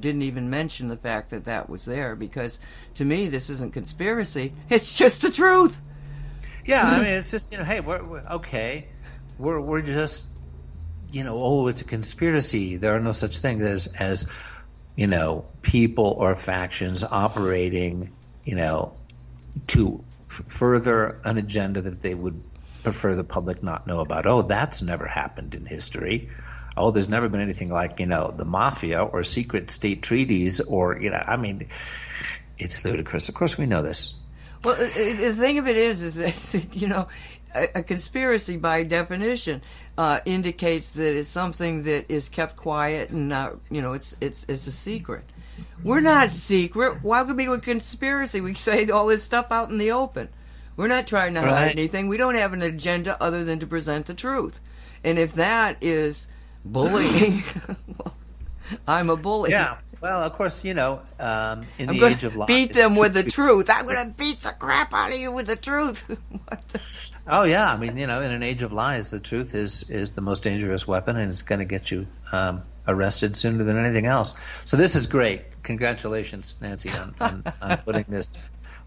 [0.00, 2.58] didn't even mention the fact that that was there because
[2.94, 5.78] to me this isn't conspiracy; it's just the truth.
[6.64, 8.86] Yeah, I mean, it's just you know, hey, we're, we're okay.
[9.38, 10.26] We're we're just
[11.12, 12.76] you know, oh, it's a conspiracy.
[12.76, 14.30] There are no such things as as
[14.96, 18.12] you know people or factions operating
[18.44, 18.94] you know
[19.68, 22.42] to f- further an agenda that they would
[22.82, 24.26] prefer the public not know about.
[24.26, 26.30] Oh, that's never happened in history.
[26.76, 31.00] Oh, there's never been anything like you know the mafia or secret state treaties or
[31.00, 31.68] you know, I mean,
[32.58, 33.28] it's ludicrous.
[33.28, 34.14] Of course, we know this.
[34.64, 37.08] Well, the thing of it is, is that you know,
[37.54, 39.62] a, a conspiracy by definition
[39.96, 44.44] uh, indicates that it's something that is kept quiet and not, you know, it's it's
[44.48, 45.24] it's a secret.
[45.82, 46.98] We're not secret.
[47.02, 48.40] Why would we be a conspiracy?
[48.40, 50.28] We say all this stuff out in the open.
[50.76, 51.70] We're not trying to hide Right.
[51.70, 52.08] anything.
[52.08, 54.60] We don't have an agenda other than to present the truth.
[55.02, 56.26] And if that is
[56.72, 57.42] bullying,
[58.88, 59.50] I'm a bully.
[59.50, 59.78] Yeah.
[60.00, 63.14] Well, of course, you know, um, in I'm the age of lies, beat them with
[63.14, 63.70] the truth-.
[63.70, 66.04] I'm going to beat the crap out of you with the truth.
[66.48, 66.80] What the-
[67.28, 70.14] Oh yeah, I mean, you know, in an age of lies, the truth is is
[70.14, 74.06] the most dangerous weapon, and it's going to get you um, arrested sooner than anything
[74.06, 74.36] else.
[74.64, 75.42] So this is great.
[75.64, 78.32] Congratulations, Nancy, on, on, on putting this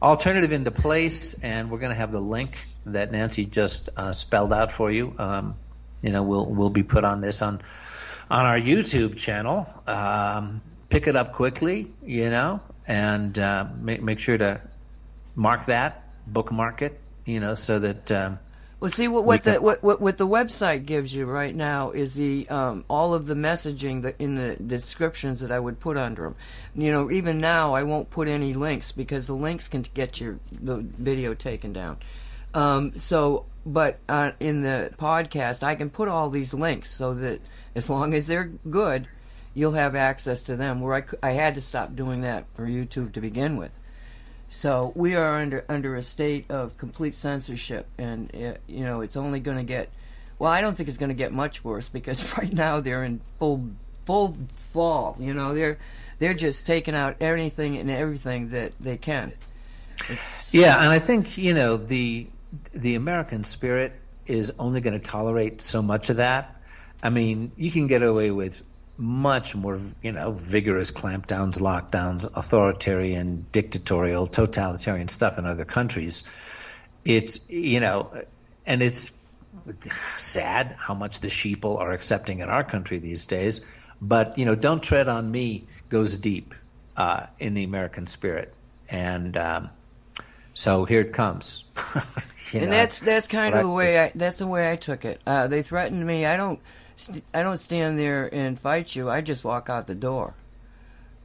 [0.02, 4.54] alternative into place, and we're going to have the link that Nancy just uh, spelled
[4.54, 5.14] out for you.
[5.20, 5.56] Um,
[6.02, 7.62] you know, we'll we'll be put on this on
[8.30, 9.68] on our YouTube channel.
[9.88, 14.62] Um, pick it up quickly, you know, and uh, make make sure to
[15.36, 18.12] mark that, bookmark it, you know, so that.
[18.12, 18.40] Um,
[18.80, 21.92] Well, see what what We the what, what what the website gives you right now
[21.92, 25.98] is the um, all of the messaging that in the descriptions that I would put
[25.98, 26.36] under them.
[26.76, 30.40] You know, even now I won't put any links because the links can get your
[30.50, 31.98] the video taken down.
[32.54, 37.42] Um, so, but uh, in the podcast, I can put all these links so that
[37.76, 39.08] as long as they're good,
[39.54, 40.82] you'll have access to them.
[40.82, 43.72] Where I, I had to stop doing that for YouTube to begin with.
[44.48, 49.16] So we are under under a state of complete censorship, and uh, you know it's
[49.16, 49.90] only going to get.
[50.40, 53.22] Well, I don't think it's going to get much worse because right now they're in
[53.38, 53.70] full
[54.06, 54.36] full
[54.72, 55.16] fall.
[55.20, 55.78] You know they're
[56.18, 59.34] they're just taking out anything and everything that they can.
[60.10, 62.28] It's, Yeah, and I think you know the
[62.74, 63.94] the American spirit
[64.26, 66.56] is only going to tolerate so much of that.
[67.02, 68.62] I mean, you can get away with
[68.98, 76.24] much more, you know, vigorous clampdowns, lockdowns, authoritarian, dictatorial, totalitarian stuff in other countries.
[77.06, 78.12] It's you know,
[78.66, 79.12] and it's
[80.18, 83.66] sad how much the sheeple are accepting in our country these days.
[84.02, 86.54] But you know, don't tread on me goes deep
[86.98, 88.54] uh, in the American spirit,
[88.90, 89.70] and um,
[90.54, 91.64] so here it comes.
[92.54, 94.72] You and know, that's that's kind of but the I- way I that's the way
[94.72, 95.22] I took it.
[95.26, 96.26] Uh, they threatened me.
[96.26, 96.60] I don't
[96.96, 99.10] st- I don't stand there and fight you.
[99.10, 100.34] I just walk out the door.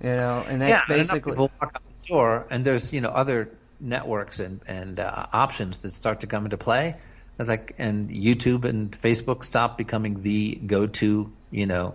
[0.03, 3.01] You know, and that's yeah, and basically people walk out the door, and there's you
[3.01, 6.97] know other networks and and uh, options that start to come into play.
[7.39, 11.33] It's like and YouTube and Facebook stop becoming the go-to.
[11.51, 11.95] You know,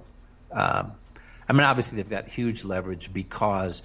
[0.52, 0.92] um,
[1.48, 3.82] I mean, obviously they've got huge leverage because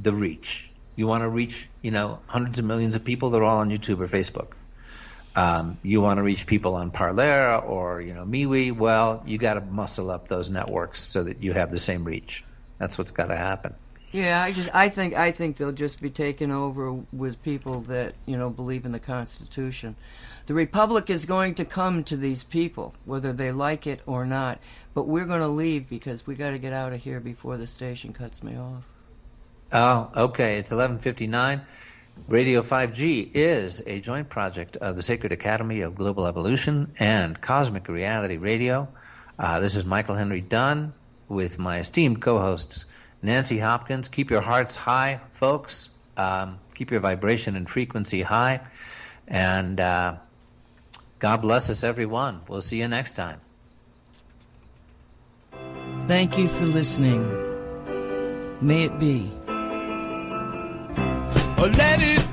[0.00, 0.70] the reach.
[0.96, 3.30] You want to reach, you know, hundreds of millions of people.
[3.30, 4.52] They're all on YouTube or Facebook.
[5.36, 8.76] Um, you want to reach people on Parler or you know MeWe.
[8.76, 12.44] Well, you got to muscle up those networks so that you have the same reach.
[12.78, 13.74] That's what's got to happen.
[14.12, 18.14] Yeah, I just I think I think they'll just be taken over with people that
[18.26, 19.96] you know believe in the Constitution.
[20.46, 24.60] The republic is going to come to these people, whether they like it or not.
[24.92, 27.66] But we're going to leave because we got to get out of here before the
[27.66, 28.84] station cuts me off.
[29.74, 30.58] Oh, okay.
[30.58, 31.62] It's 11:59.
[32.28, 37.88] Radio 5G is a joint project of the Sacred Academy of Global Evolution and Cosmic
[37.88, 38.86] Reality Radio.
[39.36, 40.92] Uh, this is Michael Henry Dunn
[41.28, 42.84] with my esteemed co-hosts
[43.20, 44.06] Nancy Hopkins.
[44.06, 45.90] Keep your hearts high, folks.
[46.16, 48.60] Um, keep your vibration and frequency high,
[49.26, 50.14] and uh,
[51.18, 52.42] God bless us, everyone.
[52.46, 53.40] We'll see you next time.
[56.06, 57.26] Thank you for listening.
[58.60, 59.32] May it be.
[61.64, 62.23] Let it